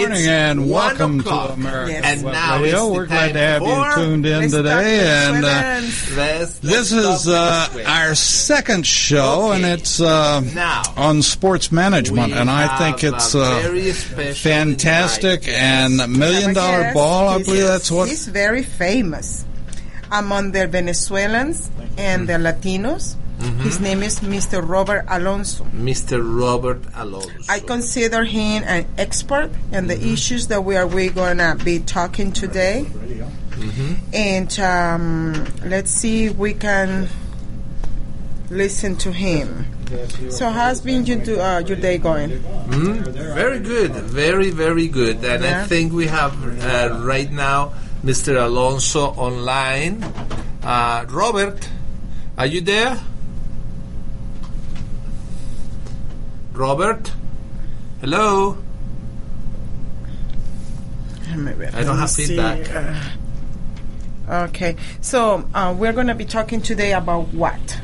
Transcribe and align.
Good 0.00 0.08
morning 0.08 0.28
and 0.28 0.70
welcome 0.70 1.22
to 1.24 1.28
America's 1.30 2.04
And 2.04 2.22
Web 2.22 2.32
now 2.32 2.56
Radio. 2.62 2.86
it's 2.86 2.96
We're 2.96 3.06
glad 3.06 3.32
to 3.34 3.38
have 3.38 3.62
you 3.62 3.94
tuned 4.02 4.24
in 4.24 4.40
Let's 4.40 4.52
today. 4.54 5.00
And 5.28 5.44
uh, 5.44 5.48
Let's- 6.16 6.58
this 6.60 6.90
let's 6.92 6.92
is 6.92 7.28
uh, 7.28 7.84
our 7.86 8.14
second 8.14 8.86
show, 8.86 9.48
Okay. 9.52 9.56
and 9.56 9.66
it's 9.80 10.00
uh, 10.00 10.40
Now, 10.54 10.82
on 10.96 11.20
sports 11.20 11.70
management. 11.70 12.32
And 12.32 12.48
I 12.48 12.78
think 12.78 13.04
it's 13.04 13.34
a 13.34 13.42
uh, 13.42 14.32
fantastic 14.34 15.40
invite. 15.46 15.54
and 15.62 16.18
million 16.18 16.54
dollar 16.54 16.80
Yes, 16.80 16.94
ball. 16.94 17.28
I 17.28 17.34
he's- 17.36 17.46
believe 17.46 17.64
that's 17.66 17.90
what. 17.90 18.08
He's 18.08 18.26
very 18.26 18.62
famous 18.62 19.44
among 20.10 20.52
the 20.52 20.66
Venezuelans 20.66 21.70
and 21.98 22.26
the 22.26 22.34
Latinos. 22.34 23.16
Mm-hmm. 23.40 23.60
His 23.62 23.80
name 23.80 24.02
is 24.02 24.20
Mr. 24.20 24.60
Robert 24.66 25.04
Alonso. 25.08 25.64
Mr. 25.72 26.20
Robert 26.20 26.82
Alonso. 26.94 27.30
I 27.48 27.60
consider 27.60 28.22
him 28.24 28.62
an 28.66 28.86
expert 28.98 29.50
in 29.72 29.86
the 29.86 29.94
Mm-hmm. 29.96 30.12
issues 30.12 30.46
that 30.48 30.62
we 30.64 30.76
are 30.76 30.86
we 30.86 31.08
gonna 31.08 31.56
be 31.64 31.78
talking 31.80 32.32
today. 32.32 32.84
Mm-hmm. 32.86 33.94
And 34.12 34.60
um, 34.60 35.46
let's 35.64 35.90
see 35.90 36.26
if 36.26 36.36
we 36.36 36.52
can 36.54 37.08
listen 38.50 38.96
to 38.96 39.12
him. 39.12 39.66
So 40.30 40.50
how's 40.50 40.80
been 40.80 41.04
your, 41.06 41.18
do- 41.18 41.40
uh, 41.40 41.58
your 41.66 41.76
day 41.76 41.98
going? 41.98 42.30
Hmm? 42.30 43.02
Very 43.34 43.58
good, 43.58 43.90
very 43.92 44.50
very 44.50 44.86
good, 44.86 45.24
and 45.24 45.44
I 45.44 45.66
think 45.66 45.92
we 45.92 46.06
have 46.06 46.32
uh, 46.62 47.00
right 47.02 47.30
now 47.30 47.72
Mr. 48.04 48.40
Alonso 48.40 49.06
online. 49.18 50.04
Uh, 50.62 51.06
Robert, 51.10 51.68
are 52.38 52.46
you 52.46 52.60
there? 52.60 53.00
Robert, 56.60 57.10
hello. 58.02 58.58
I 61.26 61.84
don't 61.84 61.96
have 61.96 62.10
see, 62.10 62.26
feedback. 62.26 62.68
Okay, 64.28 64.76
so 65.00 65.48
uh, 65.54 65.74
we're 65.74 65.94
going 65.94 66.08
to 66.08 66.14
be 66.14 66.26
talking 66.26 66.60
today 66.60 66.92
about 66.92 67.28
what? 67.28 67.80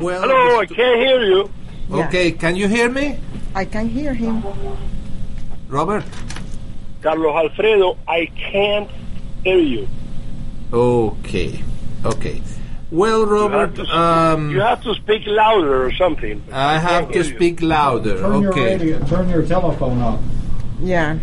Well, 0.00 0.22
Hello, 0.22 0.58
I 0.58 0.64
can't 0.64 1.00
hear 1.00 1.20
you. 1.20 1.50
Yeah. 1.90 2.08
okay, 2.08 2.32
can 2.32 2.56
you 2.56 2.66
hear 2.66 2.88
me, 2.88 3.18
I 3.54 3.66
can 3.66 3.90
hear 3.90 4.14
him. 4.14 4.42
Robert? 5.68 6.04
Carlos 7.02 7.36
Alfredo, 7.36 7.98
I 8.08 8.24
can't 8.40 8.90
hear 9.44 9.58
you. 9.58 9.86
Okay, 10.72 11.62
okay. 12.06 12.40
Well, 12.94 13.20
You 13.26 13.34
have 13.34 13.50
Robert, 13.52 13.74
to, 13.74 13.98
um, 13.98 14.50
you 14.52 14.60
have 14.60 14.80
to 14.84 14.94
speak 14.94 15.22
louder 15.26 15.84
or 15.84 15.92
something. 15.94 16.40
I 16.52 16.78
have 16.78 16.90
can't 16.90 17.06
to 17.08 17.12
hear 17.22 17.24
you. 17.32 17.36
speak 17.36 17.60
louder. 17.60 18.18
Turn 18.20 18.42
your 18.42 18.52
radio, 18.54 19.04
turn 19.06 19.28
your 19.30 19.42
telephone 19.44 20.00
up. 20.00 20.20
Yeah. 20.80 21.18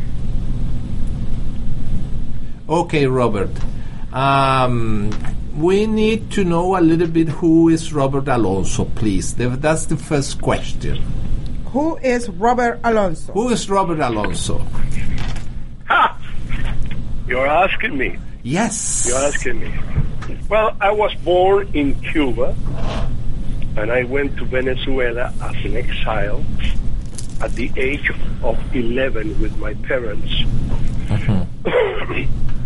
Okay, 2.68 3.06
Robert. 3.08 3.52
Um, 4.14 5.12
we 5.56 5.86
need 5.88 6.30
to 6.32 6.44
know 6.44 6.78
a 6.78 6.82
little 6.82 7.08
bit 7.08 7.30
who 7.30 7.70
is 7.70 7.94
Robert 7.94 8.28
Alonso, 8.28 8.84
please. 8.86 9.34
That's 9.36 9.86
the 9.86 9.96
first 9.98 10.42
question. 10.42 11.02
Who 11.68 11.96
is 11.98 12.28
Robert 12.30 12.82
Alonso? 12.84 13.32
Who 13.32 13.48
is 13.50 13.70
Robert 13.70 14.00
Alonso? 14.02 14.60
Ha! 15.88 16.18
You're 17.28 17.48
asking 17.48 17.98
me. 17.98 18.18
Yes. 18.44 19.06
You're 19.08 19.20
asking 19.20 19.60
me. 19.62 19.72
Well, 20.50 20.76
I 20.80 20.92
was 20.92 21.14
born 21.24 21.70
in 21.74 22.00
Cuba, 22.02 22.56
and 23.78 23.92
I 23.92 24.04
went 24.04 24.38
to 24.38 24.46
Venezuela 24.46 25.34
as 25.42 25.66
an 25.66 25.76
exile 25.78 26.44
at 27.42 27.54
the 27.54 27.72
age 27.78 28.12
of 28.44 28.76
11 28.76 29.40
with 29.42 29.58
my 29.58 29.74
parents. 29.76 30.32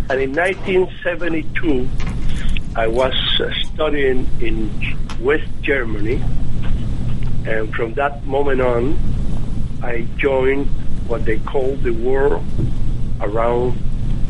and 0.09 0.21
in 0.21 0.33
1972, 0.33 1.89
I 2.75 2.87
was 2.87 3.13
uh, 3.39 3.51
studying 3.73 4.27
in 4.41 4.69
West 5.21 5.49
Germany, 5.61 6.21
and 7.45 7.73
from 7.73 7.93
that 7.93 8.25
moment 8.25 8.61
on, 8.61 8.97
I 9.81 10.07
joined 10.17 10.67
what 11.07 11.25
they 11.25 11.37
call 11.39 11.75
the 11.77 11.91
war 11.91 12.43
around 13.21 13.79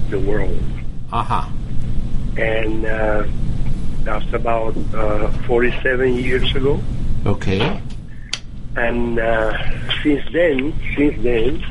the 0.09 0.19
world 0.19 0.62
Aha. 1.12 1.52
And 2.38 2.85
uh, 2.85 3.25
that's 4.03 4.31
about 4.34 4.75
uh, 4.94 5.31
47 5.47 6.13
years 6.16 6.56
ago. 6.56 6.79
Okay. 7.25 7.81
And 8.75 9.19
uh, 9.19 9.57
since 10.03 10.23
then, 10.31 10.73
since 10.96 11.22
then, 11.23 11.63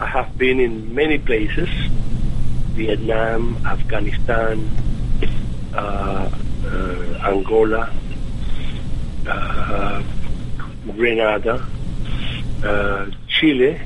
I 0.00 0.06
have 0.06 0.36
been 0.36 0.60
in 0.60 0.94
many 0.94 1.18
places: 1.18 1.68
Vietnam, 2.76 3.56
Afghanistan, 3.66 4.68
uh, 5.74 6.30
uh, 6.66 7.30
Angola, 7.32 7.90
uh, 9.26 10.02
Grenada, 10.92 11.66
uh, 12.62 13.06
Chile, 13.28 13.80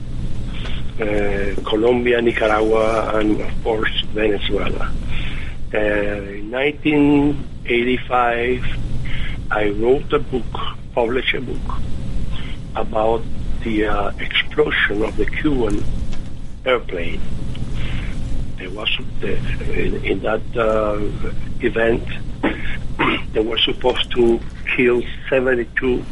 uh, 1.01 1.55
Colombia, 1.65 2.21
Nicaragua, 2.21 3.19
and 3.19 3.41
of 3.41 3.65
course 3.65 4.03
Venezuela. 4.13 4.93
Uh, 5.73 5.77
in 5.77 6.51
1985, 6.51 8.65
I 9.51 9.69
wrote 9.69 10.13
a 10.15 10.19
book, 10.19 10.45
published 10.95 11.35
a 11.35 11.43
book 11.43 11.61
about 12.75 13.23
the 13.63 13.85
uh, 13.85 14.13
explosion 14.19 15.03
of 15.03 15.15
the 15.19 15.27
Cuban 15.27 15.85
airplane. 16.65 17.21
There 18.57 18.71
was 18.71 18.89
the, 19.21 19.37
in, 19.73 20.03
in 20.05 20.21
that 20.21 20.41
uh, 20.57 21.01
event, 21.61 22.03
they 23.35 23.41
were 23.41 23.59
supposed 23.59 24.11
to 24.13 24.41
kill 24.75 25.03
72 25.29 26.03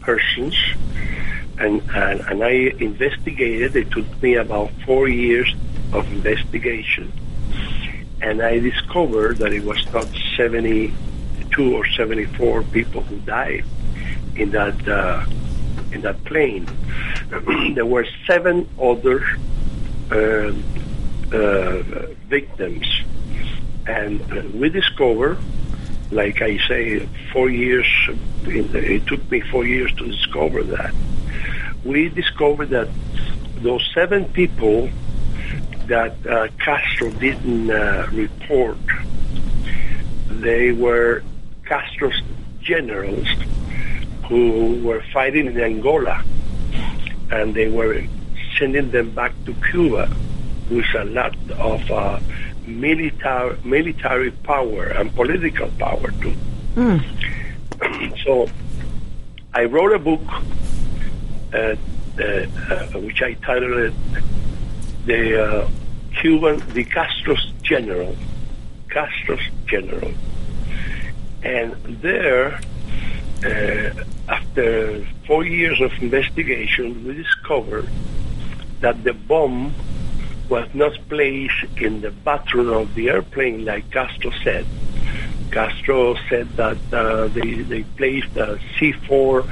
persons, 0.00 0.54
and, 1.58 1.80
and 1.94 2.20
and 2.20 2.44
I 2.44 2.74
investigated. 2.78 3.74
It 3.74 3.90
took 3.90 4.22
me 4.22 4.34
about 4.34 4.70
four 4.84 5.08
years 5.08 5.54
of 5.92 6.06
investigation, 6.12 7.10
and 8.22 8.40
I 8.40 8.60
discovered 8.60 9.38
that 9.38 9.52
it 9.52 9.64
was 9.64 9.84
not 9.92 10.06
72 10.36 11.76
or 11.76 11.86
74 11.86 12.62
people 12.64 13.02
who 13.02 13.18
died 13.18 13.64
in 14.36 14.50
that 14.52 14.88
uh, 14.88 15.26
in 15.92 16.02
that 16.02 16.24
plane. 16.24 16.66
there 17.74 17.84
were 17.84 18.06
seven 18.26 18.68
other 18.80 19.24
uh, 20.10 20.52
uh, 21.32 21.82
victims, 22.28 22.86
and 23.86 24.22
uh, 24.32 24.42
we 24.54 24.68
discovered, 24.68 25.38
like 26.10 26.40
I 26.42 26.58
say, 26.68 27.06
four 27.32 27.50
years. 27.50 27.86
It 28.44 29.06
took 29.06 29.30
me 29.30 29.40
four 29.40 29.64
years 29.64 29.92
to 29.96 30.06
discover 30.06 30.62
that. 30.62 30.94
We 31.84 32.08
discovered 32.08 32.70
that 32.70 32.88
those 33.56 33.88
seven 33.94 34.26
people 34.26 34.90
that 35.86 36.26
uh, 36.26 36.48
Castro 36.58 37.10
didn't 37.10 37.70
uh, 37.70 38.08
report, 38.12 38.78
they 40.28 40.72
were 40.72 41.22
Castro's 41.64 42.20
generals 42.60 43.28
who 44.28 44.80
were 44.82 45.02
fighting 45.12 45.46
in 45.46 45.60
Angola, 45.60 46.22
and 47.30 47.54
they 47.54 47.68
were 47.68 48.02
sending 48.58 48.90
them 48.90 49.10
back 49.10 49.32
to 49.44 49.54
Cuba 49.70 50.10
with 50.70 50.86
a 50.94 51.04
lot 51.04 51.36
of 51.58 51.90
uh, 51.90 52.20
military 52.66 53.56
military 53.64 54.30
power 54.30 54.84
and 54.84 55.14
political 55.14 55.68
power 55.78 56.10
too. 56.20 56.34
so 58.24 58.48
I 59.54 59.64
wrote 59.64 59.92
a 59.92 59.98
book, 59.98 60.22
uh, 61.52 61.56
uh, 61.56 62.22
uh, 62.22 63.00
which 63.00 63.22
I 63.22 63.34
titled 63.34 63.78
it 63.78 63.94
"The 65.06 65.44
uh, 65.44 65.68
Cuban, 66.20 66.62
the 66.72 66.84
Castro's 66.84 67.52
General." 67.62 68.16
Castro's 68.88 69.48
General, 69.66 70.12
and 71.42 71.72
there 72.02 72.60
uh, 73.44 73.90
after 74.28 75.04
four 75.26 75.44
years 75.44 75.80
of 75.80 75.90
investigation, 76.02 77.04
we 77.04 77.14
discovered 77.14 77.88
that 78.80 79.02
the 79.02 79.14
bomb 79.14 79.74
was 80.48 80.68
not 80.74 80.92
placed 81.08 81.64
in 81.78 82.02
the 82.02 82.10
bathroom 82.10 82.68
of 82.68 82.94
the 82.94 83.08
airplane 83.08 83.64
like 83.64 83.90
Castro 83.90 84.30
said. 84.44 84.66
Castro 85.50 86.16
said 86.28 86.48
that 86.56 86.78
uh, 86.92 87.28
they, 87.28 87.62
they 87.62 87.82
placed 87.96 88.36
a 88.36 88.58
C4 88.76 89.48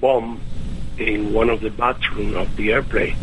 bomb 0.00 0.40
in 0.98 1.32
one 1.32 1.48
of 1.48 1.60
the 1.60 1.70
bathrooms 1.70 2.34
of 2.34 2.56
the 2.56 2.72
airplane. 2.72 3.16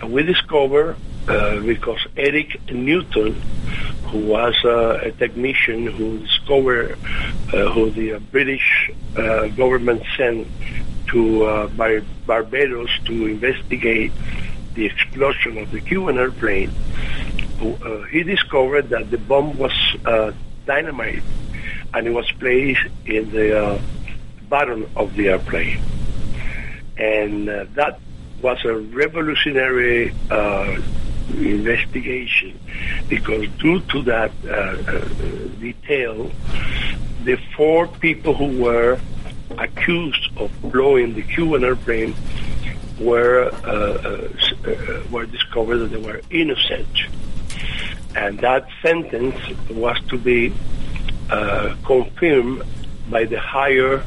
And 0.00 0.12
we 0.12 0.22
discovered, 0.22 0.96
uh, 1.26 1.58
because 1.60 2.06
Eric 2.16 2.70
Newton, 2.70 3.40
who 4.08 4.26
was 4.26 4.54
uh, 4.64 5.00
a 5.02 5.10
technician 5.12 5.86
who 5.86 6.18
discovered, 6.18 6.98
uh, 7.52 7.72
who 7.72 7.90
the 7.90 8.14
uh, 8.14 8.18
British 8.30 8.90
uh, 9.16 9.46
government 9.48 10.02
sent 10.16 10.46
to 11.06 11.68
Bar- 11.76 12.02
Barbados 12.26 12.90
to 13.06 13.26
investigate 13.26 14.12
the 14.74 14.86
explosion 14.86 15.56
of 15.58 15.70
the 15.70 15.80
Cuban 15.80 16.18
airplane. 16.18 16.70
who, 17.58 18.02
he 18.10 18.22
discovered 18.22 18.88
that 18.90 19.10
the 19.10 19.18
bomb 19.18 19.56
was 19.56 19.72
dynamite 20.66 21.22
and 21.92 22.06
it 22.06 22.10
was 22.10 22.30
placed 22.32 22.86
in 23.06 23.30
the 23.30 23.80
bottom 24.48 24.90
of 24.96 25.14
the 25.14 25.28
airplane. 25.28 25.80
And 26.96 27.48
that 27.48 27.98
was 28.42 28.64
a 28.64 28.74
revolutionary 28.74 30.12
investigation 31.30 32.58
because 33.08 33.48
due 33.58 33.80
to 33.80 34.02
that 34.02 34.32
uh, 34.44 34.50
uh, 34.50 35.04
detail, 35.60 36.30
the 37.24 37.36
four 37.56 37.86
people 37.88 38.34
who 38.34 38.62
were 38.62 38.98
accused 39.58 40.30
of 40.36 40.50
blowing 40.62 41.14
the 41.14 41.22
Cuban 41.22 41.64
airplane 41.64 42.14
were 42.98 43.50
uh, 43.64 44.28
uh, 44.68 45.02
were 45.10 45.26
discovered 45.26 45.78
that 45.78 45.90
they 45.90 45.98
were 45.98 46.20
innocent, 46.30 46.88
and 48.14 48.38
that 48.40 48.66
sentence 48.82 49.36
was 49.70 49.98
to 50.08 50.18
be 50.18 50.52
confirmed 51.84 52.62
by 53.10 53.24
the 53.24 53.38
higher 53.38 54.02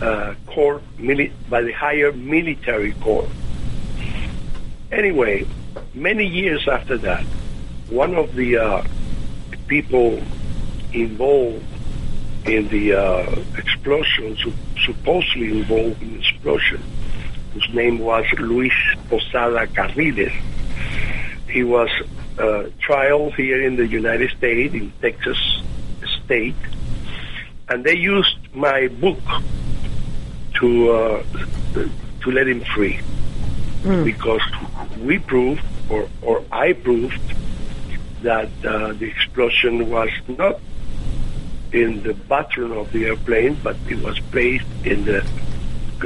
uh, 0.00 0.34
court, 0.46 0.82
mili- 0.98 1.32
by 1.48 1.62
the 1.62 1.72
higher 1.72 2.12
military 2.12 2.92
court. 2.92 3.28
Anyway, 4.92 5.46
many 5.96 6.26
years 6.26 6.68
after 6.68 6.98
that, 6.98 7.24
one 7.88 8.14
of 8.14 8.34
the 8.34 8.58
uh, 8.58 8.82
people 9.66 10.22
involved 10.92 11.64
in 12.44 12.68
the 12.68 12.94
uh, 12.94 13.40
explosion, 13.56 14.36
su- 14.36 14.52
supposedly 14.84 15.58
involved 15.58 16.00
in 16.02 16.12
the 16.14 16.18
explosion, 16.20 16.80
whose 17.52 17.68
name 17.74 17.98
was 17.98 18.24
Luis 18.38 18.72
Posada 19.08 19.66
Carriles. 19.66 20.32
He 21.48 21.64
was 21.64 21.88
uh, 22.38 22.64
trial 22.80 23.30
here 23.32 23.62
in 23.62 23.76
the 23.76 23.86
United 23.86 24.30
States, 24.36 24.74
in 24.74 24.92
Texas 25.00 25.38
State, 26.24 26.54
and 27.68 27.82
they 27.82 27.96
used 27.96 28.36
my 28.54 28.88
book 28.88 29.18
to 30.54 30.92
uh, 30.92 31.22
to 32.20 32.30
let 32.30 32.46
him 32.46 32.60
free 32.60 33.00
because 34.04 34.42
we 35.00 35.18
proved, 35.18 35.62
or 35.88 36.08
or 36.22 36.44
I 36.50 36.72
proved, 36.72 37.34
that 38.22 38.50
uh, 38.64 38.92
the 38.92 39.06
explosion 39.06 39.90
was 39.90 40.10
not 40.28 40.60
in 41.72 42.02
the 42.02 42.14
bottom 42.14 42.72
of 42.72 42.92
the 42.92 43.06
airplane, 43.06 43.56
but 43.62 43.76
it 43.88 44.02
was 44.02 44.18
placed 44.30 44.66
in 44.84 45.04
the 45.04 45.24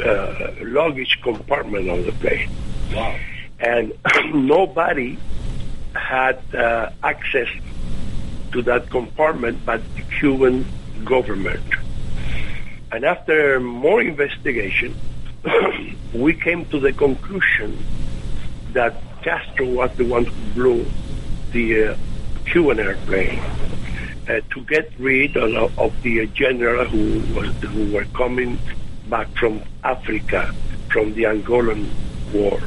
uh, 0.05 0.55
luggage 0.63 1.21
compartment 1.23 1.89
of 1.89 2.05
the 2.05 2.13
plane. 2.13 2.51
Wow. 2.95 3.17
And 3.59 3.93
nobody 4.35 5.19
had 5.95 6.43
uh, 6.55 6.91
access 7.03 7.49
to 8.53 8.63
that 8.63 8.91
compartment 8.91 9.65
but 9.65 9.81
the 9.97 10.03
Cuban 10.19 10.67
government. 11.05 11.63
And 12.93 13.05
after 13.05 13.61
more 13.61 14.03
investigation, 14.03 14.97
we 16.13 16.35
came 16.35 16.65
to 16.67 16.81
the 16.81 16.93
conclusion 16.93 17.79
that 18.73 18.95
Castro 19.23 19.67
was 19.67 19.91
the 19.97 20.05
one 20.05 20.25
who 20.25 20.53
blew 20.55 20.87
the 21.53 21.89
uh, 21.89 21.97
Cuban 22.47 22.79
airplane 22.81 23.39
uh, 24.29 24.41
to 24.51 24.61
get 24.69 24.91
rid 24.99 25.37
of, 25.37 25.79
of 25.79 26.03
the 26.03 26.27
general 26.29 26.85
who 26.87 27.21
was 27.35 27.49
who 27.63 27.93
were 27.93 28.05
coming 28.15 28.59
back 29.09 29.29
from 29.39 29.61
Africa 29.85 30.55
from 30.89 31.15
the 31.15 31.25
Angolan 31.25 31.87
War, 32.33 32.61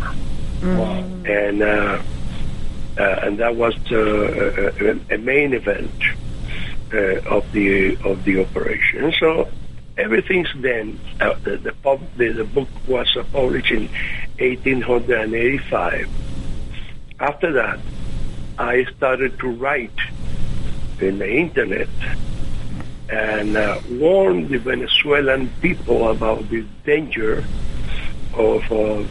Wow. 0.63 1.03
and 1.25 1.61
uh, 1.61 2.01
uh, 2.97 3.01
and 3.23 3.38
that 3.39 3.55
was 3.55 3.75
uh, 3.91 3.97
a, 5.09 5.15
a 5.15 5.17
main 5.17 5.53
event 5.53 5.91
uh, 6.94 6.97
of 7.35 7.51
the 7.51 7.97
of 8.03 8.23
the 8.23 8.41
operation. 8.41 9.11
So 9.19 9.50
everything's 9.97 10.51
then, 10.57 11.00
uh, 11.19 11.33
the, 11.44 11.57
the, 11.57 11.71
pub, 11.73 12.01
the 12.17 12.29
the 12.31 12.44
book 12.45 12.69
was 12.88 13.15
uh, 13.17 13.23
published 13.31 13.71
in 13.71 13.88
1885. 14.39 16.07
After 17.19 17.51
that, 17.54 17.80
I 18.57 18.86
started 18.95 19.39
to 19.39 19.50
write 19.50 19.92
in 21.00 21.19
the 21.19 21.30
internet 21.30 21.89
and 23.10 23.57
uh, 23.57 23.80
warn 23.92 24.48
the 24.50 24.57
Venezuelan 24.57 25.50
people 25.62 26.10
about 26.10 26.50
the 26.50 26.65
danger 26.86 27.44
of 28.36 28.71
uh, 28.71 29.04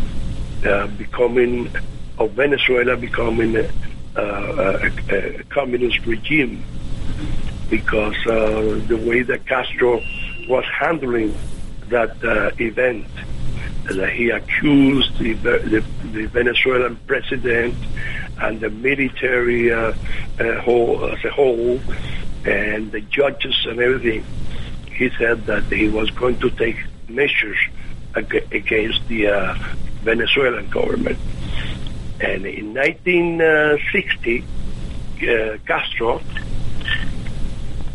uh, 0.68 0.86
becoming 0.88 1.70
of 2.18 2.30
Venezuela 2.32 2.96
becoming 2.96 3.56
a, 3.56 3.70
uh, 4.16 4.90
a, 5.10 5.16
a 5.16 5.44
communist 5.44 6.04
regime 6.06 6.62
because 7.70 8.16
uh, 8.26 8.80
the 8.86 8.96
way 8.96 9.22
that 9.22 9.46
Castro 9.46 10.02
was 10.48 10.64
handling 10.78 11.34
that 11.88 12.22
uh, 12.24 12.50
event, 12.58 13.06
he 13.88 14.30
accused 14.30 15.18
the, 15.18 15.32
the, 15.34 15.84
the 16.12 16.26
Venezuelan 16.26 16.96
president 17.06 17.74
and 18.40 18.60
the 18.60 18.70
military 18.70 19.72
uh, 19.72 19.92
uh, 20.38 20.60
whole, 20.60 21.04
as 21.04 21.24
a 21.24 21.30
whole, 21.30 21.80
and 22.44 22.92
the 22.92 23.00
judges 23.00 23.66
and 23.68 23.80
everything. 23.80 24.24
He 24.86 25.10
said 25.18 25.46
that 25.46 25.64
he 25.64 25.88
was 25.88 26.10
going 26.10 26.38
to 26.40 26.50
take 26.50 26.76
measures 27.08 27.58
ag- 28.14 28.48
against 28.52 29.06
the 29.08 29.28
uh, 29.28 29.54
Venezuelan 30.02 30.68
government. 30.70 31.18
And 32.20 32.46
in 32.46 32.74
1960, 32.74 34.44
uh, 35.22 35.58
Castro 35.66 36.20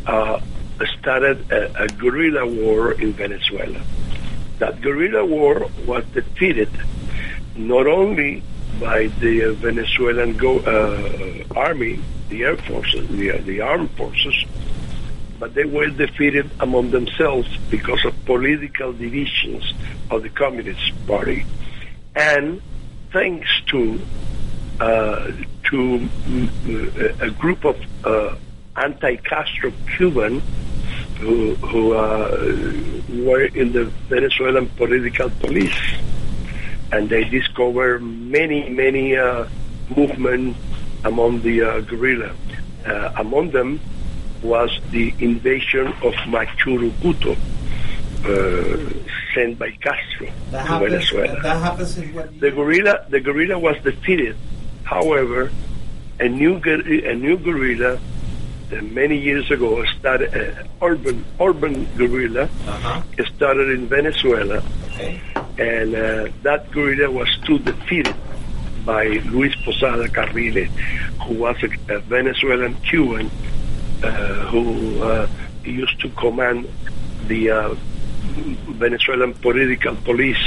uh, 0.06 0.40
started 1.00 1.52
a, 1.52 1.84
a 1.84 1.88
guerrilla 1.88 2.46
war 2.46 2.94
in 2.94 3.14
Venezuela. 3.14 3.82
That 4.60 4.82
guerrilla 4.82 5.26
war 5.26 5.68
was 5.86 6.04
defeated 6.14 6.70
not 7.56 7.88
only 7.88 8.44
by 8.80 9.08
the 9.08 9.54
Venezuelan 9.54 10.38
go, 10.38 10.60
uh, 10.60 11.44
army, 11.56 12.00
the 12.30 12.44
air 12.44 12.58
forces, 12.58 13.08
the, 13.10 13.38
the 13.38 13.62
armed 13.62 13.92
forces, 13.92 14.46
but 15.40 15.54
they 15.54 15.66
were 15.66 15.88
defeated 15.88 16.50
among 16.60 16.92
themselves 16.92 17.48
because 17.70 18.04
of 18.06 18.26
political 18.26 18.94
divisions 18.94 19.74
of 20.10 20.24
the 20.24 20.30
Communist 20.30 20.92
Party, 21.06 21.46
and 22.16 22.62
thanks 23.12 23.50
to 23.68 24.00
uh, 24.80 25.32
to 25.64 26.00
mm, 26.00 27.22
a 27.22 27.32
group 27.32 27.66
of 27.66 27.78
uh, 28.06 28.36
anti-Castro 28.76 29.72
Cuban 29.96 30.42
who, 31.20 31.56
who 31.56 31.94
uh, 31.94 32.30
were 33.26 33.46
in 33.46 33.72
the 33.74 33.86
Venezuelan 34.10 34.68
political 34.78 35.30
police, 35.42 35.78
and 36.92 37.10
they 37.10 37.24
discovered 37.26 38.00
many 38.02 38.70
many 38.70 39.16
uh, 39.16 39.48
movements 39.96 40.60
among 41.04 41.42
the 41.42 41.62
uh, 41.62 41.80
guerrilla. 41.82 42.32
Uh, 42.86 43.12
among 43.18 43.52
them 43.52 43.80
was 44.42 44.80
the 44.92 45.14
invasion 45.20 45.88
of 45.88 46.14
Machu 46.30 46.92
Picchu, 47.02 47.36
uh, 48.26 49.04
sent 49.34 49.58
by 49.60 49.72
Castro 49.72 50.28
That 50.52 50.64
to 50.64 50.68
happens, 50.68 50.92
Venezuela. 51.10 51.42
that 51.42 51.62
happens 51.62 51.96
The 52.40 52.52
guerrilla, 52.52 53.06
the 53.10 53.20
guerrilla 53.20 53.58
was 53.60 53.76
defeated. 53.84 54.36
However, 54.84 55.52
a 56.20 56.28
new 56.30 56.56
a 56.64 57.16
new 57.16 57.38
guerrilla 57.38 58.00
many 58.82 59.18
years 59.18 59.50
ago 59.52 59.84
started 60.00 60.30
uh, 60.36 60.64
urban 60.86 61.24
urban 61.40 61.88
guerrilla 61.98 62.50
Uh-huh. 62.68 63.02
started 63.36 63.70
in 63.72 63.88
Venezuela, 63.88 64.62
Okay. 64.92 65.22
and 65.58 65.96
uh, 65.96 66.28
that 66.44 66.70
guerrilla 66.72 67.10
was 67.10 67.30
too 67.46 67.60
defeated 67.60 68.16
by 68.86 69.06
Luis 69.32 69.56
Posada 69.66 70.08
Carriles, 70.10 70.70
who 71.26 71.34
was 71.36 71.56
a, 71.64 71.70
a 71.96 72.00
Venezuelan 72.00 72.76
Cuban 72.88 73.30
uh, 74.04 74.08
who 74.52 75.02
uh, 75.04 75.28
used 75.64 76.00
to 76.02 76.10
command 76.10 76.68
the 77.28 77.52
uh, 77.52 77.76
Venezuelan 78.80 79.34
political 79.36 79.96
police 79.96 80.44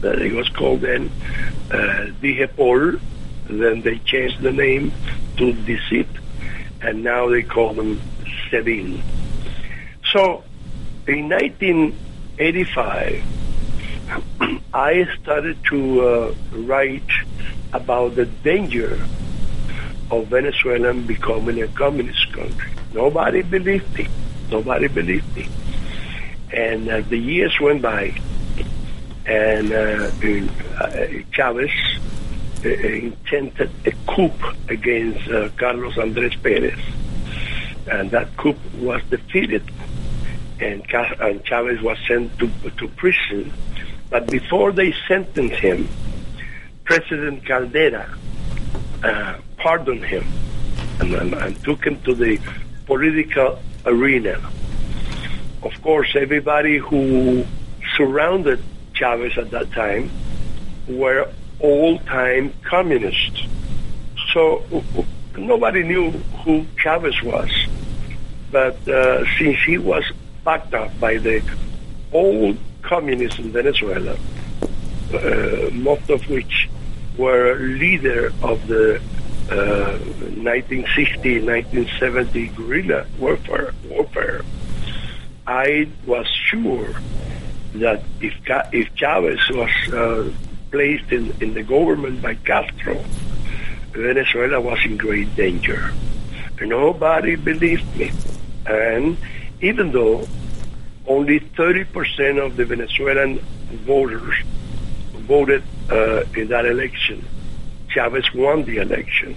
that 0.00 0.20
it 0.20 0.32
was 0.32 0.48
called 0.50 0.80
then 0.82 1.10
uh, 1.70 2.06
DIGEPOL. 2.22 3.00
Then 3.48 3.80
they 3.82 3.98
changed 3.98 4.40
the 4.42 4.52
name 4.52 4.92
to 5.38 5.52
DISIP, 5.52 6.06
and 6.82 7.02
now 7.04 7.28
they 7.28 7.42
call 7.42 7.74
them 7.74 8.00
SEBIN. 8.50 9.02
So 10.12 10.42
in 11.06 11.28
1985, 11.28 13.22
I 14.74 15.06
started 15.20 15.62
to 15.66 16.00
uh, 16.00 16.34
write 16.52 17.10
about 17.72 18.16
the 18.16 18.26
danger 18.26 18.98
of 20.10 20.26
Venezuela 20.26 20.92
becoming 20.94 21.62
a 21.62 21.68
communist 21.68 22.32
country. 22.32 22.70
Nobody 22.92 23.42
believed 23.42 23.96
me. 23.96 24.08
Nobody 24.50 24.88
believed 24.88 25.36
me. 25.36 25.48
And 26.52 26.88
uh, 26.88 27.02
the 27.02 27.16
years 27.16 27.56
went 27.60 27.82
by, 27.82 28.18
and 29.26 29.72
uh, 29.72 30.10
uh, 30.80 31.06
Chavez 31.30 31.70
intended 32.64 33.70
a 33.86 33.92
coup 34.06 34.32
against 34.68 35.28
uh, 35.30 35.48
Carlos 35.56 35.96
Andres 35.98 36.36
Perez, 36.36 36.78
and 37.90 38.10
that 38.10 38.36
coup 38.36 38.56
was 38.78 39.02
defeated, 39.10 39.62
and, 40.60 40.84
and 41.20 41.44
Chavez 41.44 41.80
was 41.82 41.98
sent 42.06 42.38
to 42.38 42.50
to 42.78 42.88
prison. 42.88 43.52
But 44.10 44.26
before 44.30 44.72
they 44.72 44.92
sentenced 45.06 45.60
him, 45.60 45.88
President 46.84 47.46
Caldera 47.46 48.12
uh, 49.04 49.38
pardoned 49.56 50.04
him 50.04 50.26
and, 50.98 51.14
and, 51.14 51.34
and 51.34 51.64
took 51.64 51.84
him 51.84 52.00
to 52.02 52.14
the 52.14 52.38
political 52.86 53.58
arena. 53.86 54.40
Of 55.62 55.80
course, 55.82 56.16
everybody 56.16 56.78
who 56.78 57.44
surrounded 57.96 58.62
Chavez 58.94 59.38
at 59.38 59.50
that 59.50 59.70
time 59.72 60.10
were 60.88 61.30
all-time 61.60 62.52
communist. 62.62 63.46
So 64.32 64.64
nobody 65.36 65.82
knew 65.82 66.10
who 66.44 66.66
Chavez 66.78 67.22
was. 67.22 67.50
But 68.50 68.76
uh, 68.88 69.24
since 69.38 69.58
he 69.64 69.78
was 69.78 70.04
backed 70.44 70.74
up 70.74 70.98
by 70.98 71.18
the 71.18 71.42
old 72.12 72.58
communists 72.82 73.38
in 73.38 73.52
Venezuela, 73.52 74.16
uh, 75.14 75.70
most 75.72 76.08
of 76.10 76.28
which 76.28 76.68
were 77.16 77.54
leader 77.58 78.32
of 78.42 78.66
the 78.66 78.96
uh, 79.50 79.98
1960, 80.38 81.40
1970 81.40 82.48
guerrilla 82.48 83.06
warfare, 83.18 83.74
warfare, 83.88 84.42
I 85.46 85.88
was 86.06 86.26
sure 86.28 86.94
that 87.74 88.02
if 88.20 88.34
if 88.72 88.94
Chavez 88.94 89.40
was 89.50 89.70
uh, 89.92 90.30
placed 90.70 91.12
in, 91.12 91.34
in 91.40 91.54
the 91.54 91.62
government 91.62 92.22
by 92.22 92.34
Castro, 92.34 93.02
Venezuela 93.92 94.60
was 94.60 94.78
in 94.84 94.96
great 94.96 95.34
danger. 95.36 95.92
Nobody 96.60 97.36
believed 97.36 97.96
me, 97.96 98.10
and 98.66 99.16
even 99.60 99.92
though 99.92 100.26
only 101.06 101.40
30% 101.40 102.44
of 102.44 102.56
the 102.56 102.64
Venezuelan 102.64 103.38
voters 103.84 104.34
voted 105.12 105.62
uh, 105.90 106.22
in 106.36 106.48
that 106.48 106.66
election, 106.66 107.24
Chavez 107.88 108.32
won 108.34 108.64
the 108.64 108.76
election 108.76 109.34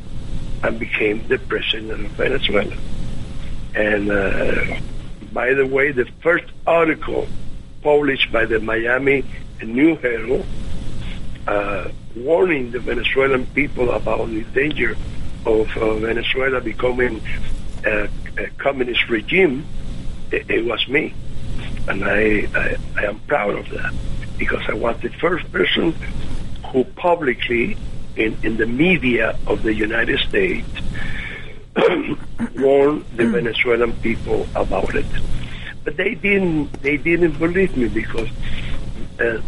and 0.63 0.79
became 0.79 1.27
the 1.27 1.39
president 1.39 2.05
of 2.05 2.11
Venezuela. 2.11 2.75
And 3.75 4.11
uh, 4.11 4.79
by 5.31 5.53
the 5.53 5.65
way, 5.65 5.91
the 5.91 6.05
first 6.21 6.45
article 6.67 7.27
published 7.81 8.31
by 8.31 8.45
the 8.45 8.59
Miami 8.59 9.25
New 9.63 9.95
Herald 9.95 10.45
uh, 11.47 11.89
warning 12.15 12.71
the 12.71 12.79
Venezuelan 12.79 13.45
people 13.47 13.91
about 13.91 14.29
the 14.29 14.43
danger 14.53 14.95
of 15.45 15.75
uh, 15.77 15.95
Venezuela 15.95 16.61
becoming 16.61 17.21
a, 17.85 18.07
a 18.37 18.47
communist 18.57 19.09
regime, 19.09 19.65
it, 20.31 20.49
it 20.49 20.65
was 20.65 20.87
me. 20.87 21.13
And 21.87 22.03
I, 22.05 22.47
I, 22.55 22.77
I 22.95 23.03
am 23.05 23.19
proud 23.27 23.55
of 23.55 23.69
that 23.69 23.93
because 24.37 24.63
I 24.67 24.73
was 24.73 24.99
the 25.01 25.09
first 25.09 25.51
person 25.51 25.93
who 26.67 26.83
publicly, 26.85 27.77
in, 28.15 28.37
in 28.43 28.57
the 28.57 28.65
media 28.65 29.37
of 29.47 29.63
the 29.63 29.73
United 29.73 30.19
States, 30.19 30.67
warned 32.55 33.05
the 33.15 33.27
Venezuelan 33.27 33.93
people 34.01 34.47
about 34.55 34.95
it. 34.95 35.05
But 35.83 35.97
they 35.97 36.15
didn't. 36.15 36.71
They 36.81 36.95
didn't 36.95 37.37
believe 37.37 37.75
me 37.75 37.89
because 37.89 38.29
uh, 39.19 39.41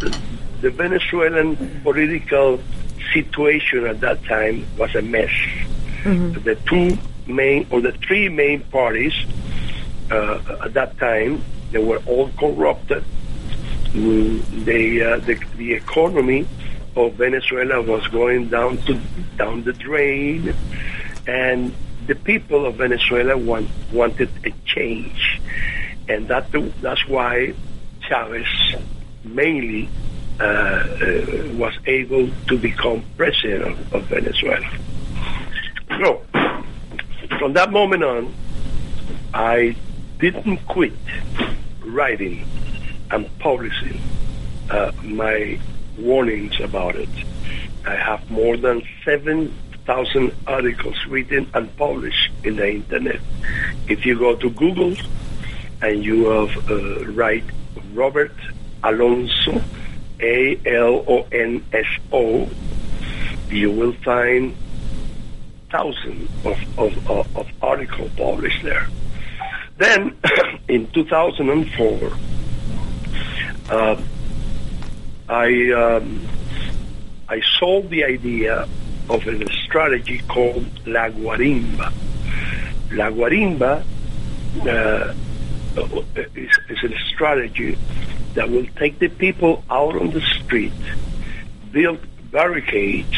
the, 0.65 0.71
Venezuelan 0.71 1.55
political 1.83 2.59
situation 3.13 3.85
at 3.85 4.01
that 4.01 4.23
time 4.25 4.65
was 4.77 4.93
a 4.95 5.01
mess. 5.01 5.31
The 6.03 6.57
two 6.67 6.97
main 7.27 7.67
or 7.69 7.81
the 7.81 7.91
three 7.93 8.29
main 8.29 8.61
parties 8.69 9.13
uh, 10.11 10.39
at 10.65 10.73
that 10.73 10.97
time 10.97 11.43
they 11.71 11.83
were 11.83 12.01
all 12.05 12.29
corrupted. 12.37 13.03
Mm, 13.93 14.65
They, 14.65 15.01
uh, 15.01 15.17
the 15.17 15.35
the 15.57 15.73
economy 15.73 16.45
of 16.95 17.13
Venezuela 17.13 17.81
was 17.81 18.07
going 18.07 18.49
down 18.49 18.77
to 18.85 18.93
down 19.37 19.63
the 19.63 19.73
drain, 19.73 20.53
and 21.27 21.73
the 22.07 22.15
people 22.15 22.65
of 22.65 22.75
Venezuela 22.75 23.35
want, 23.37 23.67
wanted 23.91 24.29
a 24.45 24.51
change, 24.65 25.41
and 26.07 26.27
that 26.27 26.45
that's 26.81 27.07
why 27.07 27.53
Chavez 28.07 28.47
mainly 29.23 29.89
was 30.39 31.73
able 31.85 32.29
to 32.47 32.57
become 32.57 33.03
president 33.17 33.63
of, 33.63 33.93
of 33.93 34.03
Venezuela. 34.03 34.69
So, 35.99 36.21
from 37.39 37.53
that 37.53 37.71
moment 37.71 38.03
on, 38.03 38.33
I 39.33 39.75
didn't 40.19 40.57
quit 40.67 40.93
writing 41.83 42.45
and 43.11 43.29
publishing 43.39 43.99
uh, 44.69 44.91
my 45.03 45.59
warnings 45.97 46.59
about 46.59 46.95
it. 46.95 47.09
I 47.85 47.95
have 47.95 48.29
more 48.31 48.57
than 48.57 48.81
7,000 49.03 50.31
articles 50.47 51.05
written 51.07 51.49
and 51.53 51.75
published 51.77 52.31
in 52.43 52.55
the 52.55 52.69
internet. 52.69 53.19
If 53.87 54.05
you 54.05 54.17
go 54.17 54.35
to 54.35 54.49
Google 54.49 54.95
and 55.81 56.03
you 56.03 56.25
have, 56.25 56.71
uh, 56.71 57.05
write 57.11 57.43
Robert 57.93 58.33
Alonso, 58.83 59.61
A 60.19 60.59
L 60.65 61.03
O 61.07 61.27
N 61.31 61.63
S 61.73 61.85
O, 62.11 62.49
you 63.49 63.71
will 63.71 63.93
find 64.03 64.55
thousands 65.71 66.29
of, 66.45 66.79
of, 66.79 67.09
of, 67.35 67.47
articles 67.61 68.11
published 68.15 68.63
there. 68.63 68.87
Then, 69.77 70.17
in 70.69 70.87
2004, 70.91 72.11
uh, 73.69 74.01
I 75.27 75.71
um, 75.71 76.27
I 77.27 77.41
sold 77.59 77.89
the 77.89 78.03
idea 78.05 78.67
of 79.09 79.27
a 79.27 79.51
strategy 79.65 80.19
called 80.27 80.65
La 80.85 81.09
Guarimba. 81.09 81.91
La 82.91 83.09
Guarimba 83.09 83.83
uh, 84.61 85.13
is, 86.35 86.51
is 86.69 86.83
a 86.83 86.97
strategy 87.13 87.77
that 88.35 88.49
will 88.49 88.67
take 88.77 88.99
the 88.99 89.07
people 89.07 89.63
out 89.69 89.95
on 89.95 90.11
the 90.11 90.21
street, 90.21 90.73
build 91.71 91.99
barricades. 92.31 93.15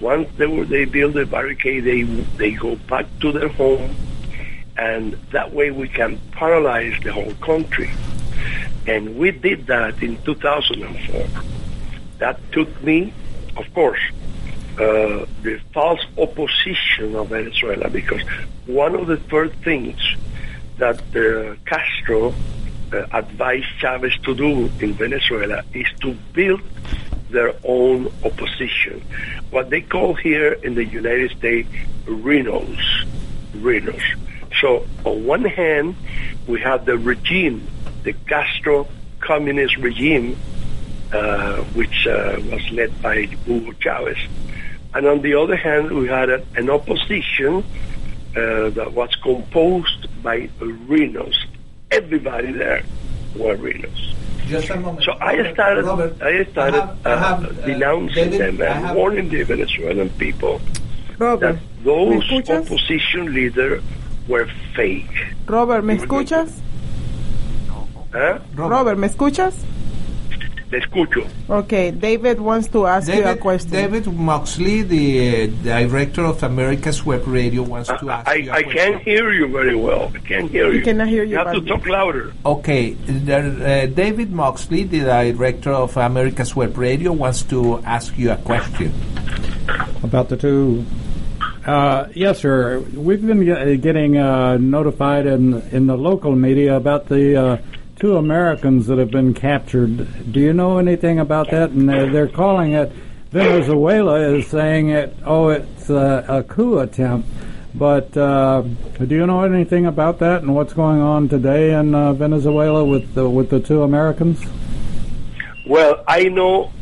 Once 0.00 0.28
they, 0.36 0.46
were, 0.46 0.64
they 0.64 0.84
build 0.84 1.16
a 1.16 1.26
barricade, 1.26 1.84
they 1.84 2.02
they 2.36 2.52
go 2.52 2.76
back 2.76 3.06
to 3.20 3.32
their 3.32 3.48
home, 3.48 3.94
and 4.76 5.14
that 5.32 5.52
way 5.52 5.70
we 5.70 5.88
can 5.88 6.20
paralyze 6.32 6.94
the 7.02 7.12
whole 7.12 7.34
country. 7.34 7.90
And 8.86 9.18
we 9.18 9.32
did 9.32 9.66
that 9.66 10.02
in 10.02 10.22
2004. 10.22 11.42
That 12.18 12.40
took 12.52 12.82
me, 12.82 13.12
of 13.56 13.72
course, 13.74 14.00
uh, 14.78 15.26
the 15.42 15.60
false 15.74 16.04
opposition 16.16 17.16
of 17.16 17.28
Venezuela, 17.28 17.90
because 17.90 18.22
one 18.66 18.94
of 18.94 19.06
the 19.08 19.16
first 19.16 19.54
things 19.56 20.00
that 20.78 21.00
uh, 21.16 21.56
Castro 21.66 22.32
uh, 22.92 23.06
advised 23.12 23.66
Chavez 23.78 24.16
to 24.24 24.34
do 24.34 24.70
in 24.80 24.94
Venezuela 24.94 25.62
is 25.74 25.86
to 26.00 26.14
build 26.32 26.62
their 27.30 27.54
own 27.64 28.06
opposition. 28.24 29.02
What 29.50 29.70
they 29.70 29.80
call 29.80 30.14
here 30.14 30.52
in 30.52 30.74
the 30.74 30.84
United 30.84 31.30
States, 31.32 31.68
renos. 32.06 33.06
Renos. 33.52 34.02
So 34.60 34.86
on 35.04 35.24
one 35.26 35.44
hand, 35.44 35.96
we 36.46 36.60
have 36.60 36.84
the 36.84 36.96
regime, 36.96 37.66
the 38.02 38.14
Castro 38.26 38.88
communist 39.20 39.76
regime, 39.76 40.36
uh, 41.12 41.56
which 41.74 42.06
uh, 42.06 42.40
was 42.50 42.70
led 42.72 43.00
by 43.02 43.22
Hugo 43.22 43.72
Chavez. 43.80 44.18
And 44.94 45.06
on 45.06 45.22
the 45.22 45.34
other 45.34 45.56
hand, 45.56 45.90
we 45.90 46.08
had 46.08 46.30
a, 46.30 46.42
an 46.56 46.70
opposition 46.70 47.64
uh, 48.36 48.70
that 48.70 48.92
was 48.92 49.14
composed 49.16 50.08
by 50.22 50.48
rhinos. 50.60 51.46
Everybody 51.90 52.52
there 52.52 52.82
were 53.36 53.56
rhinos. 53.56 54.14
Just 54.46 54.70
a 54.70 54.76
moment. 54.76 55.04
So 55.04 55.12
I 55.20 55.52
started, 55.52 55.84
Robert, 55.84 56.22
I 56.22 56.44
started 56.50 56.80
have- 56.80 56.96
I 57.06 57.10
have, 57.16 57.44
uh, 57.44 57.48
uh, 57.48 57.66
denouncing 57.66 58.30
David, 58.30 58.40
them 58.58 58.60
and 58.62 58.86
have- 58.86 58.96
warning 58.96 59.28
the 59.28 59.42
Venezuelan 59.42 60.08
people 60.18 60.60
that 61.18 61.18
Robert, 61.20 61.56
¿me 61.56 61.84
those 61.84 62.24
opposition 62.50 63.32
leaders 63.34 63.82
were 64.26 64.46
fake. 64.74 65.10
Robert, 65.46 65.82
¿me 65.84 65.94
escuchas? 65.94 66.60
Huh? 68.12 68.38
Robert, 68.56 68.98
¿me 68.98 69.06
escuchas? 69.06 69.54
Te 70.70 70.78
escucho. 70.78 71.26
Okay, 71.48 71.90
David 71.90 72.40
wants 72.40 72.68
to 72.68 72.86
ask 72.86 73.08
you 73.12 73.24
a 73.24 73.36
question. 73.36 73.70
David 73.70 74.06
Moxley, 74.12 74.82
the 74.82 75.44
uh, 75.44 75.46
director 75.62 76.24
of 76.24 76.42
America's 76.42 77.04
Web 77.04 77.26
Radio, 77.26 77.62
wants 77.62 77.88
to 77.88 78.10
ask 78.10 78.28
I, 78.28 78.34
you 78.34 78.50
a 78.50 78.54
I 78.54 78.62
question. 78.62 78.92
can't 78.92 79.02
hear 79.02 79.32
you 79.32 79.48
very 79.48 79.74
well. 79.76 80.12
I 80.14 80.18
can't 80.18 80.50
hear 80.50 80.72
you. 80.72 80.82
cannot 80.82 81.08
hear 81.08 81.24
you, 81.24 81.30
You 81.30 81.36
have 81.38 81.52
to 81.54 81.60
but- 81.60 81.68
talk 81.68 81.86
louder. 81.86 82.32
Okay, 82.44 82.92
the, 82.94 83.36
uh, 83.36 83.86
David 83.86 84.30
Moxley, 84.32 84.84
the 84.84 85.00
director 85.00 85.70
of 85.72 85.96
America's 85.96 86.54
Web 86.54 86.76
Radio, 86.76 87.12
wants 87.12 87.42
to 87.44 87.78
ask 87.84 88.16
you 88.18 88.30
a 88.32 88.36
question. 88.36 88.92
About 90.02 90.28
the 90.28 90.36
two. 90.36 90.84
Uh, 91.66 92.08
yes, 92.14 92.38
sir. 92.40 92.78
We've 92.94 93.24
been 93.24 93.44
getting 93.80 94.16
uh, 94.16 94.56
notified 94.56 95.26
in 95.26 95.60
in 95.70 95.86
the 95.86 95.96
local 95.96 96.34
media 96.34 96.76
about 96.76 97.08
the 97.08 97.36
uh, 97.36 97.56
two 97.98 98.16
Americans 98.16 98.86
that 98.86 98.98
have 98.98 99.10
been 99.10 99.34
captured. 99.34 100.32
Do 100.32 100.40
you 100.40 100.52
know 100.52 100.78
anything 100.78 101.18
about 101.18 101.50
that? 101.50 101.70
And 101.70 101.88
they're, 101.88 102.10
they're 102.10 102.28
calling 102.28 102.72
it 102.72 102.92
Venezuela 103.30 104.20
is 104.20 104.46
saying 104.46 104.88
it. 104.88 105.14
Oh, 105.24 105.48
it's 105.48 105.90
a 105.90 106.44
coup 106.48 106.78
attempt. 106.78 107.28
But 107.74 108.16
uh, 108.16 108.62
do 108.62 109.14
you 109.14 109.26
know 109.26 109.42
anything 109.42 109.86
about 109.86 110.18
that 110.20 110.42
and 110.42 110.54
what's 110.54 110.72
going 110.72 111.00
on 111.00 111.28
today 111.28 111.78
in 111.78 111.94
uh, 111.94 112.14
Venezuela 112.14 112.84
with 112.84 113.14
the, 113.14 113.28
with 113.28 113.50
the 113.50 113.60
two 113.60 113.82
Americans? 113.82 114.40
Well, 115.66 116.02
I 116.08 116.24
know 116.24 116.72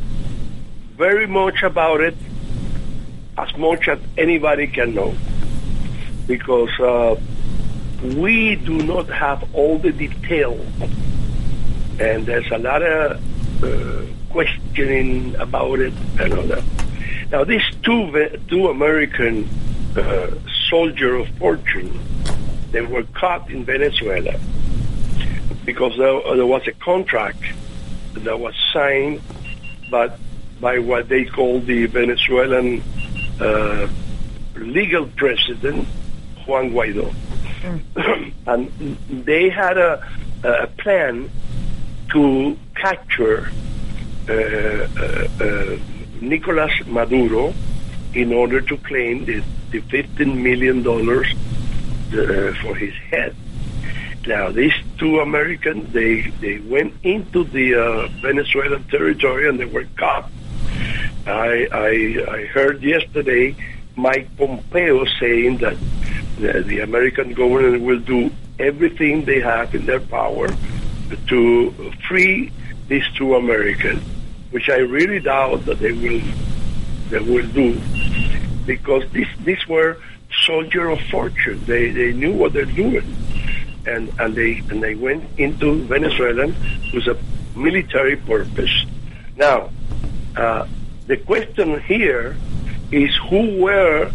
very 0.95 1.27
much 1.27 1.61
about 1.63 1.99
it, 1.99 2.15
as 3.37 3.55
much 3.57 3.89
as 3.89 3.99
anybody 4.17 4.67
can 4.67 4.95
know, 4.95 5.13
because 6.25 6.71
uh, 6.79 7.19
we 8.15 8.55
do 8.55 8.77
not 8.77 9.07
have 9.09 9.43
all 9.53 9.77
the 9.77 9.91
details, 9.91 10.65
and 11.99 12.25
there's 12.25 12.49
a 12.51 12.57
lot 12.57 12.81
of 12.81 13.63
uh, 13.63 14.05
questioning 14.31 15.35
about 15.35 15.79
it 15.79 15.93
and 16.19 16.33
all 16.33 16.43
that. 16.43 16.63
Now, 17.31 17.43
these 17.43 17.63
two 17.83 18.11
two 18.47 18.67
American 18.69 19.49
uh, 19.95 20.31
soldier 20.69 21.15
of 21.15 21.27
fortune, 21.37 21.99
they 22.71 22.81
were 22.81 23.03
caught 23.13 23.49
in 23.49 23.65
Venezuela 23.65 24.39
because 25.65 25.97
there, 25.97 26.35
there 26.35 26.45
was 26.45 26.65
a 26.67 26.71
contract 26.73 27.43
that 28.13 28.39
was 28.39 28.55
signed 28.71 29.21
but 29.89 30.17
by 30.59 30.79
what 30.79 31.07
they 31.09 31.25
call 31.25 31.59
the 31.59 31.85
Venezuelan 31.85 32.81
uh, 33.39 33.87
legal 34.55 35.05
president, 35.15 35.87
Juan 36.45 36.71
Guaido. 36.71 37.13
and 38.47 38.97
they 39.09 39.49
had 39.49 39.77
a, 39.77 40.05
a 40.43 40.67
plan 40.67 41.29
to 42.09 42.57
capture 42.75 43.49
uh, 44.29 44.33
uh, 44.33 45.27
uh, 45.39 45.77
Nicolas 46.21 46.71
Maduro 46.85 47.53
in 48.13 48.33
order 48.33 48.61
to 48.61 48.77
claim 48.77 49.25
the, 49.25 49.43
the 49.71 49.81
$15 49.81 50.35
million 50.41 50.83
for 52.55 52.75
his 52.75 52.93
head. 53.11 53.35
Now, 54.25 54.51
these 54.51 54.73
two 54.97 55.19
Americans, 55.19 55.93
they, 55.93 56.21
they 56.41 56.59
went 56.59 56.93
into 57.03 57.45
the 57.45 57.75
uh, 57.75 58.07
Venezuelan 58.21 58.83
territory 58.85 59.47
and 59.47 59.59
they 59.59 59.65
were 59.65 59.85
caught. 59.95 60.29
I, 61.25 61.67
I, 61.71 62.25
I 62.29 62.45
heard 62.45 62.83
yesterday 62.83 63.55
Mike 63.95 64.35
Pompeo 64.37 65.05
saying 65.19 65.57
that 65.57 65.77
the, 66.39 66.61
the 66.63 66.79
American 66.81 67.33
government 67.33 67.83
will 67.83 67.99
do 67.99 68.29
everything 68.59 69.23
they 69.23 69.39
have 69.39 69.73
in 69.73 69.85
their 69.85 69.99
power 69.99 70.49
to 71.27 71.71
free 72.07 72.51
these 72.87 73.05
two 73.15 73.35
Americans, 73.35 74.03
which 74.51 74.69
I 74.69 74.77
really 74.77 75.19
doubt 75.19 75.65
that 75.65 75.79
they 75.79 75.91
will 75.91 76.21
they 77.09 77.19
will 77.19 77.47
do, 77.47 77.79
because 78.65 79.09
these 79.11 79.27
these 79.43 79.67
were 79.67 79.97
soldiers 80.45 80.99
of 80.99 81.05
fortune. 81.07 81.63
They 81.65 81.89
they 81.91 82.13
knew 82.13 82.33
what 82.33 82.53
they're 82.53 82.65
doing 82.65 83.05
and, 83.87 84.11
and 84.19 84.35
they 84.35 84.61
and 84.69 84.83
they 84.83 84.95
went 84.95 85.23
into 85.39 85.83
Venezuela 85.83 86.47
with 86.93 87.07
a 87.07 87.17
military 87.55 88.17
purpose. 88.17 88.85
Now, 89.35 89.69
uh, 90.35 90.67
the 91.07 91.17
question 91.17 91.79
here 91.81 92.35
is 92.91 93.15
who 93.29 93.63
were 93.63 94.11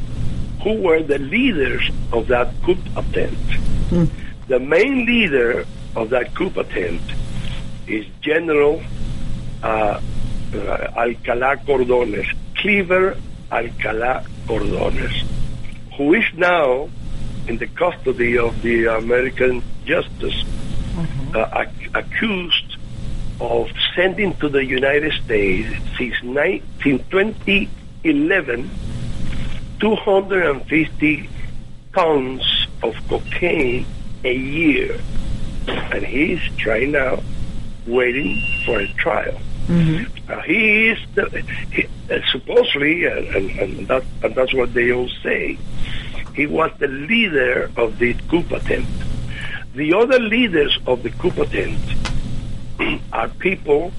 who 0.62 0.74
were 0.80 1.02
the 1.02 1.18
leaders 1.18 1.90
of 2.12 2.28
that 2.28 2.52
coup 2.62 2.76
attempt? 2.96 4.08
The 4.48 4.60
main 4.60 5.06
leader 5.06 5.64
of 5.96 6.10
that 6.10 6.34
coup 6.34 6.52
attempt 6.56 7.04
is 7.86 8.06
General 8.20 8.82
uh, 9.62 9.66
uh, 9.66 10.00
Alcalá 10.96 11.56
Cordones, 11.64 12.26
Clíver 12.54 13.16
Alcalá 13.50 14.24
Cordones, 14.46 15.24
who 15.96 16.14
is 16.14 16.24
now 16.36 16.88
in 17.48 17.58
the 17.58 17.66
custody 17.66 18.38
of 18.38 18.60
the 18.62 18.86
American 18.86 19.62
justice, 19.84 20.44
uh, 21.34 21.48
ac- 21.66 21.88
accused 21.94 22.76
of 23.40 23.68
sending 23.96 24.32
to 24.36 24.48
the 24.48 24.64
United 24.64 25.12
States 25.24 25.68
since, 25.98 26.14
ni- 26.22 26.62
since 26.82 27.02
2011 27.10 28.70
250 29.80 31.28
tons 31.94 32.42
of 32.82 32.94
cocaine 33.08 33.84
a 34.24 34.32
year. 34.34 34.98
And 35.68 36.04
he's 36.04 36.40
trying 36.56 36.92
now, 36.92 37.22
waiting 37.86 38.42
for 38.64 38.80
a 38.80 38.88
trial. 38.94 39.38
Uh, 40.28 40.40
he 40.42 40.88
is 40.88 40.98
the, 41.14 41.28
he, 41.72 41.86
uh, 42.10 42.20
supposedly, 42.30 43.06
uh, 43.06 43.16
and, 43.36 43.50
and, 43.58 43.88
that, 43.88 44.04
and 44.22 44.34
that's 44.34 44.54
what 44.54 44.74
they 44.74 44.92
all 44.92 45.08
say, 45.22 45.58
he 46.34 46.46
was 46.46 46.70
the 46.78 46.88
leader 46.88 47.70
of 47.76 47.98
the 47.98 48.14
coup 48.28 48.44
attempt. 48.54 48.90
The 49.74 49.94
other 49.94 50.18
leaders 50.18 50.78
of 50.86 51.02
the 51.02 51.10
coup 51.10 51.32
attempt 51.40 51.96
are 53.12 53.28
people 53.28 53.92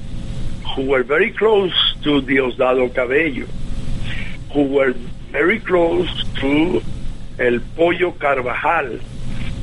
who 0.75 0.85
were 0.85 1.03
very 1.03 1.31
close 1.31 1.73
to 2.03 2.21
Diosdado 2.21 2.93
Cabello, 2.93 3.47
who 4.53 4.63
were 4.63 4.93
very 5.31 5.59
close 5.59 6.23
to 6.35 6.81
El 7.39 7.59
Pollo 7.75 8.11
Carvajal, 8.11 8.97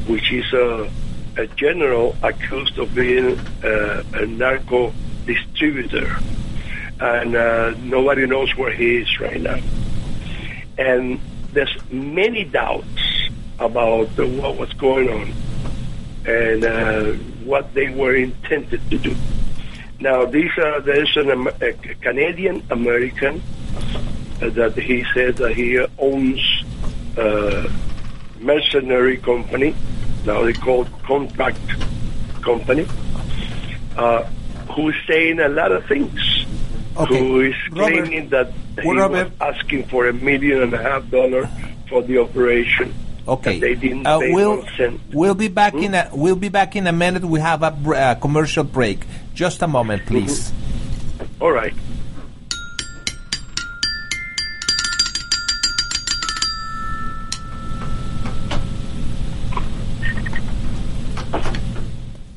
which 0.06 0.32
is 0.32 0.52
a, 0.52 0.90
a 1.40 1.46
general 1.46 2.14
accused 2.22 2.78
of 2.78 2.94
being 2.94 3.38
uh, 3.64 4.02
a 4.12 4.26
narco 4.26 4.92
distributor. 5.26 6.16
And 7.00 7.34
uh, 7.34 7.70
nobody 7.80 8.26
knows 8.26 8.54
where 8.56 8.72
he 8.72 8.98
is 8.98 9.20
right 9.20 9.40
now. 9.40 9.58
And 10.76 11.18
there's 11.52 11.74
many 11.90 12.44
doubts 12.44 13.30
about 13.58 14.18
uh, 14.18 14.26
what 14.26 14.58
was 14.58 14.72
going 14.74 15.08
on 15.08 15.32
and 16.26 16.64
uh, 16.64 17.12
what 17.44 17.72
they 17.72 17.88
were 17.88 18.14
intended 18.14 18.80
to 18.90 18.98
do. 18.98 19.16
Now, 19.98 20.26
these 20.26 20.50
are, 20.58 20.80
there's 20.80 21.16
an, 21.16 21.48
a 21.60 21.72
Canadian 22.02 22.62
American 22.70 23.42
uh, 24.42 24.50
that 24.50 24.76
he 24.76 25.04
said 25.14 25.36
that 25.36 25.54
he 25.54 25.78
owns 25.98 26.40
a 27.16 27.70
mercenary 28.40 29.16
company. 29.16 29.74
Now 30.24 30.42
they 30.42 30.52
call 30.52 30.82
it 30.82 30.92
contract 31.02 31.60
company. 32.42 32.86
Uh, 33.96 34.24
who's 34.74 34.94
saying 35.06 35.40
a 35.40 35.48
lot 35.48 35.72
of 35.72 35.84
things. 35.86 36.46
Okay. 36.96 37.18
Who 37.18 37.40
is 37.40 37.54
Robert- 37.70 37.92
claiming 37.92 38.28
that 38.30 38.52
he 38.82 38.90
Robert- 38.90 39.30
was 39.38 39.54
asking 39.56 39.84
for 39.84 40.08
a 40.08 40.12
million 40.12 40.62
and 40.62 40.74
a 40.74 40.82
half 40.82 41.08
dollar 41.10 41.48
for 41.88 42.02
the 42.02 42.18
operation. 42.18 42.94
Okay. 43.28 43.60
They 43.60 43.74
didn't 43.74 44.06
Uh, 44.06 44.18
we'll 44.20 44.64
we'll 45.12 45.34
be 45.34 45.48
back 45.48 45.74
in 45.74 45.94
a 45.94 46.10
we'll 46.12 46.36
be 46.36 46.48
back 46.48 46.74
in 46.74 46.86
a 46.86 46.92
minute. 46.92 47.24
We 47.24 47.40
have 47.40 47.62
a 47.62 47.70
br- 47.70 47.94
uh, 47.94 48.14
commercial 48.16 48.64
break. 48.64 49.04
Just 49.34 49.62
a 49.62 49.68
moment, 49.68 50.06
please. 50.06 50.52
All 51.40 51.52
right. 51.52 51.74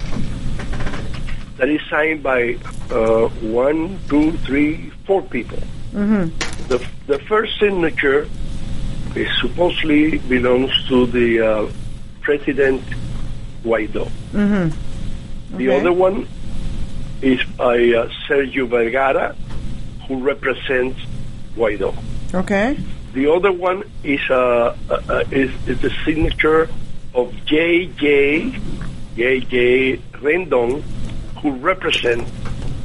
that 1.57 1.69
is 1.69 1.81
signed 1.89 2.21
by 2.21 2.57
uh, 2.91 3.27
one, 3.41 3.99
two, 4.07 4.33
three, 4.45 4.91
four 5.05 5.21
people. 5.23 5.57
mm-hmm. 5.93 6.29
The 6.67 6.77
the 7.07 7.19
first 7.19 7.57
signature 7.59 8.27
is 9.15 9.27
supposedly 9.41 10.17
belongs 10.29 10.71
to 10.89 11.05
the 11.07 11.41
uh, 11.41 11.69
President 12.21 12.83
Guaido. 13.63 14.09
Mm-hmm. 14.33 15.57
The 15.57 15.69
other 15.73 15.93
one 15.93 16.27
is 17.25 17.43
by 17.57 17.73
uh, 17.73 18.07
Sergio 18.27 18.67
Vergara, 18.69 19.35
who 20.07 20.21
represents 20.21 20.99
Guaido. 21.55 21.95
okay 22.33 22.77
The 23.13 23.31
other 23.31 23.51
one 23.51 23.83
is 24.03 24.21
uh, 24.29 24.77
uh, 24.89 25.01
uh, 25.09 25.23
is, 25.31 25.49
is 25.67 25.81
the 25.81 25.91
signature 26.05 26.69
of 27.15 27.33
J.J. 27.45 28.53
J.J. 29.15 29.97
Rendon, 30.21 30.83
who 31.41 31.51
represents 31.57 32.29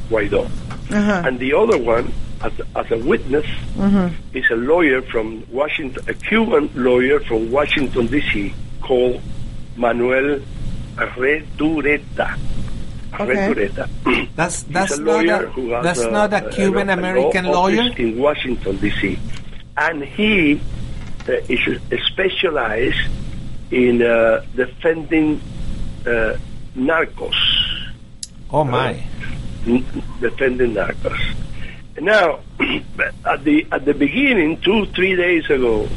Guaido. 0.09 0.47
uh-huh. 0.47 1.23
And 1.27 1.39
the 1.39 1.53
other 1.53 1.77
one, 1.77 2.13
as, 2.41 2.53
as 2.75 2.91
a 2.93 2.99
witness, 2.99 3.47
mm-hmm. 3.77 4.09
is 4.35 4.49
a 4.51 4.57
lawyer 4.57 5.03
from 5.03 5.45
Washington, 5.51 6.03
a 6.09 6.15
Cuban 6.15 6.71
lawyer 6.75 7.21
from 7.21 7.51
Washington 7.51 8.07
D.C. 8.07 8.55
called 8.81 9.21
Manuel 9.77 10.41
Retureta. 10.97 12.39
Okay. 13.19 13.69
That's 14.37 14.63
that's 14.65 14.99
not 14.99 15.25
a, 15.27 15.81
that's 15.83 16.01
a- 16.01 16.11
not 16.11 16.33
a- 16.33 16.49
Cuban 16.51 16.91
American 16.91 17.47
lawyer. 17.47 17.91
in 17.97 18.19
Washington 18.19 18.77
D.C. 18.77 19.19
and 19.77 20.05
he 20.05 20.61
uh, 21.29 21.33
is 21.49 21.81
specialized 22.07 22.99
in 23.71 24.03
uh, 24.03 24.45
defending 24.55 25.41
uh, 26.07 26.37
narcos, 26.77 27.35
Oh 28.51 28.65
my! 28.65 29.03
n- 29.67 29.85
defending 30.21 30.75
narcos. 30.75 31.19
Now, 32.01 32.41
at 33.27 33.45
the 33.45 33.67
at 33.73 33.85
the 33.85 33.95
beginning, 33.95 34.61
two 34.61 34.87
three 34.87 35.17
days 35.17 35.51
ago, 35.51 35.89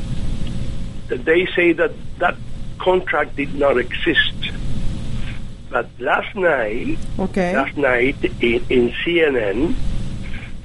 they 1.07 1.45
say 1.55 1.73
that 1.73 1.91
that 2.19 2.35
contract 2.79 3.35
did 3.35 3.53
not 3.55 3.77
exist. 3.77 4.33
But 5.73 5.89
last 5.97 6.35
night, 6.35 6.99
okay 7.17 7.57
last 7.57 7.75
night 7.77 8.23
in, 8.23 8.61
in 8.69 8.93
CNN, 9.01 9.73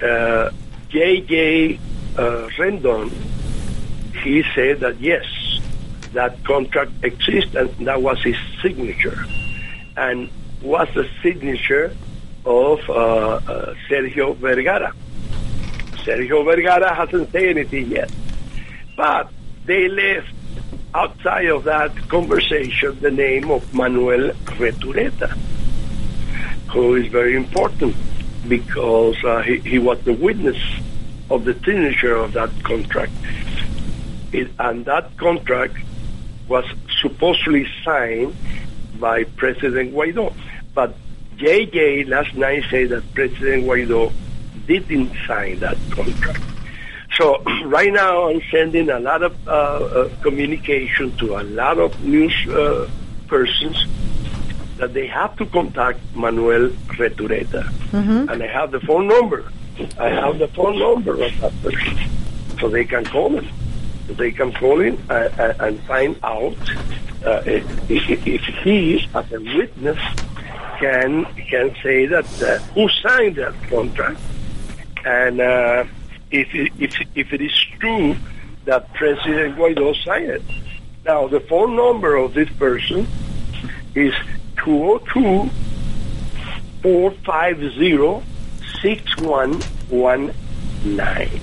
uh, 0.02 0.50
J.J. 0.90 1.80
Uh, 2.14 2.48
Rendon, 2.58 3.08
he 4.22 4.44
said 4.54 4.80
that 4.80 5.00
yes, 5.00 5.24
that 6.12 6.44
contract 6.44 6.92
exists, 7.02 7.54
and 7.54 7.70
that 7.86 8.02
was 8.02 8.22
his 8.22 8.36
signature, 8.60 9.24
and 9.96 10.28
was 10.60 10.88
the 10.92 11.08
signature 11.22 11.96
of 12.44 12.78
uh, 12.90 12.92
uh, 12.92 13.74
Sergio 13.88 14.36
Vergara. 14.36 14.92
Sergio 16.04 16.44
Vergara 16.44 16.94
hasn't 16.94 17.32
said 17.32 17.44
anything 17.56 17.86
yet, 17.86 18.10
but 18.94 19.30
they 19.64 19.88
left 19.88 20.28
outside 20.94 21.46
of 21.46 21.64
that 21.64 21.94
conversation 22.08 22.98
the 23.00 23.10
name 23.10 23.50
of 23.50 23.72
Manuel 23.74 24.30
Retureta, 24.58 25.30
who 26.72 26.94
is 26.96 27.06
very 27.08 27.36
important 27.36 27.94
because 28.48 29.22
uh, 29.24 29.42
he, 29.42 29.58
he 29.58 29.78
was 29.78 30.00
the 30.04 30.14
witness 30.14 30.58
of 31.30 31.44
the 31.44 31.54
signature 31.54 32.14
of 32.14 32.32
that 32.32 32.50
contract. 32.62 33.12
It, 34.32 34.50
and 34.58 34.84
that 34.86 35.16
contract 35.16 35.76
was 36.48 36.64
supposedly 37.02 37.66
signed 37.84 38.34
by 38.98 39.24
President 39.24 39.92
Guaido. 39.92 40.34
But 40.74 40.96
JJ 41.36 42.08
last 42.08 42.34
night 42.34 42.64
said 42.70 42.88
that 42.90 43.14
President 43.14 43.64
Guaido 43.64 44.12
didn't 44.66 45.12
sign 45.26 45.60
that 45.60 45.76
contract. 45.90 46.40
So 47.18 47.42
right 47.64 47.92
now 47.92 48.30
I'm 48.30 48.40
sending 48.50 48.88
a 48.88 49.00
lot 49.00 49.22
of 49.22 49.36
uh, 49.46 49.50
uh, 49.50 50.08
communication 50.22 51.14
to 51.18 51.40
a 51.40 51.42
lot 51.42 51.78
of 51.78 52.02
news 52.02 52.32
uh, 52.48 52.88
persons 53.26 53.86
that 54.76 54.94
they 54.94 55.08
have 55.08 55.36
to 55.36 55.46
contact 55.46 55.98
Manuel 56.14 56.68
Retureta. 56.96 57.64
mm-hmm. 57.90 58.28
And 58.30 58.42
I 58.42 58.46
have 58.46 58.70
the 58.70 58.80
phone 58.80 59.08
number. 59.08 59.50
I 59.98 60.08
have 60.08 60.38
the 60.38 60.48
phone 60.48 60.78
number 60.78 61.20
of 61.20 61.40
that 61.40 61.52
person. 61.62 61.98
So 62.60 62.68
they 62.68 62.84
can 62.84 63.04
call 63.04 63.36
him. 63.36 63.48
They 64.08 64.30
can 64.30 64.52
call 64.52 64.80
him 64.80 64.98
uh, 65.10 65.28
uh, 65.38 65.54
and 65.60 65.80
find 65.82 66.16
out 66.22 66.56
uh, 67.24 67.42
if, 67.44 68.08
if 68.08 68.26
if 68.26 68.42
he, 68.62 69.06
as 69.14 69.32
a 69.32 69.40
witness, 69.40 69.98
can 70.78 71.24
can 71.50 71.74
say 71.82 72.06
that 72.06 72.42
uh, 72.42 72.58
who 72.72 72.88
signed 72.88 73.36
that 73.36 73.54
contract, 73.68 74.20
and 75.04 75.40
uh, 75.40 75.84
if 76.30 76.54
it, 76.54 76.70
if 76.78 76.94
if 77.14 77.32
it 77.32 77.40
is 77.40 77.52
true 77.78 78.14
that 78.64 78.92
President 78.94 79.56
Guaido 79.56 79.94
signed 80.04 80.30
it. 80.30 80.42
Now 81.04 81.28
the 81.28 81.40
phone 81.40 81.76
number 81.76 82.16
of 82.16 82.34
this 82.34 82.48
person 82.50 83.06
is 83.94 84.12
202 84.64 85.48
450 86.82 88.22
6119. 88.82 91.40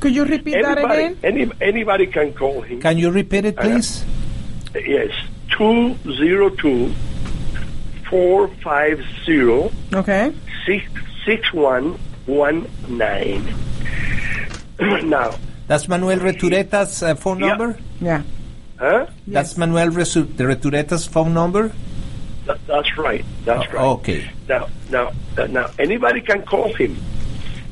could 0.00 0.14
you 0.14 0.24
repeat 0.24 0.62
that 0.62 0.78
Anybody, 0.78 1.04
again 1.04 1.18
any, 1.22 1.50
anybody 1.60 2.06
can 2.06 2.32
call 2.32 2.62
him. 2.62 2.80
Can 2.80 2.96
you 2.98 3.10
repeat 3.10 3.44
it, 3.44 3.58
uh, 3.58 3.62
please? 3.62 4.04
Yes, 4.74 5.10
202 5.56 6.94
450 8.08 9.70
okay 9.96 10.32
6119. 11.26 13.67
Now, 15.04 15.34
That's 15.66 15.88
Manuel 15.88 16.18
Retureta's 16.18 17.02
uh, 17.02 17.14
phone 17.14 17.40
Yeah. 17.40 17.48
number. 17.48 17.78
yeah 18.00 18.22
huh? 18.78 19.06
That's 19.26 19.56
Manuel 19.56 19.88
Resu- 19.90 20.24
Retureta's 20.36 21.06
phone 21.06 21.34
number. 21.34 21.72
That, 22.46 22.58
that's 22.66 22.96
right. 22.96 23.24
That's 23.44 23.66
Oh, 23.72 23.76
right. 23.76 23.84
okay. 23.98 24.30
Now, 24.48 24.68
now, 24.90 25.12
uh, 25.36 25.46
now, 25.48 25.68
anybody 25.78 26.20
can 26.20 26.42
call 26.42 26.72
him 26.74 26.96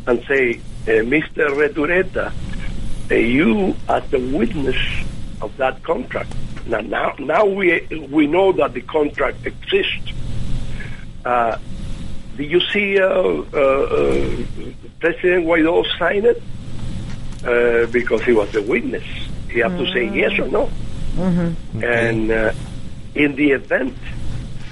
and 0.07 0.23
say, 0.29 0.61
uh, 0.87 1.03
Mr. 1.07 1.49
Retureta, 1.55 2.33
uh, 3.11 3.14
you, 3.14 3.75
are 3.88 4.01
the 4.01 4.19
witness 4.37 4.77
of 5.40 5.57
that 5.57 5.83
contract. 5.83 6.33
Now, 6.66 6.81
now, 6.81 7.14
now 7.21 7.45
we 7.47 7.87
we 8.11 8.27
know 8.27 8.51
that 8.53 8.75
the 8.75 8.81
contract 8.83 9.47
exists. 9.47 10.11
Uh, 11.25 11.57
did 12.37 12.51
you 12.51 12.61
see 12.73 12.99
uh, 13.01 13.07
uh, 13.07 13.42
uh, 13.55 14.37
President 15.01 15.47
Guaido 15.47 15.85
sign 15.99 16.25
it? 16.27 16.42
Uh, 17.47 17.87
because 17.93 18.23
he 18.25 18.33
was 18.33 18.51
the 18.51 18.61
witness. 18.63 19.05
He 19.49 19.61
had 19.61 19.79
to 19.79 19.87
say 19.93 20.11
yes 20.13 20.37
or 20.39 20.49
no. 20.49 20.69
And 21.85 22.31
uh, 22.31 22.53
in 23.15 23.37
the 23.37 23.53
event 23.53 23.95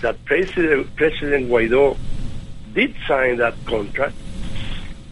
that 0.03 0.23
President, 0.25 0.95
President 0.97 1.49
Guaido 1.49 1.97
did 2.75 2.95
sign 3.07 3.37
that 3.39 3.55
contract, 3.65 4.17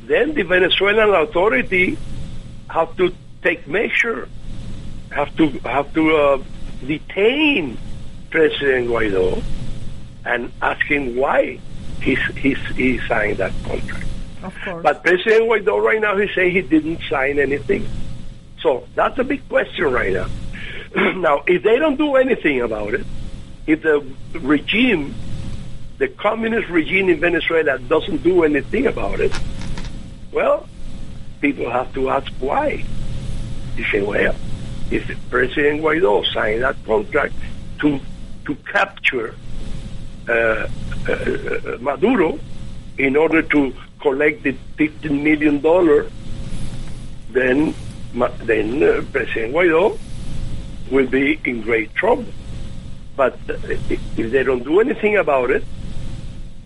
then 0.06 0.34
the 0.34 0.42
Venezuelan 0.42 1.14
authority 1.14 1.96
have 2.68 2.96
to 2.96 3.14
take 3.42 3.66
measure, 3.68 4.28
have 5.10 5.34
to 5.36 5.48
have 5.60 5.94
to 5.94 6.16
uh, 6.16 6.42
detain 6.84 7.78
President 8.30 8.88
Guaido 8.88 9.40
and 10.24 10.50
ask 10.60 10.84
him 10.86 11.14
why 11.16 11.60
he's, 12.02 12.18
he's, 12.36 12.58
he 12.74 12.98
signed 13.06 13.38
that 13.38 13.52
contract. 13.64 14.06
But 14.82 15.02
President 15.04 15.42
Guaido 15.44 15.82
right 15.82 16.00
now, 16.00 16.16
he 16.16 16.28
say 16.34 16.50
he 16.50 16.62
didn't 16.62 17.00
sign 17.08 17.38
anything. 17.38 17.88
So 18.60 18.86
that's 18.94 19.18
a 19.18 19.24
big 19.24 19.48
question 19.48 19.92
right 19.92 20.12
now. 20.12 20.28
now, 21.16 21.42
if 21.46 21.62
they 21.62 21.78
don't 21.78 21.96
do 21.96 22.16
anything 22.16 22.60
about 22.60 22.94
it, 22.94 23.06
if 23.66 23.82
the 23.82 24.04
regime, 24.34 25.14
the 25.98 26.08
communist 26.08 26.68
regime 26.68 27.08
in 27.08 27.20
Venezuela 27.20 27.78
doesn't 27.78 28.22
do 28.22 28.44
anything 28.44 28.86
about 28.86 29.20
it, 29.20 29.32
well, 30.32 30.68
people 31.40 31.70
have 31.70 31.92
to 31.94 32.10
ask 32.10 32.30
why. 32.40 32.84
You 33.76 33.84
say, 33.84 34.02
well, 34.02 34.34
if 34.90 35.10
President 35.30 35.82
Guaido 35.82 36.24
signed 36.32 36.62
that 36.62 36.76
contract 36.84 37.34
to 37.80 38.00
to 38.44 38.54
capture 38.56 39.34
uh, 40.28 40.32
uh, 40.32 41.12
uh, 41.12 41.78
Maduro 41.80 42.38
in 42.98 43.16
order 43.16 43.42
to 43.42 43.72
collect 44.02 44.42
the 44.42 44.52
15 44.76 45.24
million 45.24 45.60
dollar, 45.60 46.10
then 47.30 47.74
then 48.44 48.82
uh, 48.82 49.02
President 49.10 49.54
Guaido 49.54 49.98
will 50.90 51.06
be 51.06 51.40
in 51.46 51.62
great 51.62 51.94
trouble. 51.94 52.26
But 53.16 53.38
uh, 53.48 53.56
if 53.88 54.30
they 54.30 54.42
don't 54.42 54.64
do 54.64 54.80
anything 54.80 55.16
about 55.16 55.50
it, 55.50 55.64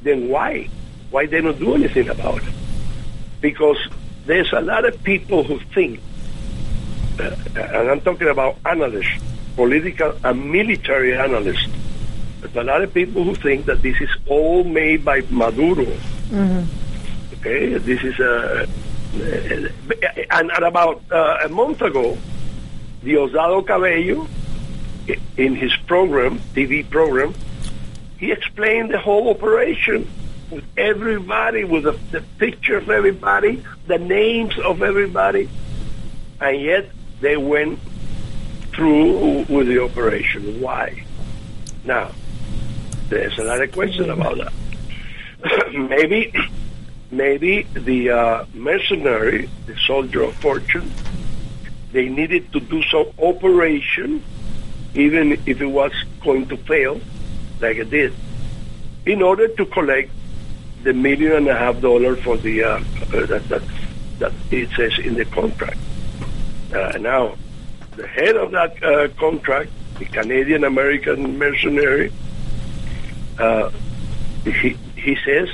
then 0.03 0.29
why? 0.29 0.68
Why 1.11 1.27
they 1.27 1.40
don't 1.40 1.59
do 1.59 1.75
anything 1.75 2.09
about 2.09 2.42
it? 2.42 2.55
Because 3.40 3.79
there's 4.25 4.53
a 4.53 4.61
lot 4.61 4.85
of 4.85 5.01
people 5.05 5.44
who 5.44 5.61
think, 5.72 6.01
uh, 7.20 7.31
and 7.55 7.90
I'm 7.90 8.01
talking 8.01 8.29
about 8.29 8.57
analysts, 8.64 9.22
political 9.55 10.14
and 10.25 10.51
military 10.51 11.16
analysts. 11.16 11.68
There's 12.40 12.57
a 12.57 12.64
lot 12.64 12.83
of 12.83 12.92
people 12.92 13.22
who 13.22 13.35
think 13.35 13.66
that 13.66 13.83
this 13.83 14.01
is 14.01 14.11
all 14.27 14.64
made 14.64 15.05
by 15.05 15.22
Maduro. 15.31 15.87
Okay, 17.40 17.79
this 17.79 18.03
is 18.03 18.18
a. 18.18 18.68
and, 20.31 20.51
and 20.51 20.64
about 20.64 21.03
uh, 21.11 21.38
a 21.44 21.49
month 21.49 21.83
ago, 21.83 22.18
Diosdado 23.03 23.66
Cabello, 23.66 24.27
in 25.37 25.55
his 25.55 25.75
program, 25.87 26.38
TV 26.55 26.88
program, 26.88 27.35
he 28.18 28.33
explained 28.33 28.90
the 28.90 28.99
whole 28.99 29.31
operation 29.31 30.09
with 30.51 30.64
everybody, 30.77 31.64
with 31.64 31.85
the, 31.85 31.99
the 32.12 32.20
picture 32.38 32.77
of 32.77 32.88
everybody, 32.88 33.62
the 33.87 33.99
names 33.99 34.59
of 34.59 34.83
everybody, 34.83 35.49
and 36.40 36.61
yet 36.61 36.90
they 37.20 37.37
went 37.37 37.79
through 38.75 39.44
with 39.49 39.66
the 39.66 39.83
operation. 39.83 40.61
Why? 40.61 41.03
Now, 41.85 42.11
there's 43.09 43.38
another 43.38 43.66
question 43.66 44.11
about 44.11 44.38
that. 44.38 44.53
maybe, 45.72 46.33
maybe 47.11 47.62
the 47.62 48.11
uh, 48.11 48.45
mercenary, 48.55 49.49
the 49.66 49.77
soldier 49.87 50.23
of 50.23 50.35
fortune, 50.37 50.90
they 51.92 52.09
needed 52.09 52.53
to 52.53 52.61
do 52.61 52.83
some 52.85 53.07
operation, 53.19 54.23
even 54.95 55.33
if 55.47 55.61
it 55.61 55.66
was 55.66 55.92
going 56.23 56.47
to 56.49 56.57
fail, 56.57 57.01
like 57.61 57.77
it 57.77 57.90
did, 57.90 58.12
in 59.07 59.23
order 59.23 59.49
to 59.49 59.66
collect 59.66 60.11
the 60.83 60.92
million 60.92 61.33
and 61.33 61.49
a 61.49 61.55
half 61.55 61.81
dollar 61.81 62.16
for 62.16 62.37
the 62.37 62.62
uh, 62.62 62.69
uh, 62.69 63.27
that, 63.27 63.49
that 63.49 63.62
that 64.19 64.33
it 64.51 64.69
says 64.77 64.99
in 64.99 65.14
the 65.14 65.25
contract. 65.25 65.79
Uh, 66.73 66.99
now, 66.99 67.37
the 67.97 68.07
head 68.07 68.37
of 68.37 68.51
that 68.53 68.83
uh, 68.83 69.09
contract, 69.19 69.71
the 69.99 70.05
Canadian 70.07 70.64
American 70.64 71.38
mercenary, 71.38 72.12
uh, 73.38 73.71
he 74.45 74.77
he 74.97 75.16
says 75.25 75.49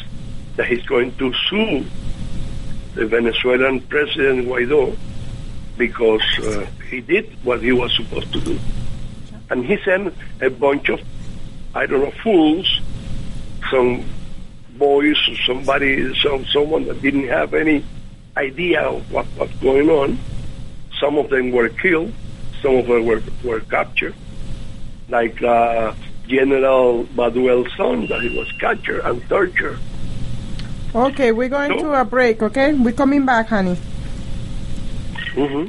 that 0.57 0.67
he's 0.67 0.85
going 0.87 1.15
to 1.17 1.33
sue 1.49 1.85
the 2.95 3.07
Venezuelan 3.07 3.81
president 3.83 4.47
Guaido 4.47 4.97
because 5.79 6.23
uh, 6.41 6.67
he 6.91 7.01
did 7.01 7.33
what 7.45 7.63
he 7.63 7.73
was 7.73 7.95
supposed 7.97 8.33
to 8.33 8.41
do, 8.41 8.59
and 9.51 9.65
he 9.65 9.79
sent 9.85 10.15
a 10.41 10.51
bunch 10.51 10.89
of 10.91 11.01
I 11.75 11.87
don't 11.87 12.01
know 12.01 12.13
fools, 12.23 12.81
some 13.71 14.05
boys 14.77 15.17
somebody, 15.47 16.15
some 16.21 16.45
someone 16.47 16.85
that 16.85 17.01
didn't 17.01 17.29
have 17.29 17.55
any 17.55 17.85
idea 18.37 18.83
of 18.83 19.11
what 19.11 19.27
was 19.39 19.51
going 19.61 19.89
on. 19.89 20.19
Some 21.01 21.17
of 21.17 21.31
them 21.31 21.51
were 21.51 21.69
killed, 21.71 22.13
some 22.61 22.77
of 22.77 22.87
them 22.87 23.07
were 23.07 23.23
were 23.43 23.61
captured, 23.61 24.15
like 25.09 25.43
uh, 25.43 25.95
General 26.27 27.05
Baduel's 27.05 27.73
son 27.77 28.07
that 28.07 28.21
he 28.23 28.37
was 28.37 28.51
captured 28.61 29.01
and 29.01 29.27
tortured. 29.29 29.79
Okay, 30.95 31.33
we're 31.33 31.49
going 31.49 31.79
to 31.79 31.93
a 31.95 32.05
break, 32.05 32.43
okay? 32.43 32.75
We're 32.75 32.93
coming 32.93 33.25
back, 33.25 33.49
honey. 33.49 33.77
hmm 35.35 35.69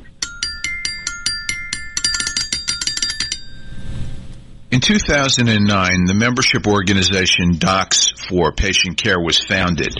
In 4.69 4.81
2009, 4.81 6.05
the 6.05 6.13
membership 6.13 6.67
organization 6.67 7.57
Docs 7.57 8.11
for 8.27 8.51
Patient 8.51 8.97
Care 8.97 9.19
was 9.19 9.39
founded. 9.39 9.95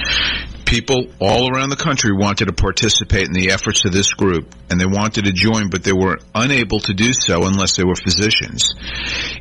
People 0.73 1.05
all 1.19 1.53
around 1.53 1.69
the 1.69 1.75
country 1.75 2.11
wanted 2.11 2.45
to 2.45 2.51
participate 2.51 3.27
in 3.27 3.33
the 3.33 3.51
efforts 3.51 3.85
of 3.85 3.91
this 3.91 4.11
group, 4.13 4.55
and 4.71 4.81
they 4.81 4.87
wanted 4.87 5.25
to 5.25 5.31
join, 5.31 5.69
but 5.69 5.83
they 5.83 5.93
were 5.93 6.17
unable 6.33 6.79
to 6.79 6.95
do 6.95 7.13
so 7.13 7.45
unless 7.45 7.75
they 7.75 7.83
were 7.83 7.93
physicians. 7.93 8.73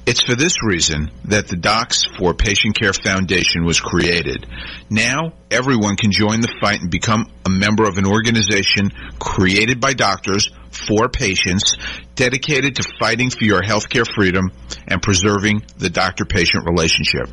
It's 0.05 0.23
for 0.23 0.35
this 0.35 0.63
reason 0.63 1.11
that 1.25 1.49
the 1.49 1.57
Docs 1.57 2.05
for 2.19 2.35
Patient 2.35 2.79
Care 2.79 2.93
Foundation 2.93 3.65
was 3.65 3.81
created. 3.81 4.47
Now, 4.91 5.33
everyone 5.51 5.97
can 5.97 6.13
join 6.13 6.43
the 6.43 6.55
fight 6.61 6.83
and 6.83 6.91
become 6.91 7.25
a 7.47 7.49
member 7.49 7.89
of 7.89 7.97
an 7.97 8.05
organization 8.05 8.91
created 9.19 9.81
by 9.81 9.95
doctors 9.95 10.51
for 10.71 11.09
patients 11.09 11.79
dedicated 12.15 12.77
to 12.77 12.93
fighting 13.01 13.31
for 13.31 13.45
your 13.45 13.63
healthcare 13.63 14.07
freedom 14.07 14.51
and 14.87 15.01
preserving 15.01 15.63
the 15.79 15.89
doctor-patient 15.89 16.67
relationship. 16.67 17.29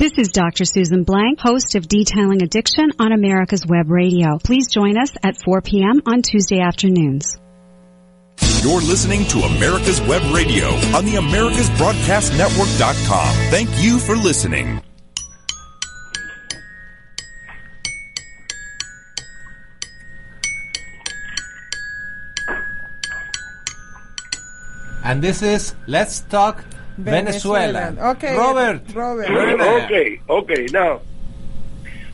This 0.00 0.16
is 0.16 0.30
Dr. 0.30 0.64
Susan 0.64 1.04
Blank, 1.04 1.40
host 1.40 1.74
of 1.74 1.86
Detailing 1.86 2.42
Addiction 2.42 2.92
on 2.98 3.12
America's 3.12 3.66
Web 3.66 3.90
Radio. 3.90 4.38
Please 4.38 4.72
join 4.72 4.96
us 4.96 5.10
at 5.22 5.36
4 5.36 5.60
p.m. 5.60 6.00
on 6.06 6.22
Tuesday 6.22 6.58
afternoons. 6.58 7.38
You're 8.62 8.80
listening 8.80 9.26
to 9.26 9.40
America's 9.40 10.00
Web 10.00 10.22
Radio 10.32 10.68
on 10.96 11.04
the 11.04 11.16
AmericasBroadcastNetwork.com. 11.16 13.50
Thank 13.50 13.68
you 13.84 13.98
for 13.98 14.16
listening. 14.16 14.80
and 25.04 25.20
this 25.20 25.42
is 25.42 25.74
Let's 25.86 26.20
Talk 26.20 26.64
Venezuela. 27.04 27.94
Okay, 28.12 28.36
Robert. 28.36 28.82
Robert. 28.94 29.28
Robert. 29.28 29.84
okay, 29.84 30.20
okay. 30.28 30.66
Now, 30.72 31.00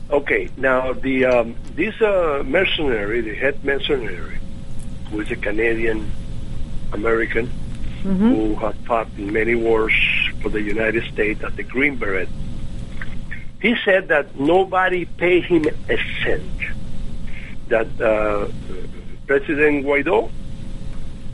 okay. 0.09 0.49
Now 0.57 0.93
the 0.93 1.25
um, 1.25 1.55
this 1.75 1.99
uh, 2.01 2.43
mercenary, 2.45 3.21
the 3.21 3.35
head 3.35 3.63
mercenary, 3.63 4.39
who 5.09 5.21
is 5.21 5.31
a 5.31 5.35
Canadian 5.35 6.11
American 6.93 7.51
who 8.03 8.55
had 8.55 8.75
fought 8.85 9.07
in 9.17 9.33
many 9.33 9.55
wars 9.55 9.93
for 10.41 10.49
the 10.49 10.61
United 10.61 11.03
States 11.11 11.43
at 11.43 11.55
the 11.55 11.63
Green 11.63 11.97
Beret. 11.97 12.29
He 13.61 13.75
said 13.83 14.07
that 14.09 14.39
nobody 14.39 15.05
paid 15.05 15.45
him 15.45 15.65
a 15.89 15.97
cent. 16.23 16.51
That 17.67 17.89
uh, 17.99 18.47
President 19.25 19.85
Guaido 19.85 20.31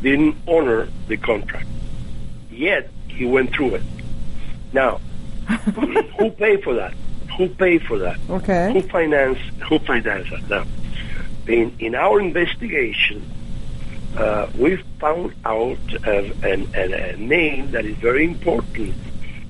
didn't 0.02 0.36
honor 0.48 0.88
the 1.08 1.18
contract. 1.18 1.68
Yet 2.50 2.90
he 3.16 3.26
went 3.26 3.54
through 3.54 3.76
it. 3.76 3.84
Now, 4.72 5.00
who 6.18 6.32
paid 6.32 6.64
for 6.64 6.74
that? 6.76 6.94
Who 7.38 7.50
paid 7.50 7.84
for 7.84 7.98
that? 8.00 8.20
Okay. 8.30 8.74
Who 8.74 8.82
financed? 8.82 9.42
Who 9.70 9.80
financed 9.80 10.32
that? 10.32 10.50
Now, 10.50 10.66
in 11.48 11.76
in 11.80 11.96
our 11.96 12.20
investigation, 12.20 13.24
uh, 14.18 14.48
we 14.58 14.78
found 15.00 15.34
out 15.46 15.78
uh, 16.08 16.12
an, 16.12 16.70
an, 16.76 16.94
a 16.94 17.18
name 17.18 17.72
that 17.72 17.86
is 17.86 17.96
very 17.98 18.26
important, 18.26 18.94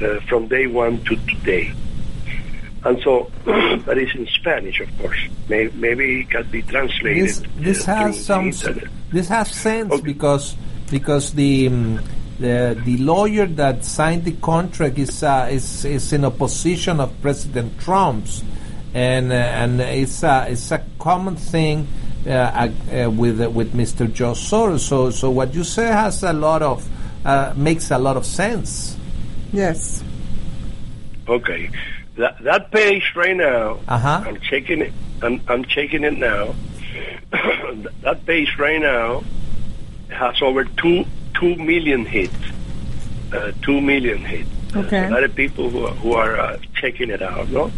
uh, 0.02 0.20
from 0.28 0.48
day 0.48 0.68
one 0.68 1.02
to 1.06 1.16
today. 1.28 1.72
And 2.84 3.02
so 3.04 3.30
that 3.46 3.98
is 3.98 4.16
in 4.16 4.28
Spanish, 4.28 4.80
of 4.80 4.90
course. 5.00 5.20
May, 5.50 5.70
maybe 5.76 6.22
it 6.22 6.30
can 6.30 6.50
be 6.50 6.62
translated. 6.64 7.28
This 7.28 7.44
this 7.58 7.88
uh, 7.88 7.96
has 7.96 8.26
some 8.26 8.52
the 8.52 8.90
this 9.12 9.28
has 9.28 9.52
sense 9.52 10.02
because 10.02 10.56
because 10.90 11.34
the 11.34 11.68
um, 11.68 12.02
the 12.40 12.82
the 12.84 12.98
lawyer 12.98 13.46
that 13.46 13.86
signed 13.86 14.26
the 14.26 14.34
contract 14.34 14.98
is 14.98 15.22
uh, 15.22 15.48
is 15.52 15.86
is 15.86 16.12
in 16.12 16.26
opposition 16.26 17.00
of 17.00 17.14
President 17.22 17.80
Trump's 17.80 18.44
and 18.94 19.32
uh, 19.32 19.36
and 19.36 19.82
it's 19.82 20.24
a 20.24 20.48
it's 20.50 20.72
a 20.72 20.84
common 21.00 21.36
thing 21.36 21.88
uh, 22.26 22.30
uh, 22.30 23.10
with 23.10 23.42
uh, 23.42 23.50
with 23.50 23.74
Mr. 23.74 24.12
Joe 24.12 24.34
Soros. 24.34 24.80
So 24.80 25.10
so 25.10 25.30
what 25.30 25.54
you 25.54 25.64
say 25.64 25.88
has 25.88 26.24
a 26.24 26.34
lot 26.34 26.62
of 26.62 26.88
uh, 27.26 27.54
makes 27.56 27.92
a 27.92 27.98
lot 27.98 28.18
of 28.18 28.26
sense. 28.26 28.98
Yes. 29.54 30.04
Okay, 31.28 31.70
that 32.22 32.40
that 32.44 32.72
page 32.72 33.14
right 33.16 33.36
now. 33.36 33.80
Uh-huh. 33.88 34.24
I'm 34.26 34.40
checking 34.40 34.82
it. 34.82 34.94
I'm, 35.22 35.42
I'm 35.48 35.66
checking 35.66 36.04
it 36.04 36.18
now. 36.18 36.56
that 38.02 38.26
page 38.26 38.56
right 38.58 38.82
now 38.82 39.24
has 40.10 40.42
over 40.42 40.64
two 40.66 41.06
two 41.34 41.56
million 41.56 42.06
hits. 42.06 42.34
Uh, 43.34 43.52
two 43.62 43.82
million 43.82 44.20
hits. 44.20 44.50
Okay. 44.76 44.90
There's 44.90 45.12
a 45.12 45.14
lot 45.14 45.24
of 45.24 45.36
people 45.36 45.70
who 45.70 45.86
are, 45.86 45.94
who 45.96 46.14
are 46.14 46.40
uh, 46.40 46.58
checking 46.76 47.10
it 47.10 47.22
out. 47.22 47.50
No, 47.50 47.72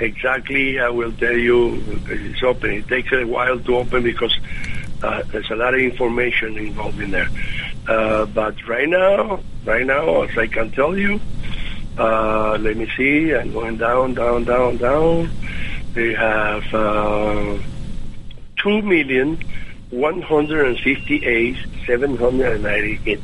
exactly. 0.00 0.78
I 0.78 0.88
will 0.88 1.12
tell 1.12 1.36
you. 1.36 1.82
It's 2.06 2.42
open. 2.42 2.70
It 2.70 2.88
takes 2.88 3.12
a 3.12 3.24
while 3.24 3.58
to 3.58 3.76
open 3.76 4.02
because 4.02 4.36
uh, 5.02 5.22
there's 5.30 5.50
a 5.50 5.56
lot 5.56 5.74
of 5.74 5.80
information 5.80 6.56
involved 6.56 7.00
in 7.00 7.10
there. 7.12 7.28
Uh, 7.88 8.26
but 8.26 8.66
right 8.66 8.88
now, 8.88 9.40
right 9.64 9.86
now, 9.86 10.22
as 10.22 10.36
I 10.36 10.46
can 10.46 10.70
tell 10.72 10.96
you, 10.96 11.20
uh, 11.98 12.56
let 12.60 12.76
me 12.76 12.88
see. 12.96 13.34
I'm 13.34 13.52
going 13.52 13.76
down, 13.78 14.14
down, 14.14 14.44
down, 14.44 14.76
down. 14.78 15.30
They 15.94 16.12
have 16.14 16.64
uh, 16.74 17.58
two 18.62 18.82
million 18.82 19.38
one 19.90 20.20
hundred 20.22 20.66
and 20.66 20.78
fifty-eight 20.78 21.56
seven 21.86 22.16
hundred 22.16 22.54
and 22.54 22.62
ninety 22.64 22.94
hits, 22.96 23.22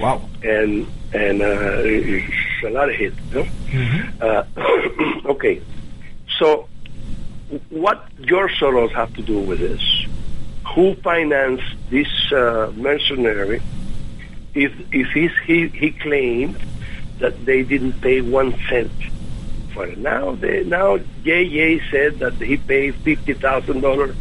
Wow. 0.00 0.20
and 0.42 0.86
and 1.14 1.40
uh, 1.40 1.80
it's 1.84 2.64
a 2.64 2.70
lot 2.70 2.90
of 2.90 2.94
hits. 2.96 3.16
No? 3.32 3.46
Uh, 4.20 4.44
okay, 5.30 5.62
so 6.38 6.68
what 7.70 8.04
George 8.22 8.52
Soros 8.60 8.92
have 8.92 9.14
to 9.14 9.22
do 9.22 9.38
with 9.40 9.60
this? 9.60 9.80
Who 10.74 10.94
financed 10.96 11.64
this 11.88 12.08
uh, 12.32 12.70
mercenary? 12.76 13.62
If 14.54 14.72
if 14.92 15.08
he's, 15.12 15.30
he 15.46 15.68
he 15.68 15.92
claimed 15.92 16.58
that 17.18 17.44
they 17.44 17.62
didn't 17.62 18.00
pay 18.00 18.20
one 18.20 18.54
cent 18.68 18.90
for 19.72 19.86
it. 19.86 19.98
Now 19.98 20.34
they 20.34 20.64
now 20.64 20.98
JJ 21.24 21.90
said 21.90 22.18
that 22.20 22.34
he 22.34 22.56
paid 22.56 22.94
fifty 22.96 23.34
thousand 23.34 23.80
dollars 23.80 24.16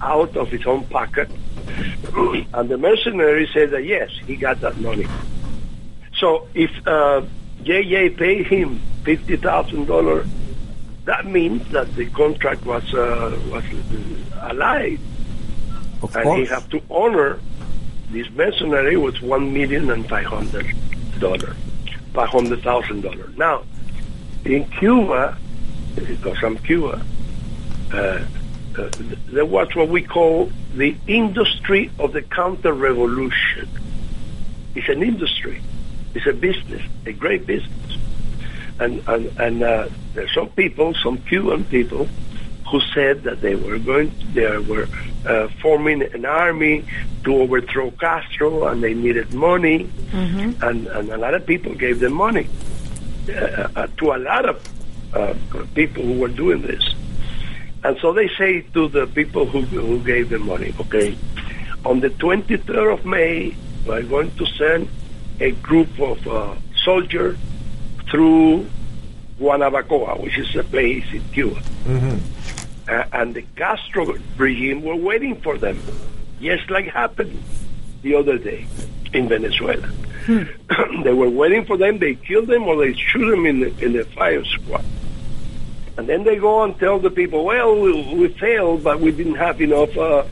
out 0.00 0.36
of 0.36 0.48
his 0.50 0.66
own 0.66 0.84
pocket, 0.86 1.30
and 2.54 2.68
the 2.68 2.76
mercenary 2.78 3.48
said 3.52 3.70
that 3.70 3.84
yes, 3.84 4.10
he 4.26 4.36
got 4.36 4.60
that 4.60 4.76
money. 4.80 5.06
So 6.18 6.46
if 6.54 6.70
uh, 6.86 7.22
JJ 7.62 8.16
paid 8.16 8.46
him 8.46 8.80
fifty 9.04 9.36
thousand 9.36 9.86
dollars, 9.86 10.26
that 11.04 11.26
means 11.26 11.66
that 11.72 11.94
the 11.96 12.06
contract 12.10 12.64
was 12.66 12.92
uh, 12.94 13.38
was 13.50 13.64
a 14.42 14.54
lie, 14.54 14.98
Of 16.02 16.14
and 16.16 16.24
he 16.28 16.46
course. 16.46 16.48
have 16.50 16.68
to 16.70 16.82
honor 16.90 17.38
this 18.10 18.28
mercenary 18.30 18.96
with 18.96 19.20
one 19.22 19.52
million 19.52 19.90
and 19.90 20.08
five 20.08 20.26
hundred 20.26 20.66
dollars, 21.18 21.56
thousand 22.12 23.02
dollars. 23.02 23.36
Now, 23.36 23.64
in 24.44 24.64
Cuba, 24.70 25.36
because 25.94 26.42
I'm 26.42 26.58
Cuba, 26.58 27.04
uh, 27.92 27.96
uh, 27.96 28.90
there 29.28 29.44
was 29.44 29.74
what 29.74 29.88
we 29.88 30.02
call 30.02 30.50
the 30.74 30.96
industry 31.06 31.90
of 31.98 32.12
the 32.12 32.22
counter-revolution. 32.22 33.68
It's 34.74 34.88
an 34.88 35.02
industry. 35.02 35.60
It's 36.14 36.26
a 36.26 36.32
business, 36.32 36.82
a 37.06 37.12
great 37.12 37.46
business. 37.46 37.98
And 38.78 39.02
and 39.06 39.26
and 39.38 39.62
uh, 39.62 39.88
there's 40.14 40.32
some 40.34 40.48
people, 40.48 40.94
some 40.94 41.18
Cuban 41.18 41.64
people, 41.64 42.08
who 42.70 42.80
said 42.94 43.22
that 43.24 43.40
they 43.40 43.54
were 43.54 43.78
going, 43.78 44.12
they 44.32 44.56
were 44.58 44.88
uh, 45.26 45.48
forming 45.60 46.02
an 46.02 46.24
army 46.24 46.84
to 47.24 47.34
overthrow 47.36 47.90
Castro, 47.92 48.66
and 48.66 48.82
they 48.82 48.94
needed 48.94 49.32
money, 49.32 49.88
and 50.62 50.86
and 50.86 51.08
a 51.10 51.16
lot 51.16 51.34
of 51.34 51.46
people 51.46 51.74
gave 51.74 52.00
them 52.00 52.12
money 52.14 52.48
uh, 53.28 53.68
uh, 53.76 53.86
to 53.98 54.12
a 54.12 54.18
lot 54.18 54.48
of 54.48 54.56
uh, 55.14 55.34
people 55.74 56.02
who 56.02 56.18
were 56.18 56.28
doing 56.28 56.62
this. 56.62 56.94
And 57.84 57.98
so 57.98 58.12
they 58.12 58.28
say 58.38 58.60
to 58.74 58.88
the 58.88 59.06
people 59.06 59.44
who, 59.46 59.60
who 59.62 59.98
gave 60.00 60.30
them 60.30 60.46
money, 60.46 60.72
okay, 60.80 61.16
on 61.84 62.00
the 62.00 62.10
23rd 62.10 62.92
of 62.92 63.04
May, 63.04 63.54
we're 63.86 64.02
going 64.04 64.30
to 64.36 64.46
send 64.46 64.88
a 65.40 65.50
group 65.50 65.88
of 66.00 66.26
uh, 66.28 66.54
soldiers 66.84 67.36
through 68.10 68.66
Guanabacoa, 69.40 70.20
which 70.22 70.38
is 70.38 70.54
a 70.54 70.62
place 70.62 71.04
in 71.12 71.22
Cuba. 71.32 71.60
Uh, 72.92 73.06
and 73.12 73.34
the 73.34 73.42
Castro 73.56 74.18
regime 74.36 74.82
were 74.82 74.96
waiting 74.96 75.40
for 75.40 75.56
them, 75.56 75.80
just 76.42 76.68
like 76.70 76.86
happened 76.88 77.42
the 78.02 78.14
other 78.14 78.36
day 78.36 78.66
in 79.14 79.30
Venezuela. 79.30 79.88
they 81.02 81.14
were 81.14 81.30
waiting 81.30 81.64
for 81.64 81.78
them. 81.78 81.98
They 81.98 82.16
killed 82.16 82.48
them 82.48 82.64
or 82.64 82.76
they 82.76 82.92
shoot 82.92 83.30
them 83.30 83.46
in 83.46 83.60
the 83.60 83.68
in 83.82 83.94
the 83.94 84.04
fire 84.04 84.44
squad. 84.44 84.84
And 85.96 86.06
then 86.06 86.24
they 86.24 86.36
go 86.36 86.62
and 86.64 86.78
tell 86.78 86.98
the 86.98 87.10
people, 87.10 87.46
well, 87.46 87.80
we, 87.80 88.14
we 88.14 88.28
failed, 88.28 88.84
but 88.84 89.00
we 89.00 89.10
didn't 89.10 89.36
have 89.36 89.62
enough 89.62 89.96
uh, 89.96 90.24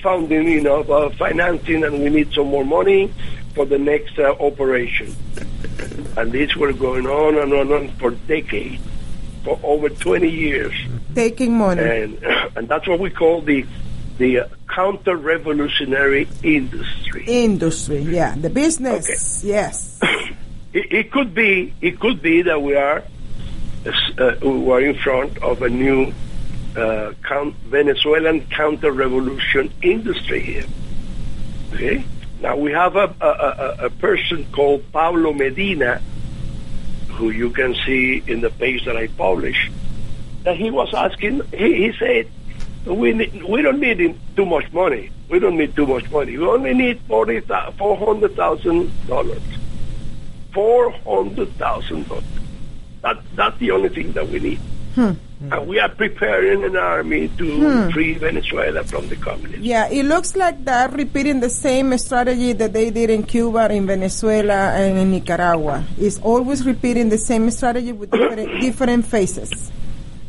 funding, 0.00 0.46
enough 0.46 0.88
uh, 0.88 1.10
financing, 1.10 1.82
and 1.82 2.00
we 2.00 2.10
need 2.10 2.32
some 2.32 2.46
more 2.46 2.64
money 2.64 3.12
for 3.54 3.64
the 3.64 3.78
next 3.78 4.18
uh, 4.20 4.36
operation. 4.38 5.14
And 6.16 6.30
this 6.30 6.54
was 6.54 6.76
going 6.76 7.06
on 7.06 7.38
and 7.38 7.52
on 7.52 7.72
and 7.72 7.72
on 7.72 7.88
for 7.96 8.12
decades, 8.12 8.82
for 9.42 9.58
over 9.64 9.88
20 9.88 10.28
years. 10.28 10.74
Taking 11.14 11.56
money. 11.56 11.82
And, 11.82 12.22
and 12.56 12.68
that's 12.68 12.86
what 12.86 13.00
we 13.00 13.10
call 13.10 13.40
the, 13.42 13.66
the 14.18 14.40
uh, 14.40 14.48
counter-revolutionary 14.68 16.28
industry. 16.42 17.24
Industry, 17.26 18.00
yeah. 18.00 18.34
The 18.36 18.50
business, 18.50 19.42
yes. 19.44 20.00
It, 20.74 20.92
it 20.92 21.12
could 21.12 21.36
be, 21.36 21.72
it 21.80 22.00
could 22.00 22.20
be 22.20 22.42
that 22.42 22.60
we 22.60 22.74
are, 22.74 23.04
uh, 24.18 24.34
we 24.42 24.70
are 24.72 24.80
in 24.80 24.96
front 24.96 25.40
of 25.40 25.62
a 25.62 25.68
new 25.68 26.12
uh, 26.76 27.12
count, 27.22 27.54
Venezuelan 27.54 28.48
counter-revolution 28.48 29.72
industry 29.82 30.40
here. 30.40 30.64
Okay? 31.72 32.04
Now 32.40 32.56
we 32.56 32.72
have 32.72 32.96
a, 32.96 33.14
a, 33.20 33.26
a, 33.26 33.86
a 33.86 33.90
person 33.90 34.46
called 34.50 34.90
Pablo 34.92 35.32
Medina, 35.32 36.02
who 37.10 37.30
you 37.30 37.50
can 37.50 37.76
see 37.86 38.22
in 38.26 38.40
the 38.40 38.50
page 38.50 38.84
that 38.86 38.96
I 38.96 39.06
published, 39.06 39.70
that 40.44 40.56
he 40.56 40.70
was 40.70 40.94
asking, 40.94 41.42
he, 41.52 41.74
he 41.74 41.92
said, 41.98 42.28
we, 42.86 43.12
need, 43.12 43.42
we 43.44 43.60
don't 43.62 43.80
need 43.80 44.14
too 44.36 44.46
much 44.46 44.70
money. 44.72 45.10
We 45.28 45.38
don't 45.38 45.56
need 45.56 45.74
too 45.74 45.86
much 45.86 46.10
money. 46.10 46.36
We 46.38 46.46
only 46.46 46.74
need 46.74 47.00
$400,000. 47.08 49.40
Four 50.54 50.92
hundred 50.92 51.50
thousand 51.56 52.06
dollars. 52.06 52.22
That 53.02 53.18
that's 53.34 53.58
the 53.58 53.72
only 53.72 53.88
thing 53.88 54.12
that 54.12 54.28
we 54.28 54.38
need. 54.38 54.60
Hmm. 54.94 55.14
And 55.50 55.66
we 55.66 55.80
are 55.80 55.88
preparing 55.88 56.62
an 56.62 56.76
army 56.76 57.26
to 57.38 57.44
Hmm. 57.58 57.90
free 57.90 58.14
Venezuela 58.14 58.84
from 58.84 59.08
the 59.08 59.16
communists. 59.16 59.64
Yeah, 59.66 59.88
it 59.88 60.04
looks 60.04 60.36
like 60.36 60.64
they're 60.64 60.88
repeating 60.88 61.40
the 61.40 61.50
same 61.50 61.98
strategy 61.98 62.52
that 62.52 62.72
they 62.72 62.90
did 62.90 63.10
in 63.10 63.24
Cuba, 63.24 63.68
in 63.72 63.88
Venezuela, 63.88 64.70
and 64.78 64.96
in 64.96 65.10
Nicaragua. 65.10 65.82
It's 65.98 66.20
always 66.20 66.64
repeating 66.64 67.08
the 67.08 67.18
same 67.18 67.50
strategy 67.50 67.90
with 67.90 68.12
different, 68.12 68.60
different 68.60 69.06
faces, 69.06 69.72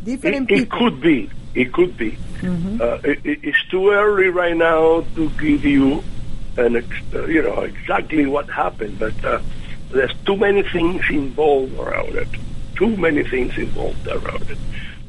different 0.06 0.50
It, 0.52 0.60
it 0.62 0.70
could 0.72 1.02
be. 1.02 1.30
It 1.54 1.74
could 1.74 1.98
be. 1.98 2.12
Mhm. 2.42 2.80
Uh, 2.82 2.98
it- 3.04 3.40
it's 3.44 3.64
too 3.70 3.90
early 3.92 4.30
right 4.30 4.56
now 4.56 5.04
to 5.16 5.30
give 5.42 5.66
you 5.66 6.04
an 6.58 6.76
ex- 6.78 7.10
uh, 7.14 7.26
you 7.26 7.42
know 7.42 7.62
exactly 7.62 8.26
what 8.26 8.50
happened, 8.50 8.98
but 9.00 9.18
uh, 9.26 9.40
there's 9.92 10.14
too 10.26 10.38
many 10.38 10.64
things 10.64 11.04
involved 11.10 11.78
around 11.80 12.16
it. 12.16 12.28
Too 12.76 12.96
many 12.98 13.24
things 13.24 13.58
involved 13.58 14.08
around 14.08 14.46
it. 14.50 14.58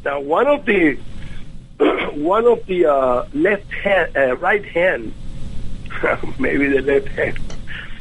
Now, 0.04 0.20
one 0.20 0.46
of 0.46 0.64
the 0.66 0.96
one 2.14 2.46
of 2.46 2.64
the 2.66 2.86
uh, 2.86 3.24
left 3.34 3.70
hand, 3.84 4.16
uh, 4.16 4.36
right 4.36 4.64
hand, 4.64 5.12
maybe 6.38 6.68
the 6.68 6.82
left 6.82 7.08
hand 7.08 7.38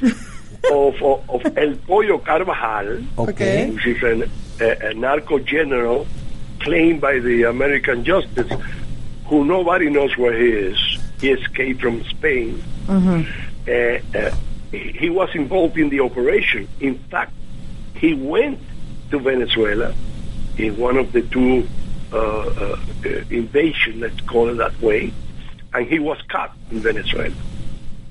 of, 0.72 1.02
of, 1.02 1.30
of 1.30 1.58
El 1.58 1.76
Pollo 1.88 2.18
Carvajal, 2.20 3.04
Okay. 3.18 3.70
which 3.72 3.86
is 3.88 4.02
an, 4.04 4.30
a, 4.62 4.90
a 4.90 4.94
narco 4.94 5.40
general 5.40 6.08
claimed 6.60 7.02
by 7.02 7.20
the 7.20 7.44
American 7.44 8.04
justice, 8.04 8.52
who 9.28 9.46
nobody 9.46 9.90
knows 9.90 10.18
where 10.18 10.38
he 10.38 10.50
is. 10.50 10.78
He 11.22 11.30
escaped 11.32 11.82
from 11.82 12.04
Spain. 12.06 12.62
Mhm. 12.88 13.26
Uh, 13.68 14.18
uh, 14.18 14.32
he 14.72 15.10
was 15.10 15.30
involved 15.34 15.78
in 15.78 15.90
the 15.90 16.02
operation. 16.02 16.68
In 16.80 16.96
fact, 17.10 17.32
he 17.96 18.14
went 18.14 18.60
to 19.12 19.20
Venezuela 19.20 19.94
in 20.58 20.78
one 20.78 20.98
of 20.98 21.12
the 21.12 21.22
two 21.22 21.68
uh, 22.14 22.18
uh, 22.18 22.78
uh, 23.06 23.10
invasion, 23.30 24.00
let's 24.00 24.20
call 24.22 24.50
it 24.50 24.56
that 24.56 24.80
way, 24.82 25.12
and 25.74 25.88
he 25.88 26.00
was 26.00 26.22
caught 26.30 26.54
in 26.72 26.80
Venezuela. 26.80 27.34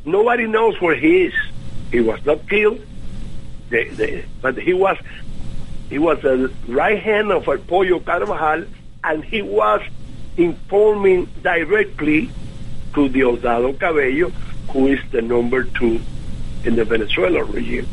Nobody 0.04 0.46
knows 0.46 0.78
where 0.80 0.94
he 0.96 1.22
is. 1.24 1.34
He 1.90 2.00
was 2.00 2.18
not 2.26 2.46
killed, 2.48 2.80
they, 3.70 3.88
they, 3.90 4.24
but 4.42 4.58
he 4.58 4.74
was 4.74 4.98
he 5.90 5.98
was 5.98 6.20
the 6.22 6.50
right 6.68 7.00
hand 7.02 7.30
of 7.30 7.44
Pollo 7.66 8.00
Carvajal, 8.00 8.64
and 9.04 9.24
he 9.24 9.42
was 9.42 9.80
informing 10.36 11.26
directly 11.42 12.28
to 12.94 13.08
Diosdado 13.08 13.78
Cabello, 13.78 14.30
who 14.70 14.88
is 14.88 15.00
the 15.10 15.22
number 15.22 15.64
two 15.64 16.00
in 16.64 16.76
the 16.76 16.84
Venezuela 16.84 17.44
regime, 17.44 17.86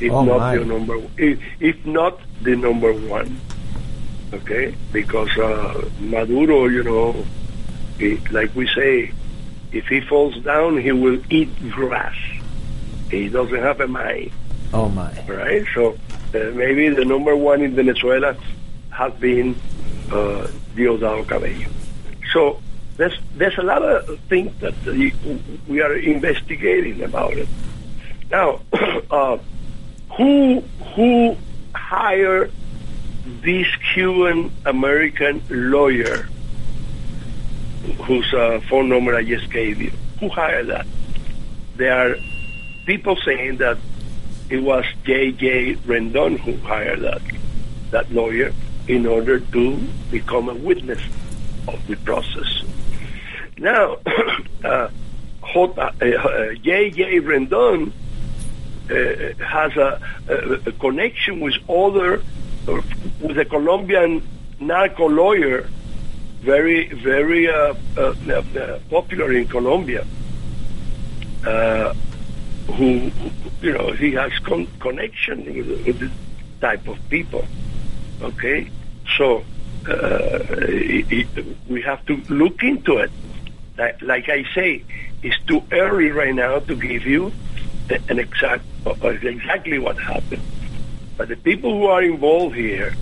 if 0.00 0.10
Oh, 0.12 0.24
not 0.24 0.38
my. 0.38 0.56
the 0.58 0.64
number, 0.64 0.96
if, 1.18 1.38
if 1.60 1.84
not 1.86 2.18
the 2.42 2.56
number 2.56 2.92
one. 2.92 3.38
Okay, 4.32 4.74
because 4.92 5.30
uh, 5.38 5.88
Maduro, 6.00 6.66
you 6.66 6.82
know, 6.82 7.24
he, 7.98 8.16
like 8.32 8.52
we 8.56 8.66
say, 8.74 9.12
if 9.70 9.86
he 9.86 10.00
falls 10.00 10.36
down, 10.38 10.76
he 10.78 10.90
will 10.90 11.20
eat 11.30 11.50
grass. 11.70 12.16
He 13.10 13.28
doesn't 13.28 13.62
have 13.62 13.80
a 13.80 13.86
mind 13.86 14.32
Oh 14.72 14.88
my. 14.88 15.12
right? 15.28 15.64
So 15.74 15.96
uh, 16.34 16.50
maybe 16.54 16.88
the 16.88 17.04
number 17.04 17.36
one 17.36 17.62
in 17.62 17.74
Venezuela 17.74 18.36
has 18.90 19.12
been 19.14 19.54
uh, 20.10 20.46
Diosdado 20.74 21.26
Cabello. 21.26 21.66
So 22.32 22.60
there's 22.96 23.18
there's 23.34 23.58
a 23.58 23.62
lot 23.62 23.82
of 23.82 24.18
things 24.28 24.52
that 24.60 24.74
we 25.68 25.80
are 25.80 25.94
investigating 25.94 27.02
about 27.02 27.34
it. 27.34 27.48
Now, 28.30 28.60
uh, 29.10 29.38
who 30.16 30.60
who 30.94 31.36
hired 31.74 32.52
this 33.42 33.66
Cuban 33.92 34.52
American 34.64 35.42
lawyer 35.48 36.28
whose 38.02 38.32
uh, 38.32 38.60
phone 38.68 38.88
number 38.88 39.14
I 39.14 39.24
just 39.24 39.50
gave 39.50 39.80
you? 39.80 39.92
Who 40.20 40.28
hired 40.28 40.68
that? 40.68 40.86
There 41.76 41.92
are 41.92 42.16
people 42.86 43.16
saying 43.16 43.58
that 43.58 43.78
it 44.50 44.58
was 44.58 44.84
J.J. 45.04 45.76
Rendon 45.86 46.38
who 46.38 46.56
hired 46.58 47.00
that 47.00 47.22
that 47.90 48.12
lawyer 48.12 48.52
in 48.88 49.06
order 49.06 49.40
to 49.40 49.76
become 50.10 50.48
a 50.48 50.54
witness 50.54 51.00
of 51.68 51.86
the 51.86 51.96
process. 51.96 52.62
Now, 53.56 53.98
uh, 54.64 54.88
J.J. 55.52 57.20
Rendon 57.20 57.92
uh, 58.90 59.44
has 59.44 59.76
a, 59.76 60.00
a, 60.28 60.68
a 60.68 60.72
connection 60.72 61.40
with 61.40 61.54
other, 61.68 62.22
with 63.20 63.38
a 63.38 63.44
Colombian 63.44 64.26
narco 64.60 65.08
lawyer, 65.08 65.68
very, 66.40 66.88
very 66.88 67.48
uh, 67.48 67.74
uh, 67.96 68.14
uh, 68.28 68.78
popular 68.90 69.32
in 69.32 69.46
Colombia. 69.48 70.04
Uh, 71.46 71.94
who, 72.72 73.10
you 73.64 73.72
know, 73.72 73.92
he 73.92 74.12
has 74.12 74.32
con- 74.40 74.68
connection 74.80 75.44
with, 75.46 75.86
with 75.86 75.98
this 76.00 76.12
type 76.60 76.86
of 76.86 76.98
people. 77.08 77.44
Okay, 78.22 78.70
so 79.16 79.38
uh, 79.88 80.38
it, 80.68 81.26
it, 81.36 81.46
we 81.68 81.82
have 81.82 82.04
to 82.06 82.16
look 82.28 82.62
into 82.62 82.98
it. 82.98 83.10
Like, 83.76 84.00
like 84.02 84.28
I 84.28 84.44
say, 84.54 84.84
it's 85.22 85.38
too 85.46 85.62
early 85.72 86.10
right 86.10 86.34
now 86.34 86.58
to 86.60 86.76
give 86.76 87.06
you 87.06 87.32
the- 87.88 88.00
an 88.08 88.18
exact 88.18 88.64
uh, 88.86 88.92
exactly 89.08 89.78
what 89.78 89.98
happened. 89.98 90.42
But 91.16 91.28
the 91.28 91.36
people 91.36 91.72
who 91.72 91.86
are 91.86 92.02
involved 92.02 92.54
here, 92.56 92.94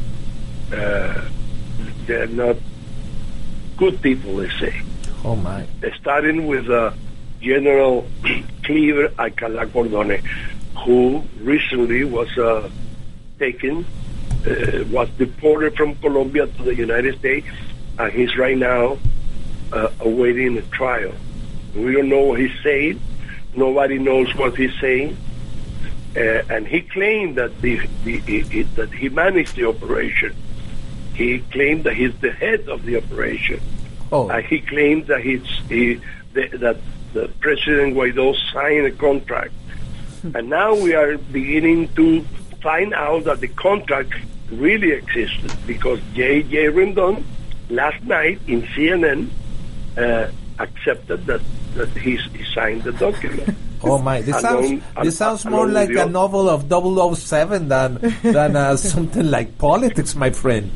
uh, 0.72 1.24
they're 2.06 2.26
not 2.28 2.56
good 3.76 4.00
people. 4.02 4.36
They 4.36 4.48
say 4.50 4.80
Oh 5.24 5.36
my. 5.36 5.66
starting 6.00 6.46
with 6.46 6.68
uh, 6.70 6.92
General 7.40 8.06
Clíver 8.62 9.08
Alcalá 9.16 9.66
Cordone, 9.66 10.22
who 10.76 11.22
recently 11.40 12.04
was 12.04 12.28
uh, 12.38 12.68
taken, 13.38 13.84
uh, 14.46 14.84
was 14.90 15.08
deported 15.10 15.76
from 15.76 15.94
Colombia 15.96 16.46
to 16.46 16.62
the 16.62 16.74
United 16.74 17.18
States, 17.18 17.46
and 17.98 18.12
he's 18.12 18.36
right 18.36 18.56
now 18.56 18.98
uh, 19.72 19.88
awaiting 20.00 20.58
a 20.58 20.62
trial. 20.62 21.12
We 21.74 21.92
don't 21.92 22.08
know 22.08 22.20
what 22.22 22.40
he's 22.40 22.58
saying. 22.62 23.00
Nobody 23.54 23.98
knows 23.98 24.34
what 24.34 24.56
he's 24.56 24.74
saying. 24.80 25.16
Uh, 26.14 26.20
and 26.50 26.66
he 26.66 26.82
claimed 26.82 27.36
that 27.36 27.58
the, 27.62 27.80
the, 28.04 28.18
he- 28.18 28.62
that 28.62 28.92
he 28.92 29.08
managed 29.08 29.56
the 29.56 29.66
operation. 29.66 30.34
He 31.14 31.38
claimed 31.38 31.84
that 31.84 31.94
he's 31.94 32.14
the 32.20 32.30
head 32.32 32.68
of 32.68 32.84
the 32.84 32.96
operation. 32.96 33.60
Oh. 34.10 34.28
He 34.40 34.60
claimed 34.60 35.06
that 35.06 35.20
he's, 35.22 35.46
he 35.68 36.00
the, 36.34 36.48
that 36.48 36.76
the 37.14 37.28
President 37.40 37.94
Guaido 37.94 38.34
signed 38.52 38.86
a 38.86 38.90
contract, 38.90 39.52
and 40.34 40.48
now 40.48 40.74
we 40.74 40.94
are 40.94 41.18
beginning 41.18 41.88
to 41.94 42.22
find 42.62 42.94
out 42.94 43.24
that 43.24 43.40
the 43.40 43.48
contract 43.48 44.14
really 44.50 44.92
existed 44.92 45.52
because 45.66 46.00
J.J. 46.14 46.66
Rendon 46.66 47.24
last 47.70 48.02
night 48.04 48.40
in 48.46 48.62
CNN 48.62 49.30
uh, 49.96 50.30
accepted 50.58 51.26
that 51.26 51.40
that 51.74 51.88
he's, 51.96 52.20
he 52.32 52.44
signed 52.54 52.82
the 52.84 52.92
document. 52.92 53.56
Oh 53.84 53.98
my! 53.98 54.20
This 54.22 54.36
Alone- 54.42 54.80
sounds 54.80 55.04
this 55.04 55.16
sounds 55.18 55.44
more 55.44 55.64
alone 55.64 55.74
like 55.74 55.88
a 55.90 56.04
you. 56.06 56.08
novel 56.08 56.48
of 56.48 56.68
007 57.18 57.68
than 57.68 57.98
than 58.22 58.56
uh, 58.56 58.76
something 58.76 59.30
like 59.30 59.58
politics, 59.58 60.14
my 60.14 60.30
friend. 60.30 60.70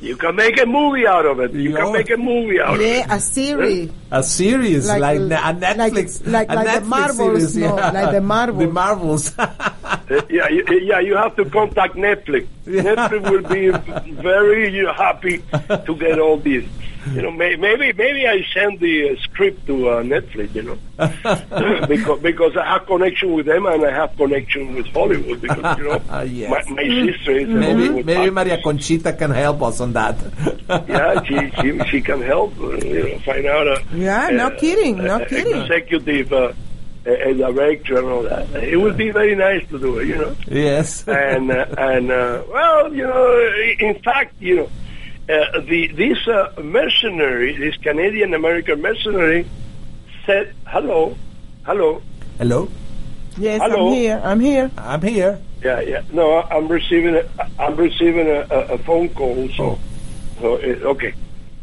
You 0.00 0.16
can 0.16 0.34
make 0.36 0.60
a 0.60 0.66
movie 0.66 1.06
out 1.06 1.26
of 1.26 1.40
it. 1.40 1.52
You 1.52 1.70
Yeah. 1.72 1.78
can 1.84 1.92
make 1.92 2.10
a 2.10 2.16
movie 2.16 2.60
out 2.60 2.74
of 2.74 2.80
it. 2.80 3.06
A 3.10 3.20
series. 3.20 3.90
A 4.10 4.22
series 4.22 4.88
like, 4.88 5.00
Like- 5.00 5.20
ne- 5.20 5.34
a 5.36 5.54
Netflix, 5.54 6.26
like- 6.26 6.50
a 6.50 6.54
like 6.54 6.80
the 6.80 6.86
Marvels, 6.88 7.52
series, 7.52 7.56
no, 7.58 7.76
yeah. 7.76 7.90
like 7.90 8.10
the 8.12 8.20
Marvels. 8.20 8.58
The 8.66 8.72
Marvels. 8.72 9.34
Uh, 10.10 10.20
yeah, 10.28 10.48
you, 10.48 10.64
yeah, 10.82 10.98
you 10.98 11.16
have 11.16 11.36
to 11.36 11.44
contact 11.44 11.94
Netflix. 11.94 12.44
Netflix 12.66 13.30
will 13.30 13.48
be 13.48 13.70
very 14.20 14.68
you 14.74 14.82
know, 14.82 14.92
happy 14.92 15.38
to 15.86 15.94
get 15.96 16.18
all 16.18 16.36
this. 16.36 16.64
You 17.14 17.22
know, 17.22 17.30
may, 17.30 17.56
maybe 17.56 17.92
maybe 17.94 18.26
I 18.28 18.44
send 18.52 18.78
the 18.80 19.10
uh, 19.10 19.20
script 19.22 19.66
to 19.68 19.88
uh, 19.88 20.02
Netflix. 20.02 20.54
You 20.54 20.62
know, 20.62 20.78
because 21.86 22.20
because 22.20 22.56
I 22.56 22.64
have 22.66 22.86
connection 22.86 23.32
with 23.32 23.46
them 23.46 23.64
and 23.66 23.84
I 23.84 23.90
have 23.90 24.14
connection 24.16 24.74
with 24.74 24.86
Hollywood. 24.88 25.40
Because 25.40 25.78
you 25.78 25.84
know, 25.84 26.22
Yes. 26.24 26.50
my, 26.68 26.74
my 26.74 26.82
sister 26.84 27.32
is 27.38 27.48
a 27.48 27.52
maybe 27.52 27.72
Hollywood 27.86 28.06
maybe 28.06 28.18
actress. 28.18 28.34
Maria 28.34 28.62
Conchita 28.62 29.12
can 29.14 29.30
help 29.30 29.62
us 29.62 29.80
on 29.80 29.92
that. 29.94 30.16
yeah, 30.88 31.22
she, 31.24 31.50
she 31.60 31.78
she 31.90 32.00
can 32.02 32.20
help. 32.22 32.52
Uh, 32.60 32.76
you 32.76 33.08
know, 33.08 33.18
find 33.20 33.46
out. 33.46 33.66
A, 33.66 33.82
Yeah, 33.94 34.28
no 34.30 34.46
uh, 34.48 34.58
kidding, 34.58 34.98
no 34.98 35.18
a- 35.18 35.22
a 35.22 35.26
kidding. 35.26 35.56
Executive, 35.62 36.32
uh, 36.32 36.52
a, 37.06 37.30
a 37.30 37.34
director, 37.34 37.96
and 37.98 38.06
all 38.08 38.22
that. 38.24 38.46
It 38.62 38.76
would 38.76 38.96
be 38.98 39.10
very 39.10 39.34
nice 39.34 39.66
to 39.70 39.78
do 39.78 39.98
it. 40.00 40.06
You 40.08 40.16
know. 40.18 40.36
yes. 40.48 41.08
and 41.08 41.50
uh, 41.50 41.64
and 41.78 42.10
uh, 42.10 42.42
well, 42.52 42.92
you 42.94 43.06
know, 43.06 43.52
in 43.80 43.94
fact, 44.02 44.34
you 44.40 44.56
know, 44.56 44.68
uh, 45.30 45.60
the 45.60 45.86
this 45.88 46.26
uh, 46.26 46.52
mercenary, 46.62 47.56
this 47.56 47.76
Canadian 47.76 48.34
American 48.34 48.82
mercenary, 48.82 49.46
said, 50.26 50.54
"Hello, 50.66 51.16
hello, 51.64 52.02
Hello, 52.38 52.68
Yes, 53.38 53.60
Hello. 53.62 53.88
I'm 53.88 53.94
here. 53.94 54.20
I'm 54.24 54.40
here. 54.40 54.70
I'm 54.76 55.02
here. 55.02 55.40
yeah, 55.62 55.80
yeah." 55.80 56.02
No, 56.12 56.42
I'm 56.42 56.68
receiving 56.68 57.14
a, 57.14 57.24
I'm 57.58 57.76
receiving 57.76 58.26
a, 58.26 58.46
a, 58.50 58.74
a 58.74 58.78
phone 58.78 59.08
call. 59.10 59.48
So, 59.50 59.78
so 60.40 60.56
it, 60.56 60.82
okay, 60.82 61.14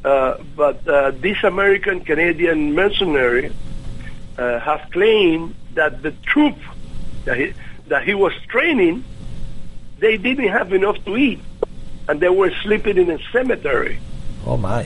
uh, 0.05 0.37
but 0.55 0.87
uh, 0.87 1.11
this 1.11 1.43
American 1.43 2.01
Canadian 2.05 2.73
mercenary 2.73 3.51
uh, 4.37 4.59
has 4.59 4.79
claimed 4.91 5.55
that 5.73 6.01
the 6.01 6.11
troop 6.23 6.55
that 7.25 7.37
he, 7.37 7.53
that 7.87 8.03
he 8.05 8.13
was 8.13 8.33
training, 8.47 9.03
they 9.99 10.15
didn't 10.17 10.47
have 10.47 10.71
enough 10.71 11.03
to 11.05 11.17
eat, 11.17 11.41
and 12.07 12.19
they 12.19 12.29
were 12.29 12.51
sleeping 12.63 12.97
in 12.97 13.09
a 13.09 13.19
cemetery. 13.31 13.99
Oh 14.45 14.57
my! 14.57 14.85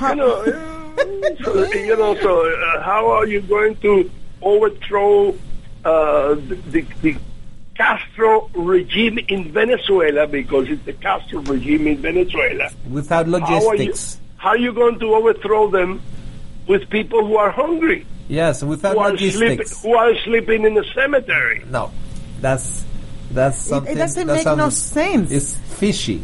You 0.00 0.14
know, 0.16 0.34
uh, 0.42 1.34
so, 1.44 1.64
you 1.72 1.96
know. 1.96 2.14
So, 2.20 2.46
uh, 2.48 2.82
how 2.82 3.10
are 3.10 3.26
you 3.26 3.40
going 3.42 3.76
to 3.76 4.10
overthrow 4.42 5.30
uh, 5.84 6.34
the, 6.34 6.84
the 7.02 7.16
Castro 7.76 8.48
regime 8.54 9.18
in 9.28 9.50
Venezuela 9.52 10.26
because 10.26 10.68
it's 10.68 10.84
the 10.84 10.92
Castro 10.92 11.40
regime 11.42 11.86
in 11.88 11.96
Venezuela? 11.98 12.70
Without 12.88 13.26
How 13.26 13.34
are 13.34 13.40
you? 13.76 13.84
logistics. 13.86 14.20
How 14.36 14.50
are 14.50 14.58
you 14.58 14.72
going 14.72 14.98
to 15.00 15.14
overthrow 15.14 15.70
them 15.70 16.02
with 16.66 16.88
people 16.90 17.26
who 17.26 17.36
are 17.36 17.50
hungry, 17.50 18.06
Yes, 18.28 18.62
without 18.62 18.92
who 18.94 18.98
are 19.00 19.16
sleeping, 19.16 19.40
logistics. 19.58 19.82
who 19.82 19.94
are 19.96 20.14
sleeping 20.24 20.64
in 20.64 20.74
the 20.74 20.84
cemetery? 20.94 21.62
No, 21.70 21.90
that's 22.40 22.83
that's 23.34 23.58
something. 23.58 23.96
doesn't 23.96 24.26
that 24.26 24.44
make 24.44 24.56
no 24.56 24.70
sense. 24.70 25.30
It's 25.30 25.56
fishy. 25.56 26.22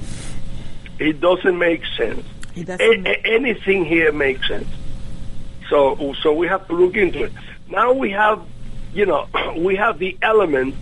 It 0.99 1.21
doesn't 1.21 1.59
make 1.59 1.83
sense. 1.97 2.25
It 2.55 2.65
doesn't. 2.67 3.07
a- 3.07 3.27
anything 3.27 3.85
here 3.85 4.13
makes 4.13 4.47
sense. 4.47 4.69
So, 5.69 6.15
so 6.23 6.33
we 6.33 6.47
have 6.49 6.67
to 6.69 6.75
look 6.75 6.97
into 6.97 7.25
it. 7.25 7.33
Now 7.69 7.93
we 7.93 8.11
have, 8.11 8.43
you 8.93 9.07
know, 9.07 9.27
we 9.57 9.77
have 9.77 9.99
the 9.99 10.17
element 10.23 10.75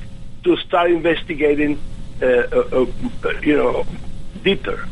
to 0.44 0.56
start 0.56 0.90
investigating, 0.90 1.80
uh, 2.22 2.26
uh, 2.26 2.86
uh, 3.24 3.30
you 3.42 3.56
know, 3.56 3.86
deeper. 4.42 4.86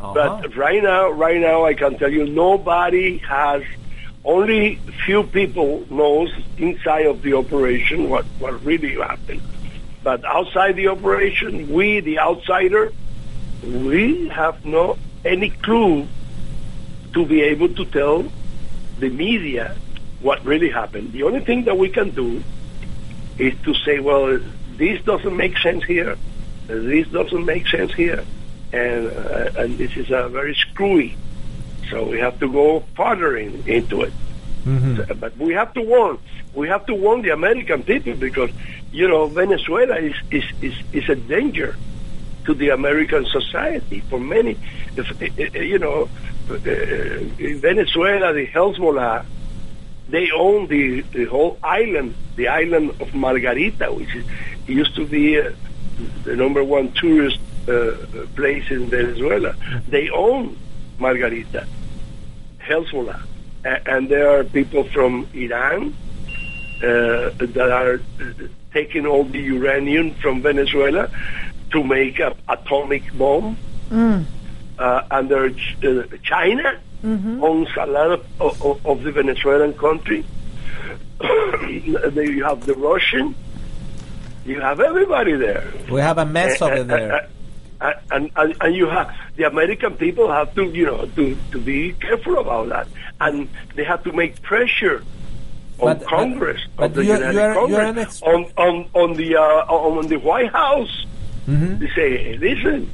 Uh-huh. 0.00 0.14
But 0.14 0.56
right 0.56 0.82
now, 0.82 1.10
right 1.10 1.40
now, 1.40 1.64
I 1.64 1.74
can 1.74 1.98
tell 1.98 2.10
you, 2.10 2.26
nobody 2.26 3.18
has. 3.18 3.62
Only 4.22 4.76
few 5.06 5.22
people 5.22 5.86
knows 5.88 6.30
inside 6.58 7.06
of 7.06 7.22
the 7.22 7.32
operation 7.32 8.10
what 8.10 8.26
what 8.38 8.62
really 8.62 8.96
happened. 8.96 9.40
But 10.02 10.24
outside 10.24 10.76
the 10.76 10.88
operation, 10.88 11.70
we, 11.72 12.00
the 12.00 12.18
outsider, 12.18 12.92
we 13.62 14.28
have 14.28 14.64
no 14.64 14.96
any 15.24 15.50
clue 15.50 16.06
to 17.12 17.26
be 17.26 17.42
able 17.42 17.68
to 17.74 17.84
tell 17.84 18.24
the 18.98 19.10
media 19.10 19.76
what 20.22 20.44
really 20.44 20.70
happened. 20.70 21.12
The 21.12 21.24
only 21.24 21.40
thing 21.40 21.64
that 21.64 21.76
we 21.76 21.88
can 21.90 22.10
do 22.10 22.42
is 23.38 23.54
to 23.64 23.74
say, 23.74 24.00
well, 24.00 24.38
this 24.76 25.02
doesn't 25.02 25.36
make 25.36 25.58
sense 25.58 25.84
here. 25.84 26.16
This 26.66 27.08
doesn't 27.08 27.44
make 27.44 27.66
sense 27.68 27.92
here. 27.94 28.24
And, 28.72 29.06
uh, 29.08 29.50
and 29.58 29.76
this 29.76 29.96
is 29.96 30.10
uh, 30.10 30.28
very 30.28 30.54
screwy. 30.54 31.16
So 31.90 32.04
we 32.08 32.18
have 32.20 32.38
to 32.40 32.50
go 32.50 32.84
further 32.94 33.36
in, 33.36 33.66
into 33.66 34.02
it. 34.02 34.12
So- 34.96 35.14
but 35.14 35.36
we 35.38 35.54
have 35.54 35.72
to 35.74 35.82
warn. 35.82 36.18
We 36.54 36.68
have 36.68 36.84
to 36.86 36.94
warn 36.94 37.22
the 37.22 37.30
American 37.30 37.82
people 37.82 38.14
because, 38.14 38.50
you 38.92 39.08
know, 39.08 39.26
Venezuela 39.26 39.96
is, 39.96 40.14
is, 40.30 40.44
is, 40.60 40.74
is 40.92 41.08
a 41.08 41.14
danger 41.14 41.76
to 42.46 42.54
the 42.54 42.70
American 42.70 43.26
society. 43.26 44.00
For 44.00 44.18
many, 44.18 44.58
if, 44.96 45.10
uh, 45.10 45.58
uh, 45.58 45.62
you 45.62 45.78
know, 45.78 46.08
in 46.48 47.60
Venezuela, 47.60 48.32
the 48.32 48.46
Hezbollah, 48.46 49.24
they 50.08 50.30
own 50.32 50.66
the, 50.66 51.02
the 51.02 51.24
whole 51.26 51.58
island, 51.62 52.14
the 52.34 52.48
island 52.48 53.00
of 53.00 53.14
Margarita, 53.14 53.92
which 53.92 54.14
is, 54.14 54.24
used 54.66 54.94
to 54.96 55.06
be 55.06 55.40
uh, 55.40 55.50
the 56.24 56.36
number 56.36 56.62
one 56.62 56.92
tourist 56.92 57.38
uh, 57.68 57.92
place 58.36 58.70
in 58.70 58.86
Venezuela. 58.86 59.54
They 59.88 60.10
own 60.10 60.56
Margarita, 60.98 61.66
Hezbollah. 62.60 63.22
And 63.64 64.08
there 64.08 64.30
are 64.30 64.44
people 64.44 64.84
from 64.84 65.28
Iran 65.34 65.94
uh, 66.82 67.30
that 67.36 67.70
are 67.70 68.00
taking 68.72 69.06
all 69.06 69.24
the 69.24 69.38
uranium 69.40 70.14
from 70.14 70.42
Venezuela 70.42 71.10
to 71.72 71.84
make 71.84 72.18
an 72.20 72.34
atomic 72.48 73.12
bomb. 73.16 73.56
Uh, 74.78 75.02
and 75.10 75.28
there, 75.28 75.44
are 75.44 75.50
Ch- 75.50 75.76
uh, 75.84 76.02
China 76.22 76.80
owns 77.42 77.68
a 77.78 77.86
lot 77.86 78.10
of, 78.12 78.26
of, 78.62 78.86
of 78.86 79.02
the 79.02 79.12
Venezuelan 79.12 79.74
country. 79.74 80.24
there 81.20 82.30
you 82.30 82.44
have 82.44 82.64
the 82.66 82.74
Russian. 82.74 83.34
You 84.44 84.60
have 84.60 84.80
everybody 84.80 85.34
there. 85.34 85.72
We 85.90 86.00
have 86.00 86.18
a 86.18 86.24
mess 86.26 86.60
over 86.62 86.82
there. 86.82 87.28
Uh, 87.80 87.92
and, 88.10 88.30
and 88.36 88.54
and 88.60 88.74
you 88.74 88.86
have 88.88 89.14
the 89.36 89.44
American 89.44 89.94
people 89.94 90.30
have 90.30 90.54
to 90.54 90.64
you 90.64 90.84
know 90.84 91.06
to 91.16 91.36
to 91.52 91.58
be 91.58 91.92
careful 91.94 92.38
about 92.38 92.68
that, 92.68 92.86
and 93.20 93.48
they 93.74 93.84
have 93.84 94.02
to 94.04 94.12
make 94.12 94.42
pressure 94.42 95.02
on 95.80 95.86
But- 95.88 95.98
but- 96.00 96.08
Congress, 96.08 96.60
but 96.76 96.84
on 96.84 96.92
the 96.92 97.04
you're- 97.04 97.18
United 97.18 97.34
you're- 97.34 97.54
you're 97.70 97.84
Congress, 97.84 98.06
ex- 98.06 98.22
on 98.22 98.46
on 98.56 98.86
on 98.94 99.14
the 99.14 99.36
uh, 99.36 99.40
on 99.72 100.06
the 100.08 100.16
White 100.18 100.52
House. 100.52 101.06
Mm-hmm. 101.48 101.78
They 101.78 101.88
say, 101.88 102.16
hey, 102.24 102.36
listen, 102.38 102.90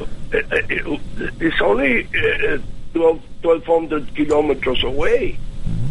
uh, 0.00 0.36
uh, 0.36 0.98
it's 1.40 1.60
only 1.60 2.06
uh, 2.06 2.58
12, 2.94 3.20
1,200 3.42 4.14
kilometers 4.14 4.84
away. 4.84 5.38
Mm-hmm. 5.66 5.86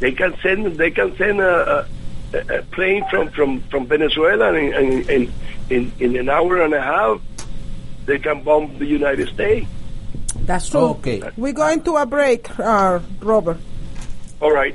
They 0.00 0.12
can 0.12 0.36
send 0.42 0.66
they 0.76 0.90
can 0.90 1.16
send 1.16 1.40
a, 1.40 1.86
a, 2.34 2.58
a 2.58 2.62
plane 2.70 3.04
from, 3.10 3.30
from, 3.30 3.60
from 3.62 3.86
Venezuela 3.86 4.52
and 4.54 4.74
in, 4.74 5.10
in, 5.10 5.32
in, 5.70 5.92
in 5.98 6.16
an 6.16 6.28
hour 6.28 6.60
and 6.62 6.74
a 6.74 6.80
half 6.82 7.20
they 8.06 8.18
can 8.18 8.42
bomb 8.42 8.78
the 8.78 8.86
United 8.86 9.28
States. 9.28 9.66
That's 10.42 10.68
true. 10.68 10.80
Okay. 11.00 11.22
We're 11.36 11.52
going 11.52 11.82
to 11.84 11.96
a 11.96 12.06
break, 12.06 12.48
uh, 12.58 12.98
Robert. 13.20 13.58
All 14.40 14.52
right. 14.52 14.74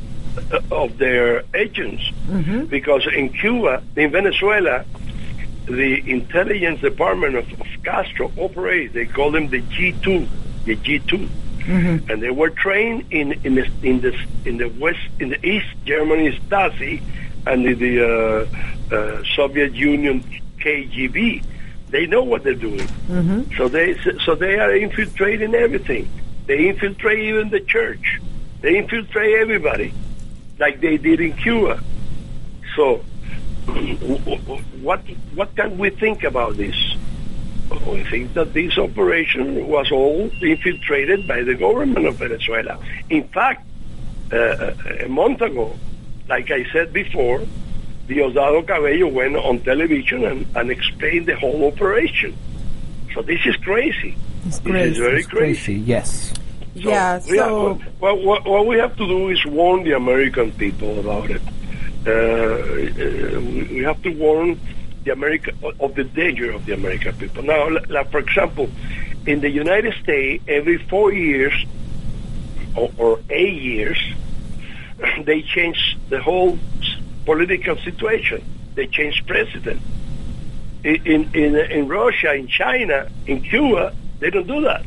uh, 0.52 0.60
of 0.72 0.98
their 0.98 1.44
agents 1.54 2.04
Mm-hmm. 2.30 2.66
because 2.66 3.06
in 3.14 3.30
Cuba, 3.30 3.84
in 3.98 4.12
Venezuela, 4.12 4.86
the 5.66 6.10
intelligence 6.10 6.80
department 6.82 7.36
of, 7.36 7.52
of 7.60 7.68
Castro 7.84 8.32
operates. 8.38 8.94
They 8.94 9.06
call 9.06 9.32
them 9.32 9.50
the 9.50 9.62
G2, 9.62 10.28
the 10.66 10.76
G2, 10.78 11.28
Mm-hmm. 11.66 12.12
and 12.12 12.22
they 12.22 12.30
were 12.30 12.52
trained 12.52 13.06
in 13.12 13.34
in 13.44 13.56
the 13.56 13.68
in 13.82 14.02
the 14.02 14.16
in 14.46 14.58
the 14.58 14.70
west 14.80 15.00
in 15.20 15.30
the 15.30 15.44
East 15.44 15.66
Germany 15.84 16.38
Stasi 16.40 17.02
and 17.48 17.66
in 17.66 17.80
the 17.80 18.06
uh, 18.06 18.96
uh, 18.96 19.24
Soviet 19.36 19.74
Union 19.74 20.24
KGB. 20.60 21.44
They 21.90 22.06
know 22.06 22.24
what 22.24 22.44
they're 22.44 22.54
doing. 22.54 22.88
Mm-hmm. 23.08 23.56
So 23.58 23.68
they 23.68 23.98
so 24.26 24.36
they 24.36 24.60
are 24.60 24.76
infiltrating 24.76 25.56
everything. 25.56 26.08
They 26.46 26.70
infiltrate 26.70 27.20
even 27.20 27.50
the 27.50 27.62
church. 27.62 28.20
They 28.62 28.78
infiltrate 28.78 29.36
everybody, 29.40 29.94
like 30.60 30.82
they 30.82 30.98
did 30.98 31.20
in 31.20 31.34
Cuba. 31.34 31.82
So, 32.76 32.98
what 34.82 35.02
what 35.34 35.56
can 35.56 35.78
we 35.78 35.90
think 35.90 36.24
about 36.24 36.58
this? 36.58 36.76
We 37.86 38.04
think 38.06 38.34
that 38.34 38.54
this 38.54 38.78
operation 38.78 39.68
was 39.68 39.92
all 39.92 40.30
infiltrated 40.42 41.28
by 41.28 41.44
the 41.44 41.56
government 41.56 42.06
of 42.08 42.16
Venezuela. 42.16 42.80
In 43.10 43.28
fact, 43.30 43.66
uh, 44.34 44.72
a 45.02 45.08
month 45.08 45.42
ago, 45.42 45.76
like 46.28 46.50
I 46.52 46.66
said 46.72 46.92
before, 46.94 47.42
Diosdado 48.08 48.66
Cabello 48.66 49.08
went 49.08 49.36
on 49.36 49.60
television 49.62 50.26
and, 50.26 50.48
and 50.56 50.72
explained 50.72 51.28
the 51.28 51.36
whole 51.36 51.66
operation. 51.66 52.36
So 53.14 53.22
this 53.22 53.40
is 53.46 53.56
crazy. 53.58 54.18
It's 54.46 54.60
This 54.60 54.72
crazy. 54.72 54.92
is 54.92 54.98
very 54.98 55.20
It's 55.20 55.28
crazy 55.28 55.64
crazy. 55.74 55.74
yes 55.82 56.34
yeah, 56.76 57.20
we 57.30 57.38
so. 57.38 57.76
have, 57.76 58.02
what, 58.02 58.22
what, 58.22 58.46
what 58.46 58.68
we 58.68 58.78
have 58.78 58.96
to 58.98 59.08
do 59.08 59.30
is 59.30 59.44
warn 59.46 59.84
the 59.84 59.94
American 59.96 60.52
people 60.52 61.00
about 61.00 61.30
it. 61.32 61.42
Uh, 62.06 62.12
uh, 62.12 63.40
we 63.40 63.64
we 63.76 63.84
have 63.84 64.02
to 64.04 64.10
warn 64.12 64.60
the 65.06 65.12
America 65.12 65.54
of 65.80 65.96
the 65.96 66.04
danger 66.04 66.52
of 66.52 66.66
the 66.66 66.74
American 66.74 67.16
people. 67.16 67.44
Now, 67.44 67.70
like 67.88 68.12
for 68.12 68.20
example, 68.20 68.70
in 69.26 69.40
the 69.40 69.50
United 69.50 69.94
States, 70.04 70.44
every 70.48 70.78
four 70.78 71.14
years 71.14 71.54
or, 72.76 72.92
or 72.98 73.20
eight 73.30 73.62
years, 73.62 73.98
they 75.24 75.42
change 75.44 75.98
the 76.10 76.22
whole 76.22 76.58
political 77.26 77.78
situation. 77.78 78.44
They 78.74 78.88
change 78.88 79.26
president. 79.26 79.82
In 80.84 81.30
in 81.34 81.56
in, 81.56 81.88
Russia, 81.88 82.34
in 82.34 82.48
China, 82.48 83.08
in 83.26 83.42
Cuba, 83.42 83.96
they 84.20 84.30
don't 84.30 84.48
do 84.48 84.62
that. 84.62 84.84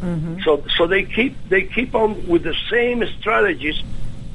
Mm-hmm. 0.00 0.40
So, 0.40 0.64
so 0.76 0.86
they 0.86 1.04
keep 1.04 1.36
they 1.48 1.62
keep 1.62 1.94
on 1.94 2.26
with 2.26 2.42
the 2.42 2.56
same 2.70 3.04
strategies 3.18 3.82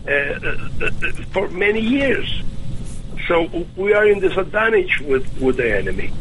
uh, 0.08 0.12
uh, 0.12 0.70
uh, 0.82 1.12
for 1.32 1.50
many 1.50 1.82
years. 1.82 2.44
So 3.28 3.48
we 3.78 3.94
are 3.94 4.06
in 4.08 4.20
disadvantage 4.20 5.00
with, 5.02 5.26
with 5.40 5.58
the 5.58 5.78
enemy. 5.78 6.12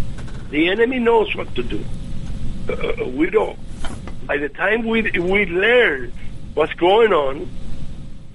The 0.51 0.69
enemy 0.71 0.99
knows 0.99 1.35
what 1.35 1.53
to 1.57 1.63
do. 1.63 1.85
Uh, 2.69 3.09
we 3.09 3.29
don't. 3.31 3.59
By 4.27 4.37
the 4.37 4.49
time 4.49 4.87
we 4.87 5.03
we 5.19 5.47
learn 5.47 6.13
what's 6.55 6.73
going 6.75 7.13
on, 7.13 7.49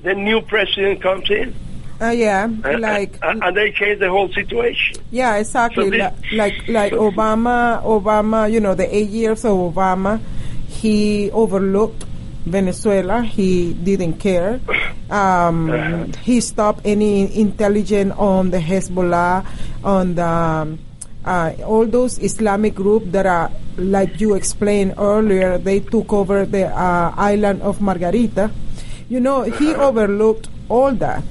the 0.04 0.14
new 0.14 0.42
president 0.42 1.02
comes 1.02 1.30
in, 1.30 1.54
Uh, 2.02 2.10
yeah, 2.10 2.44
and, 2.44 2.82
like 2.82 3.18
and, 3.24 3.42
and 3.44 3.56
they 3.58 3.72
change 3.72 4.00
the 4.00 4.10
whole 4.10 4.28
situation. 4.34 4.98
yeah, 5.12 5.38
exactly. 5.38 5.86
So 5.86 5.90
this- 5.92 6.34
like 6.34 6.68
like 6.68 6.94
Obama, 6.94 7.82
Obama. 7.84 8.52
You 8.52 8.60
know, 8.60 8.76
the 8.76 8.86
eight 8.94 9.10
years 9.10 9.46
of 9.46 9.54
Obama, 9.58 10.20
he 10.68 11.32
overlooked 11.32 12.04
Venezuela. 12.48 13.22
He 13.22 13.74
didn't 13.74 14.20
care. 14.20 14.60
Um, 15.10 16.12
he 16.24 16.42
stopped 16.42 16.82
any 16.86 17.32
intelligence 17.40 18.14
on 18.18 18.52
the 18.52 18.60
Hezbollah, 18.60 19.46
on 19.84 20.16
the 20.16 20.28
um, 20.28 20.80
uh, 21.28 21.52
all 21.66 21.86
those 21.86 22.18
Islamic 22.20 22.74
groups 22.74 23.12
that 23.12 23.26
are, 23.26 23.52
like 23.78 24.20
you 24.22 24.34
explained 24.34 24.96
earlier, 24.98 25.58
they 25.58 25.82
took 25.82 26.14
over 26.14 26.46
the 26.46 26.68
uh, 26.68 27.14
island 27.18 27.62
of 27.62 27.82
Margarita. 27.82 28.50
You 29.10 29.20
know, 29.20 29.44
he 29.44 29.76
overlooked 29.76 30.48
all 30.70 30.94
that. 30.94 31.24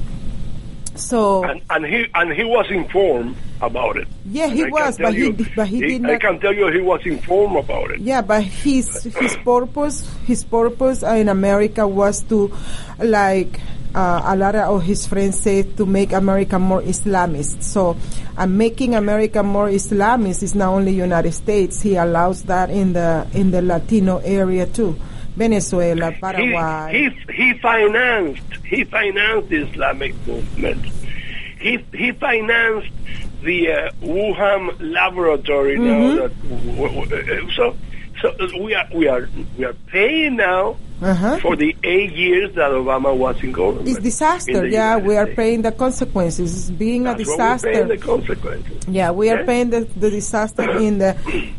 So 0.96 1.44
and, 1.44 1.60
and 1.70 1.84
he 1.86 2.06
and 2.14 2.32
he 2.32 2.44
was 2.44 2.66
informed 2.70 3.36
about 3.62 3.96
it. 3.96 4.08
yeah, 4.26 4.48
he 4.48 4.62
And 4.62 4.72
was, 4.72 4.98
but 4.98 5.14
he 5.14 5.20
you- 5.26 5.32
di- 5.32 5.52
but 5.56 5.66
he 5.68 5.80
did 5.80 6.02
not. 6.02 6.10
I 6.12 6.18
can 6.18 6.40
tell 6.40 6.52
you 6.54 6.68
he 6.72 6.80
was 6.80 7.00
informed 7.06 7.56
about 7.56 7.90
it. 7.92 8.00
Yeah, 8.00 8.20
but 8.22 8.42
his 8.42 9.04
his 9.04 9.36
purpose 9.44 10.08
his 10.26 10.44
purpose 10.44 11.02
in 11.02 11.28
America 11.28 11.86
was 11.86 12.22
to, 12.24 12.52
like 12.98 13.60
uh, 13.94 14.20
a 14.24 14.36
lot 14.36 14.54
of 14.54 14.82
his 14.82 15.06
friends 15.06 15.40
say, 15.40 15.62
to 15.62 15.86
make 15.86 16.12
America 16.12 16.58
more 16.58 16.82
Islamist. 16.82 17.62
So, 17.62 17.96
uh, 18.36 18.46
making 18.46 18.94
America 18.94 19.42
more 19.42 19.68
Islamist 19.68 20.42
is 20.42 20.54
not 20.54 20.74
only 20.74 20.92
United 20.92 21.32
States. 21.32 21.80
He 21.80 21.96
allows 21.96 22.42
that 22.44 22.68
in 22.68 22.92
the 22.92 23.26
in 23.32 23.50
the 23.52 23.62
Latino 23.62 24.18
area 24.18 24.66
too, 24.66 24.96
Venezuela, 25.36 26.10
He, 26.10 26.20
Paraguay. 26.20 27.10
he 27.28 27.32
he 27.32 27.52
financed 27.58 28.42
he 28.64 28.84
financed 28.84 29.48
the 29.50 29.56
Islamic 29.68 30.14
movement. 30.26 30.84
He 31.60 31.78
he 31.94 32.12
financed 32.12 32.90
the 33.42 33.70
uh, 33.72 33.90
Wuhan 34.02 34.76
laboratory 34.80 35.78
now. 35.78 35.84
Mhm. 35.84 36.16
That, 36.16 36.32
w- 36.48 37.04
w- 37.04 37.50
so 37.52 37.76
so 38.20 38.34
we 38.62 38.74
are 38.74 38.88
we 38.94 39.08
are 39.08 39.28
we 39.58 39.64
are 39.64 39.74
paying 39.92 40.36
now 40.36 40.76
Uh-huh. 41.02 41.38
for 41.40 41.56
the 41.56 41.76
eight 41.84 42.12
years 42.12 42.54
that 42.54 42.70
Obama 42.70 43.14
was 43.14 43.42
in 43.42 43.52
government. 43.52 43.86
It's 43.86 43.98
in 43.98 44.02
disaster. 44.04 44.66
Yeah, 44.66 44.94
United 44.96 45.06
we 45.08 45.16
are 45.16 45.24
States. 45.26 45.36
paying 45.36 45.62
the 45.62 45.72
consequences. 45.72 46.56
It's 46.56 46.70
being 46.70 47.02
a 47.06 47.14
That's 47.14 47.18
what 47.18 47.26
we're 47.28 47.34
disaster. 47.36 47.72
paying 47.72 47.88
the 47.88 47.98
consequences. 47.98 48.88
Yeah, 48.88 49.10
we 49.10 49.28
are 49.30 49.40
Yeah. 49.40 49.44
paying 49.46 49.70
the, 49.70 49.80
the 49.96 50.10
disaster 50.10 50.70
in 50.78 50.96
the 50.98 51.14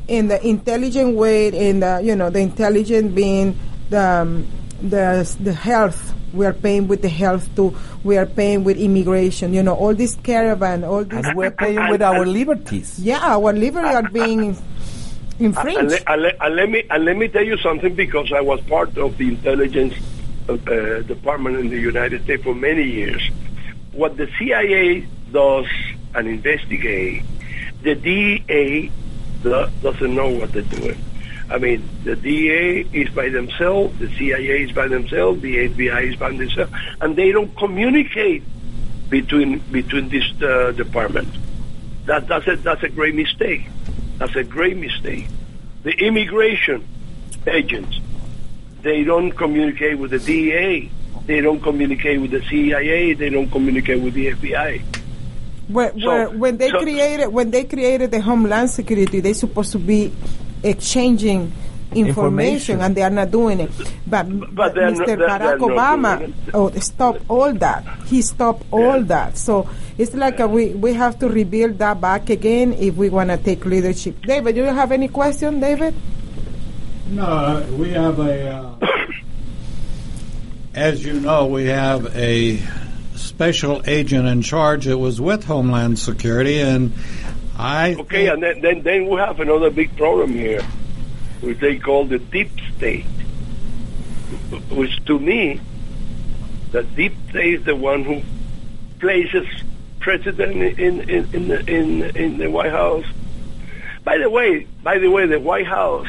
in 0.07 0.27
the 0.27 0.43
intelligent 0.45 1.15
way, 1.15 1.47
in 1.49 1.81
the 1.81 2.01
you 2.03 2.15
know 2.15 2.29
the 2.31 2.39
intelligent 2.39 3.13
being 3.13 3.57
the 3.91 4.01
um, 4.01 4.47
the 4.81 5.29
the 5.39 5.53
health. 5.53 6.13
We 6.33 6.45
are 6.45 6.53
paying 6.53 6.87
with 6.87 7.01
the 7.03 7.09
health 7.09 7.47
too. 7.55 7.75
We 8.03 8.17
are 8.17 8.25
paying 8.25 8.63
with 8.63 8.77
immigration. 8.77 9.53
You 9.53 9.63
know, 9.63 9.73
all 9.75 9.93
this 9.95 10.15
caravan, 10.23 10.83
all 10.83 11.03
this. 11.05 11.25
And 11.25 11.37
we're 11.37 11.51
paying 11.51 11.89
with 11.89 12.01
our 12.01 12.25
liberties. 12.25 12.99
Yeah, 12.99 13.19
our 13.21 13.53
liberties 13.53 13.95
are 13.95 14.09
being 14.09 14.57
And, 15.77 15.91
le- 15.91 16.13
and, 16.13 16.21
le- 16.23 16.33
and 16.41 16.55
let 16.55 16.69
me 16.69 16.83
and 16.89 17.05
let 17.05 17.15
me 17.17 17.27
tell 17.27 17.43
you 17.45 17.57
something 17.57 17.93
because 17.95 18.31
I 18.33 18.41
was 18.41 18.59
part 18.61 18.97
of 18.97 19.17
the 19.17 19.27
intelligence 19.27 19.93
uh, 20.49 20.55
department 21.01 21.57
in 21.57 21.69
the 21.69 21.79
United 21.79 22.23
States 22.23 22.43
for 22.43 22.55
many 22.55 22.83
years. 22.83 23.21
What 23.91 24.17
the 24.17 24.27
CIA 24.39 25.05
does 25.31 25.67
and 26.15 26.27
investigate, 26.27 27.23
the 27.83 27.95
do- 29.43 29.67
doesn't 29.81 30.15
know 30.15 30.29
what 30.29 30.51
they're 30.53 30.61
doing. 30.63 31.03
I 31.49 31.57
mean, 31.59 31.87
the 32.03 32.15
DEA 32.15 32.81
is 32.91 33.09
by 33.09 33.29
themselves, 33.29 33.97
the 33.99 34.09
CIA 34.17 34.63
is 34.63 34.71
by 34.73 34.87
themselves, 34.89 35.41
the 35.41 35.69
FBI 35.69 36.09
is 36.11 36.15
by 36.17 36.31
themselves, 36.31 36.71
and 36.99 37.15
they 37.15 37.31
don't 37.31 37.55
communicate 37.55 38.43
between 39.09 39.59
between 39.71 40.09
this 40.09 40.25
uh, 40.41 40.71
department. 40.73 41.29
That 42.05 42.27
that's 42.27 42.47
a 42.47 42.55
that's 42.57 42.83
a 42.83 42.89
great 42.89 43.15
mistake. 43.15 43.67
That's 44.17 44.35
a 44.35 44.43
great 44.43 44.77
mistake. 44.77 45.27
The 45.83 45.91
immigration 45.91 46.87
agents, 47.47 47.99
they 48.81 49.03
don't 49.03 49.31
communicate 49.31 49.97
with 49.99 50.11
the 50.11 50.19
DEA. 50.19 50.89
They 51.25 51.41
don't 51.41 51.61
communicate 51.61 52.21
with 52.21 52.31
the 52.31 52.41
CIA. 52.49 53.13
They 53.13 53.29
don't 53.29 53.49
communicate 53.49 54.01
with 54.01 54.13
the 54.13 54.27
FBI. 54.31 54.81
When, 55.67 55.99
So- 55.99 56.29
when, 56.31 56.57
they 56.57 56.69
so- 56.69 56.79
created 56.79 57.27
when 57.27 57.51
they 57.51 57.65
created 57.65 58.11
the 58.11 58.21
Homeland 58.21 58.69
Security, 58.69 59.19
they're 59.19 59.33
supposed 59.33 59.71
to 59.73 59.79
be 59.79 60.11
exchanging 60.63 61.51
information, 61.93 62.07
Information. 62.07 62.81
and 62.81 62.95
they 62.95 63.01
are 63.03 63.09
not 63.09 63.31
doing 63.31 63.59
it. 63.61 63.71
But, 64.05 64.55
but 64.55 64.75
they're 64.75 64.91
Mr. 64.91 64.97
not- 64.97 65.07
they're- 65.07 65.17
Barack 65.17 65.39
they're 65.39 65.57
Obama 65.59 66.33
oh, 66.53 66.69
stopped 66.79 67.21
all 67.29 67.53
that. 67.53 67.85
He 68.05 68.21
stopped 68.21 68.63
all 68.71 69.01
that. 69.03 69.37
So 69.37 69.69
it's 69.97 70.13
like 70.13 70.39
a, 70.39 70.47
we 70.47 70.69
we 70.75 70.93
have 70.93 71.17
to 71.19 71.29
rebuild 71.29 71.77
that 71.79 71.99
back 72.01 72.29
again 72.29 72.73
if 72.73 72.95
we 72.95 73.09
want 73.09 73.29
to 73.29 73.37
take 73.37 73.65
leadership. 73.65 74.21
David, 74.21 74.55
do 74.55 74.61
you 74.61 74.67
have 74.67 74.91
any 74.91 75.07
question, 75.07 75.59
David? 75.59 75.95
No, 77.09 77.23
uh, 77.23 77.65
we 77.77 77.89
have 77.91 78.19
a. 78.19 78.47
Uh, 78.49 78.87
as 80.73 81.03
you 81.03 81.19
know, 81.19 81.47
we 81.47 81.65
have 81.65 82.15
a 82.15 82.57
special 83.15 83.81
agent 83.87 84.27
in 84.27 84.41
charge 84.41 84.85
that 84.85 84.97
was 84.97 85.19
with 85.19 85.43
Homeland 85.45 85.97
Security, 85.97 86.59
and 86.59 86.93
I. 87.57 87.95
Okay, 87.95 88.27
and 88.27 88.43
then, 88.43 88.61
then 88.61 88.83
then 88.83 89.07
we 89.07 89.17
have 89.17 89.39
another 89.39 89.69
big 89.71 89.95
problem 89.97 90.33
here, 90.33 90.61
which 91.41 91.59
they 91.59 91.77
call 91.77 92.05
the 92.05 92.19
deep 92.19 92.51
state. 92.75 93.05
Which 94.69 95.03
to 95.05 95.19
me, 95.19 95.59
the 96.71 96.83
deep 96.83 97.13
state 97.29 97.53
is 97.55 97.63
the 97.63 97.75
one 97.75 98.03
who 98.03 98.21
places 98.99 99.47
president 99.99 100.79
in 100.79 101.01
in 101.09 101.33
in 101.33 101.47
the, 101.47 101.59
in, 101.69 102.03
in 102.15 102.37
the 102.37 102.49
White 102.49 102.71
House. 102.71 103.05
By 104.03 104.17
the 104.17 104.29
way, 104.29 104.67
by 104.83 104.99
the 104.99 105.09
way, 105.09 105.25
the 105.25 105.39
White 105.39 105.67
House, 105.67 106.07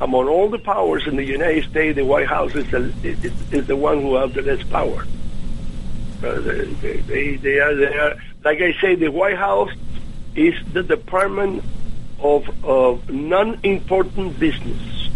among 0.00 0.28
all 0.28 0.48
the 0.48 0.58
powers 0.58 1.06
in 1.06 1.16
the 1.16 1.24
United 1.24 1.64
States, 1.70 1.96
the 1.96 2.04
White 2.04 2.26
House 2.26 2.54
is 2.54 2.70
the 2.70 2.92
is, 3.02 3.52
is 3.52 3.66
the 3.66 3.76
one 3.76 4.02
who 4.02 4.16
has 4.16 4.32
the 4.32 4.42
less 4.42 4.62
power. 4.64 5.06
Uh, 6.22 6.40
they, 6.40 6.96
they, 7.06 7.36
they 7.36 7.58
are 7.58 7.74
they 7.74 7.96
are 7.98 8.16
like 8.44 8.60
I 8.60 8.72
say, 8.80 8.94
the 8.94 9.10
White 9.10 9.36
House 9.36 9.72
is 10.34 10.54
the 10.72 10.82
department 10.82 11.64
of 12.20 12.48
of 12.64 13.08
non-important 13.10 14.38
business. 14.38 15.10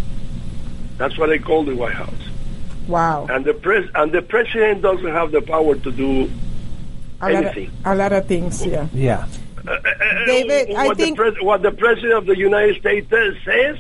That's 0.99 1.17
what 1.19 1.31
I 1.31 1.39
call 1.39 1.65
the 1.65 1.75
White 1.75 1.95
House. 1.95 2.13
Wow, 2.89 3.27
And 3.31 3.45
the 3.45 3.55
pres 3.55 3.89
and 3.95 4.11
the 4.13 4.23
president 4.23 4.83
doesn't 4.83 5.07
have 5.13 5.31
the 5.31 5.41
power 5.43 5.77
to 5.77 5.93
do 5.93 6.31
a 7.21 7.31
lot, 7.31 7.35
of, 7.45 7.45
anything. 7.57 7.71
a 7.85 7.95
lot 7.95 8.13
of 8.13 8.27
things. 8.27 8.65
Yeah, 8.67 8.89
Yeah. 8.93 9.27
Uh, 9.67 9.71
uh, 9.73 9.75
uh, 9.75 10.27
David, 10.27 10.75
I 10.75 10.87
what 10.87 10.97
think 10.97 11.17
the 11.17 11.23
pres- 11.23 11.43
what 11.43 11.63
the 11.63 11.71
president 11.71 12.15
of 12.15 12.27
the 12.27 12.37
United 12.37 12.77
States 12.81 13.09
says- 13.11 13.37
says 13.45 13.77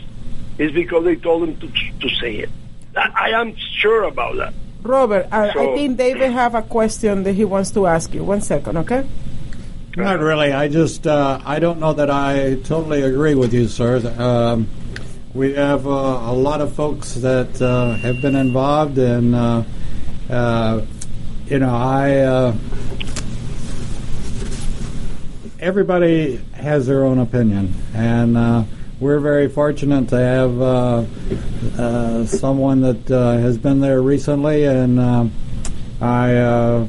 is 0.59 0.71
because 0.73 1.05
they 1.05 1.17
told 1.17 1.49
him 1.49 1.57
to 1.57 1.69
to 2.01 2.09
say 2.21 2.37
it. 2.37 2.51
That, 2.93 3.11
I 3.17 3.31
am 3.31 3.57
sure 3.81 4.03
about 4.05 4.37
that. 4.37 4.53
Robert, 4.83 5.27
I, 5.33 5.49
I 5.51 5.75
think 5.75 5.97
David 5.99 6.31
have 6.33 6.55
a 6.55 6.63
question 6.63 7.23
that 7.25 7.33
he 7.35 7.45
wants 7.45 7.71
to 7.73 7.87
ask 7.87 8.15
you. 8.15 8.25
One 8.25 8.41
second, 8.41 8.77
okay? 8.79 9.07
Not 9.97 10.21
really. 10.21 10.53
I 10.53 10.69
just 10.69 11.05
uh, 11.05 11.41
I 11.45 11.59
don't 11.59 11.81
know 11.81 11.93
that 11.93 12.11
I 12.11 12.55
totally 12.63 13.03
agree 13.03 13.35
with 13.35 13.53
you, 13.53 13.67
sir. 13.67 13.97
Um, 14.23 14.69
we 15.35 15.55
have 15.55 15.85
uh, 15.85 15.91
a 15.91 16.33
lot 16.33 16.61
of 16.61 16.75
folks 16.75 17.15
that 17.15 17.61
uh, 17.61 17.97
have 17.97 18.23
been 18.23 18.37
involved, 18.37 18.99
and 18.99 19.35
uh, 19.35 19.65
uh, 20.31 20.87
you 21.47 21.59
know 21.59 21.75
I. 21.75 22.19
Uh, 22.19 22.55
everybody 25.59 26.37
has 26.55 26.87
their 26.87 27.05
own 27.05 27.19
opinion, 27.19 27.75
and 27.93 28.69
we're 29.01 29.19
very 29.19 29.49
fortunate 29.49 30.09
to 30.11 30.19
have 30.19 31.09
someone 32.29 32.83
that 32.83 33.09
has 33.09 33.59
been 33.59 33.81
there 33.81 34.03
recently, 34.03 34.67
and 34.67 35.33
I. 36.01 36.87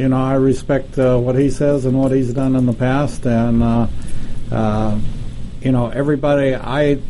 You 0.00 0.08
know, 0.08 0.16
I 0.16 0.36
respect 0.36 0.98
uh, 0.98 1.18
what 1.18 1.36
he 1.36 1.50
says 1.50 1.84
and 1.84 2.00
what 2.00 2.10
he's 2.10 2.32
done 2.32 2.56
in 2.56 2.64
the 2.64 2.72
past, 2.72 3.26
and 3.26 3.62
uh, 3.62 3.86
uh, 4.50 4.98
you 5.60 5.72
know, 5.72 5.90
everybody. 5.90 6.54
I, 6.54 7.00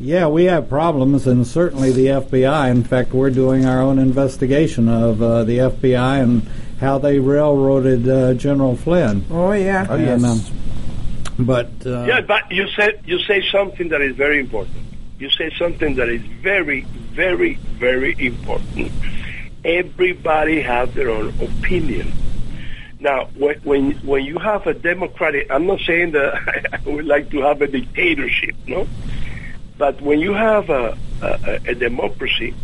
yeah, 0.00 0.28
we 0.28 0.44
have 0.44 0.66
problems, 0.70 1.26
and 1.26 1.46
certainly 1.46 1.92
the 1.92 2.06
FBI. 2.06 2.70
In 2.70 2.84
fact, 2.84 3.12
we're 3.12 3.28
doing 3.28 3.66
our 3.66 3.82
own 3.82 3.98
investigation 3.98 4.88
of 4.88 5.20
uh, 5.20 5.44
the 5.44 5.58
FBI 5.58 6.22
and 6.22 6.48
how 6.80 6.96
they 6.96 7.18
railroaded 7.18 8.08
uh, 8.08 8.32
General 8.32 8.76
Flynn. 8.76 9.26
Oh 9.30 9.52
yeah. 9.52 9.86
Oh, 9.90 9.96
And, 9.96 10.22
yes. 10.22 10.24
um, 10.24 11.44
but 11.46 11.70
uh, 11.84 12.04
Yeah, 12.04 12.22
but 12.22 12.50
you 12.50 12.66
said 12.68 13.02
you 13.04 13.18
say 13.18 13.46
something 13.52 13.90
that 13.90 14.00
is 14.00 14.16
very 14.16 14.40
important. 14.40 14.78
You 15.18 15.28
say 15.28 15.52
something 15.58 15.96
that 15.96 16.08
is 16.08 16.22
very, 16.22 16.80
very, 17.12 17.56
very 17.78 18.16
important. 18.18 18.90
Everybody 19.64 20.60
has 20.62 20.92
their 20.94 21.10
own 21.10 21.28
opinion. 21.40 22.12
Now, 22.98 23.26
when 23.34 23.92
when, 24.02 24.24
you 24.24 24.38
have 24.38 24.66
a 24.66 24.74
democratic, 24.74 25.50
I'm 25.50 25.66
not 25.66 25.80
saying 25.80 26.12
that 26.12 26.34
I 26.86 26.88
would 26.88 27.06
like 27.06 27.30
to 27.30 27.40
have 27.42 27.60
a 27.62 27.66
dictatorship, 27.66 28.54
no, 28.66 28.86
but 29.78 30.00
when 30.00 30.20
you 30.20 30.32
have 30.34 30.70
a 30.70 30.96
a, 31.20 31.60
a 31.66 31.74
democracy, 31.74 32.54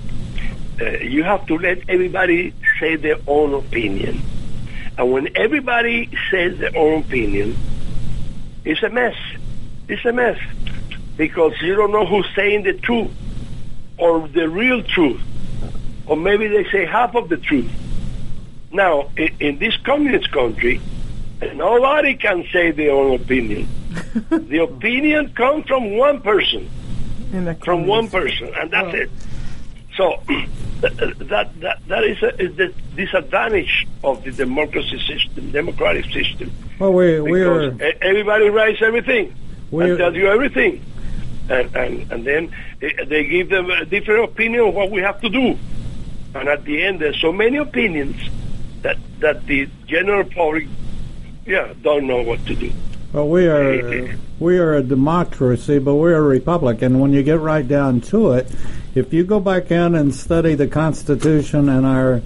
uh, 0.80 0.90
you 0.98 1.22
have 1.24 1.46
to 1.46 1.58
let 1.58 1.88
everybody 1.88 2.54
say 2.78 2.96
their 2.96 3.18
own 3.26 3.54
opinion. 3.54 4.22
And 4.96 5.12
when 5.12 5.36
everybody 5.36 6.10
says 6.30 6.58
their 6.58 6.76
own 6.76 7.02
opinion, 7.02 7.56
it's 8.64 8.82
a 8.82 8.90
mess. 8.90 9.16
It's 9.88 10.04
a 10.04 10.12
mess 10.12 10.38
because 11.16 11.52
you 11.60 11.74
don't 11.74 11.92
know 11.92 12.06
who's 12.06 12.28
saying 12.34 12.64
the 12.64 12.74
truth 12.74 13.10
or 13.96 14.28
the 14.28 14.48
real 14.48 14.82
truth, 14.82 15.20
or 16.08 16.16
maybe 16.16 16.48
they 16.48 16.64
say 16.70 16.86
half 16.86 17.14
of 17.14 17.28
the 17.28 17.36
truth. 17.36 17.70
Now, 18.72 19.10
in, 19.16 19.30
in 19.40 19.58
this 19.58 19.76
communist 19.78 20.30
country, 20.32 20.80
nobody 21.54 22.14
can 22.14 22.46
say 22.52 22.70
their 22.70 22.92
own 22.92 23.14
opinion. 23.20 23.68
the 24.30 24.62
opinion 24.62 25.32
comes 25.34 25.66
from 25.66 25.96
one 25.96 26.20
person, 26.20 26.68
from 27.64 27.86
one 27.86 28.08
person, 28.08 28.52
and 28.54 28.70
that's 28.70 28.94
it. 28.94 29.10
So, 29.96 30.22
that 30.80 31.48
that 31.58 31.78
that 31.88 32.04
is, 32.04 32.22
a, 32.22 32.40
is 32.40 32.56
the 32.56 32.72
disadvantage 32.94 33.86
of 34.04 34.22
the 34.24 34.30
democracy 34.30 34.98
system, 35.06 35.50
democratic 35.50 36.04
system. 36.06 36.52
Well, 36.78 36.92
we 36.92 37.20
we 37.20 37.42
are 37.42 37.74
everybody 38.00 38.48
writes 38.48 38.80
everything 38.82 39.34
and 39.72 39.98
tells 39.98 40.14
you 40.14 40.28
everything, 40.28 40.84
and 41.48 41.74
and 41.74 42.12
and 42.12 42.24
then 42.24 42.54
eh, 42.82 43.04
they 43.04 43.24
give 43.24 43.48
them 43.48 43.70
a 43.70 43.84
different 43.84 44.24
opinion 44.24 44.68
of 44.68 44.74
what 44.74 44.90
we 44.90 45.00
have 45.00 45.20
to 45.22 45.28
do, 45.28 45.58
and 46.34 46.48
at 46.48 46.64
the 46.64 46.82
end 46.82 47.00
there's 47.00 47.20
so 47.20 47.32
many 47.32 47.56
opinions 47.56 48.16
that 48.82 48.96
that 49.20 49.46
the 49.46 49.68
general 49.86 50.24
public, 50.24 50.66
yeah, 51.46 51.72
don't 51.82 52.06
know 52.06 52.22
what 52.22 52.44
to 52.46 52.54
do. 52.54 52.72
well 53.12 53.28
we 53.28 53.46
are 53.46 54.16
we 54.38 54.58
are 54.58 54.74
a 54.74 54.82
democracy, 54.82 55.78
but 55.78 55.96
we're 55.96 56.14
a 56.16 56.22
republic. 56.22 56.82
And 56.82 57.00
when 57.00 57.12
you 57.12 57.22
get 57.22 57.40
right 57.40 57.66
down 57.66 58.00
to 58.02 58.32
it, 58.32 58.48
if 58.94 59.12
you 59.12 59.24
go 59.24 59.40
back 59.40 59.70
in 59.70 59.94
and 59.94 60.14
study 60.14 60.54
the 60.54 60.68
Constitution 60.68 61.68
and 61.68 61.84
our 61.84 62.20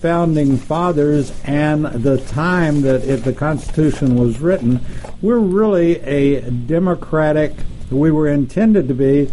founding 0.00 0.56
fathers 0.56 1.32
and 1.44 1.84
the 1.84 2.18
time 2.26 2.82
that 2.82 3.02
it, 3.04 3.24
the 3.24 3.32
Constitution 3.32 4.14
was 4.14 4.38
written, 4.38 4.80
we're 5.20 5.40
really 5.40 5.98
a 6.00 6.48
democratic. 6.48 7.52
We 7.90 8.12
were 8.12 8.28
intended 8.28 8.86
to 8.88 8.94
be 8.94 9.28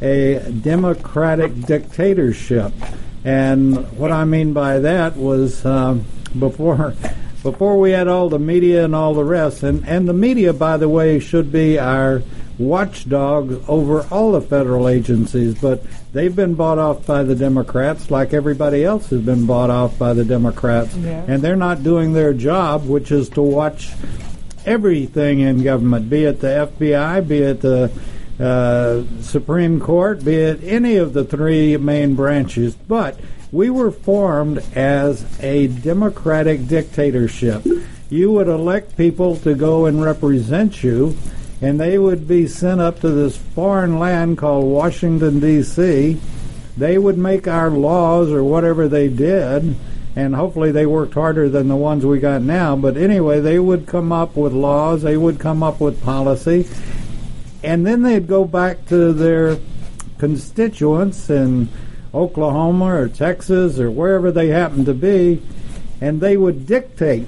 a 0.00 0.38
democratic 0.62 1.66
dictatorship, 1.66 2.72
and 3.24 3.90
what 3.98 4.12
I 4.12 4.24
mean 4.24 4.52
by 4.52 4.80
that 4.80 5.16
was 5.16 5.64
um, 5.64 6.04
before. 6.38 6.94
Before 7.42 7.78
we 7.78 7.90
had 7.90 8.08
all 8.08 8.30
the 8.30 8.38
media 8.38 8.86
and 8.86 8.94
all 8.94 9.12
the 9.12 9.24
rest, 9.24 9.62
and, 9.62 9.86
and 9.86 10.08
the 10.08 10.14
media, 10.14 10.54
by 10.54 10.78
the 10.78 10.88
way, 10.88 11.20
should 11.20 11.52
be 11.52 11.78
our 11.78 12.22
watchdog 12.58 13.68
over 13.68 14.06
all 14.10 14.32
the 14.32 14.40
federal 14.40 14.88
agencies, 14.88 15.58
but 15.60 15.82
they've 16.12 16.34
been 16.34 16.54
bought 16.54 16.78
off 16.78 17.04
by 17.06 17.22
the 17.22 17.34
Democrats 17.34 18.10
like 18.10 18.32
everybody 18.32 18.84
else 18.84 19.10
has 19.10 19.20
been 19.20 19.46
bought 19.46 19.70
off 19.70 19.98
by 19.98 20.14
the 20.14 20.24
Democrats. 20.24 20.94
Yeah. 20.96 21.24
And 21.26 21.42
they're 21.42 21.56
not 21.56 21.82
doing 21.82 22.12
their 22.12 22.32
job, 22.32 22.86
which 22.86 23.10
is 23.10 23.28
to 23.30 23.42
watch 23.42 23.90
everything 24.64 25.40
in 25.40 25.62
government, 25.62 26.08
be 26.08 26.24
it 26.24 26.40
the 26.40 26.70
FBI, 26.72 27.26
be 27.26 27.38
it 27.38 27.60
the 27.60 27.90
uh, 28.40 29.02
Supreme 29.20 29.80
Court, 29.80 30.24
be 30.24 30.34
it 30.34 30.62
any 30.64 30.96
of 30.96 31.12
the 31.12 31.24
three 31.24 31.76
main 31.76 32.14
branches. 32.14 32.74
But 32.74 33.18
we 33.52 33.70
were 33.70 33.92
formed 33.92 34.58
as 34.74 35.24
a 35.40 35.68
democratic 35.68 36.66
dictatorship. 36.66 37.64
You 38.10 38.32
would 38.32 38.48
elect 38.48 38.96
people 38.96 39.36
to 39.36 39.54
go 39.54 39.86
and 39.86 40.02
represent 40.02 40.82
you, 40.82 41.16
and 41.62 41.80
they 41.80 41.98
would 41.98 42.26
be 42.26 42.46
sent 42.46 42.80
up 42.80 43.00
to 43.00 43.10
this 43.10 43.36
foreign 43.36 43.98
land 43.98 44.38
called 44.38 44.64
Washington, 44.64 45.40
D.C. 45.40 46.18
They 46.76 46.98
would 46.98 47.16
make 47.16 47.46
our 47.46 47.70
laws 47.70 48.30
or 48.30 48.42
whatever 48.42 48.88
they 48.88 49.08
did, 49.08 49.76
and 50.16 50.34
hopefully 50.34 50.72
they 50.72 50.86
worked 50.86 51.14
harder 51.14 51.48
than 51.48 51.68
the 51.68 51.76
ones 51.76 52.04
we 52.04 52.18
got 52.18 52.42
now. 52.42 52.74
But 52.76 52.96
anyway, 52.96 53.40
they 53.40 53.58
would 53.58 53.86
come 53.86 54.12
up 54.12 54.36
with 54.36 54.52
laws, 54.52 55.02
they 55.02 55.16
would 55.16 55.38
come 55.38 55.62
up 55.62 55.80
with 55.80 56.02
policy, 56.02 56.68
and 57.64 57.86
then 57.86 58.02
they'd 58.02 58.26
go 58.26 58.44
back 58.44 58.86
to 58.86 59.12
their 59.12 59.58
constituents 60.18 61.30
in 61.30 61.68
Oklahoma 62.12 62.94
or 62.94 63.08
Texas 63.08 63.78
or 63.78 63.90
wherever 63.90 64.30
they 64.30 64.48
happened 64.48 64.86
to 64.86 64.94
be, 64.94 65.42
and 66.00 66.20
they 66.20 66.36
would 66.36 66.66
dictate 66.66 67.26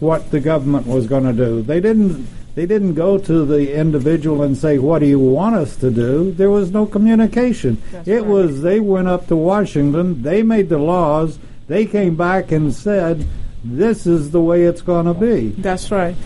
what 0.00 0.30
the 0.30 0.40
government 0.40 0.86
was 0.86 1.06
going 1.06 1.24
to 1.24 1.32
do. 1.32 1.62
They 1.62 1.80
didn't. 1.80 2.28
They 2.54 2.66
didn't 2.66 2.94
go 2.94 3.18
to 3.18 3.44
the 3.44 3.72
individual 3.72 4.42
and 4.42 4.56
say, 4.56 4.78
"What 4.78 4.98
do 4.98 5.06
you 5.06 5.20
want 5.20 5.54
us 5.54 5.76
to 5.76 5.90
do?" 5.90 6.32
There 6.32 6.50
was 6.50 6.72
no 6.72 6.86
communication. 6.86 7.80
it 8.04 8.26
was 8.26 8.62
they 8.62 8.80
went 8.80 9.06
up 9.06 9.28
to 9.28 9.36
Washington, 9.36 10.22
they 10.22 10.42
made 10.42 10.68
the 10.68 10.78
laws, 10.78 11.38
they 11.68 11.86
came 11.86 12.16
back 12.16 12.50
and 12.50 12.74
said, 12.74 13.26
"This 13.62 14.06
is 14.06 14.32
the 14.32 14.40
way 14.40 14.64
it's 14.64 14.82
going 14.82 15.06
to 15.06 15.14
be." 15.14 15.50
That's 15.50 15.90
right. 15.92 16.16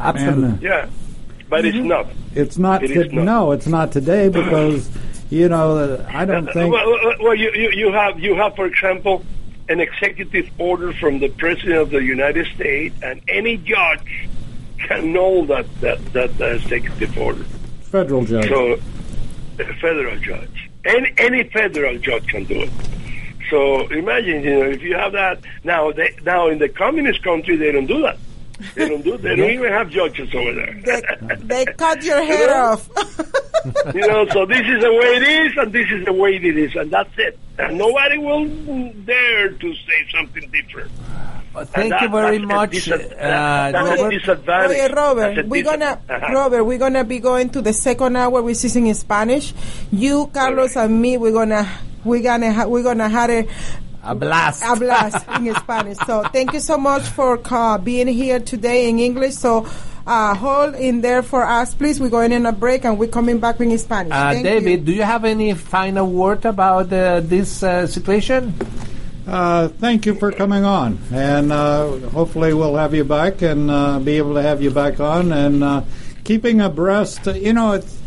Absolutely. 0.00 0.68
Uh, 0.68 0.72
yeah, 0.72 0.86
but 1.50 1.66
it's 1.66 1.76
mm-hmm. 1.76 1.88
not. 1.88 2.06
It's 2.38 2.56
not. 2.58 2.82
It 2.84 2.94
to- 2.94 3.14
not. 3.16 3.24
No, 3.24 3.52
it's 3.52 3.66
not 3.66 3.90
today 3.92 4.28
because 4.28 4.88
you 5.30 5.48
know 5.48 6.04
I 6.08 6.24
don't 6.24 6.48
Uh, 6.48 6.52
think. 6.52 6.72
Well, 6.72 7.14
well, 7.20 7.34
you, 7.34 7.50
you, 7.52 7.70
you 7.72 7.92
have 7.92 8.18
you 8.20 8.34
have, 8.36 8.54
for 8.54 8.66
example, 8.66 9.24
an 9.68 9.80
executive 9.80 10.48
order 10.58 10.92
from 10.92 11.18
the 11.18 11.28
president 11.28 11.78
of 11.78 11.90
the 11.90 12.02
United 12.02 12.46
States, 12.54 12.94
and 13.02 13.20
any 13.28 13.56
judge 13.56 14.28
can 14.78 15.12
know 15.12 15.44
that 15.46 15.66
that 15.80 15.98
that 16.12 16.30
executive 16.40 17.18
order. 17.18 17.44
Federal 17.80 18.24
judge. 18.24 18.48
So, 18.48 18.78
a 19.58 19.74
federal 19.80 20.16
judge, 20.18 20.70
any 20.84 21.12
any 21.18 21.42
federal 21.44 21.98
judge 21.98 22.26
can 22.28 22.44
do 22.44 22.62
it. 22.62 22.70
So 23.50 23.86
imagine, 23.88 24.42
you 24.42 24.50
know, 24.60 24.66
if 24.66 24.82
you 24.82 24.94
have 24.94 25.12
that 25.12 25.38
now, 25.64 25.90
they, 25.90 26.14
now 26.22 26.48
in 26.48 26.58
the 26.58 26.68
communist 26.68 27.22
country, 27.22 27.56
they 27.56 27.72
don't 27.72 27.86
do 27.86 28.02
that. 28.02 28.18
They 28.74 28.88
don't 28.88 29.02
do. 29.02 29.16
They 29.18 29.36
don't 29.36 29.50
even 29.50 29.72
have 29.72 29.90
judges 29.90 30.34
over 30.34 30.52
there. 30.52 31.36
They 31.38 31.64
cut 31.66 32.02
your 32.02 32.22
head 32.22 32.50
off. 32.50 32.88
you 33.94 34.06
know, 34.06 34.26
so 34.28 34.46
this 34.46 34.60
is 34.66 34.82
the 34.82 34.92
way 34.92 35.16
it 35.16 35.22
is, 35.22 35.56
and 35.56 35.72
this 35.72 35.86
is 35.90 36.04
the 36.04 36.12
way 36.12 36.36
it 36.36 36.44
is, 36.44 36.74
and 36.74 36.90
that's 36.90 37.10
it. 37.18 37.38
And 37.58 37.78
nobody 37.78 38.18
will 38.18 38.46
dare 39.04 39.50
to 39.50 39.74
say 39.74 40.06
something 40.12 40.48
different. 40.50 40.90
Thank 41.72 41.92
And 41.92 42.02
you 42.02 42.08
very 42.08 42.38
that's 42.38 42.44
a 42.44 42.54
much, 42.54 42.70
disad- 42.70 43.12
uh, 43.12 43.72
that's 43.72 43.74
a 43.74 44.02
Robert. 44.02 44.10
disadvantage. 44.10 44.70
Okay, 44.78 44.94
Robert, 44.94 45.34
That's 45.34 45.46
a 45.46 45.50
we're 45.50 45.64
gonna 45.64 45.98
Uh-huh. 46.08 46.32
Robert, 46.34 46.64
we're 46.64 46.78
gonna 46.78 47.02
be 47.04 47.18
going 47.18 47.50
to 47.50 47.60
the 47.62 47.72
second 47.72 48.14
hour, 48.16 48.42
which 48.42 48.64
is 48.64 48.76
in 48.76 48.94
Spanish. 48.94 49.52
You, 49.90 50.30
Carlos, 50.32 50.76
and 50.76 51.02
me, 51.02 51.16
we're 51.16 51.32
gonna 51.32 51.66
we're 52.04 52.22
gonna 52.22 52.52
ha- 52.52 52.66
we're 52.66 52.84
gonna 52.84 53.08
have 53.08 53.30
a 53.30 53.48
A 54.02 54.14
blast. 54.14 54.62
a 54.64 54.76
blast 54.76 55.26
in 55.40 55.54
Spanish. 55.62 55.98
So 55.98 56.22
thank 56.24 56.52
you 56.52 56.60
so 56.60 56.78
much 56.78 57.02
for 57.02 57.40
uh, 57.50 57.78
being 57.78 58.06
here 58.08 58.40
today 58.40 58.88
in 58.88 58.98
English. 58.98 59.34
So. 59.34 59.66
Uh, 60.08 60.34
hold 60.34 60.74
in 60.74 61.02
there 61.02 61.22
for 61.22 61.44
us, 61.44 61.74
please. 61.74 62.00
We're 62.00 62.08
going 62.08 62.32
in 62.32 62.46
a 62.46 62.52
break 62.52 62.86
and 62.86 62.98
we're 62.98 63.10
coming 63.10 63.40
back 63.40 63.60
in 63.60 63.76
Spanish. 63.76 64.10
Uh, 64.10 64.32
Thank 64.32 64.42
David, 64.42 64.70
you. 64.80 64.86
do 64.86 64.92
you 64.94 65.02
have 65.02 65.26
any 65.26 65.52
final 65.52 66.06
word 66.10 66.46
about 66.46 66.90
uh, 66.90 67.20
this 67.20 67.62
uh, 67.62 67.86
situation? 67.86 68.54
Uh, 69.26 69.68
thank 69.68 70.06
you 70.06 70.14
for 70.14 70.32
coming 70.32 70.64
on, 70.64 70.98
and 71.12 71.52
uh, 71.52 71.98
hopefully 72.08 72.54
we'll 72.54 72.76
have 72.76 72.94
you 72.94 73.04
back 73.04 73.42
and 73.42 73.70
uh, 73.70 73.98
be 73.98 74.16
able 74.16 74.32
to 74.32 74.40
have 74.40 74.62
you 74.62 74.70
back 74.70 74.98
on 74.98 75.30
and 75.30 75.62
uh, 75.62 75.82
keeping 76.24 76.62
abreast. 76.62 77.26
You 77.26 77.52
know, 77.52 77.72
it's 77.72 77.98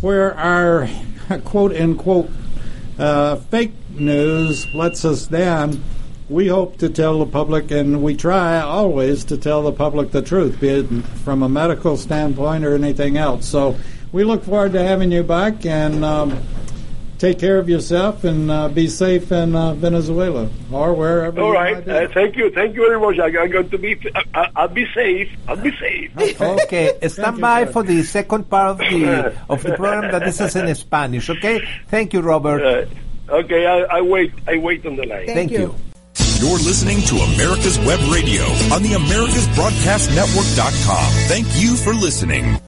where 0.00 0.34
our 0.34 0.88
quote 1.44 1.76
unquote 1.76 2.28
uh, 2.98 3.36
fake 3.36 3.70
news 3.98 4.66
lets 4.74 5.04
us 5.04 5.26
down. 5.26 5.82
We 6.28 6.48
hope 6.48 6.78
to 6.78 6.88
tell 6.88 7.18
the 7.18 7.26
public, 7.26 7.70
and 7.70 8.02
we 8.02 8.16
try 8.16 8.60
always 8.60 9.24
to 9.24 9.36
tell 9.36 9.62
the 9.62 9.72
public 9.72 10.10
the 10.10 10.22
truth, 10.22 10.58
be 10.58 10.68
it 10.68 10.86
from 11.24 11.42
a 11.42 11.48
medical 11.48 11.96
standpoint 11.96 12.64
or 12.64 12.74
anything 12.74 13.16
else. 13.18 13.46
So 13.46 13.76
we 14.10 14.24
look 14.24 14.44
forward 14.44 14.72
to 14.72 14.82
having 14.82 15.12
you 15.12 15.22
back, 15.22 15.66
and 15.66 16.04
um, 16.04 16.42
take 17.18 17.38
care 17.38 17.58
of 17.58 17.68
yourself 17.68 18.24
and 18.24 18.50
uh, 18.50 18.68
be 18.68 18.88
safe 18.88 19.32
in 19.32 19.54
uh, 19.54 19.74
Venezuela 19.74 20.48
or 20.70 20.94
wherever. 20.94 21.40
All 21.40 21.52
right. 21.52 21.70
you 21.70 21.74
might 21.76 21.84
be. 21.84 21.90
Uh, 21.92 22.08
thank 22.12 22.36
you. 22.36 22.50
Thank 22.50 22.76
you 22.76 22.86
very 22.86 23.00
much. 23.00 23.18
I, 23.18 23.42
I'm 23.42 23.50
going 23.50 23.70
to 23.70 23.78
be. 23.78 23.98
I, 24.34 24.50
I'll 24.56 24.68
be 24.68 24.86
safe. 24.92 25.30
I'll 25.48 25.56
be 25.56 25.74
safe. 25.76 26.40
Okay, 26.40 26.98
stand 27.08 27.40
by 27.40 27.66
for 27.66 27.82
the 27.82 28.02
second 28.02 28.50
part 28.50 28.72
of 28.72 28.78
the 28.78 29.34
of 29.48 29.62
the 29.62 29.74
program 29.76 30.12
that 30.12 30.24
this 30.24 30.40
is 30.40 30.56
in 30.56 30.72
Spanish. 30.74 31.30
Okay, 31.30 31.66
thank 31.88 32.12
you, 32.12 32.20
Robert. 32.20 32.88
Okay. 33.28 33.66
I, 33.66 33.98
I 33.98 34.00
wait. 34.00 34.32
I 34.46 34.56
wait 34.58 34.86
on 34.86 34.94
the 34.96 35.06
line. 35.06 35.26
Thank 35.26 35.50
you. 35.50 35.74
You're 36.40 36.58
listening 36.58 37.00
to 37.02 37.14
America's 37.16 37.78
Web 37.78 38.00
Radio 38.12 38.42
on 38.74 38.82
the 38.82 38.90
AmericasBroadcastNetwork.com. 38.90 41.12
Thank 41.28 41.46
you 41.56 41.76
for 41.76 41.94
listening. 41.94 42.58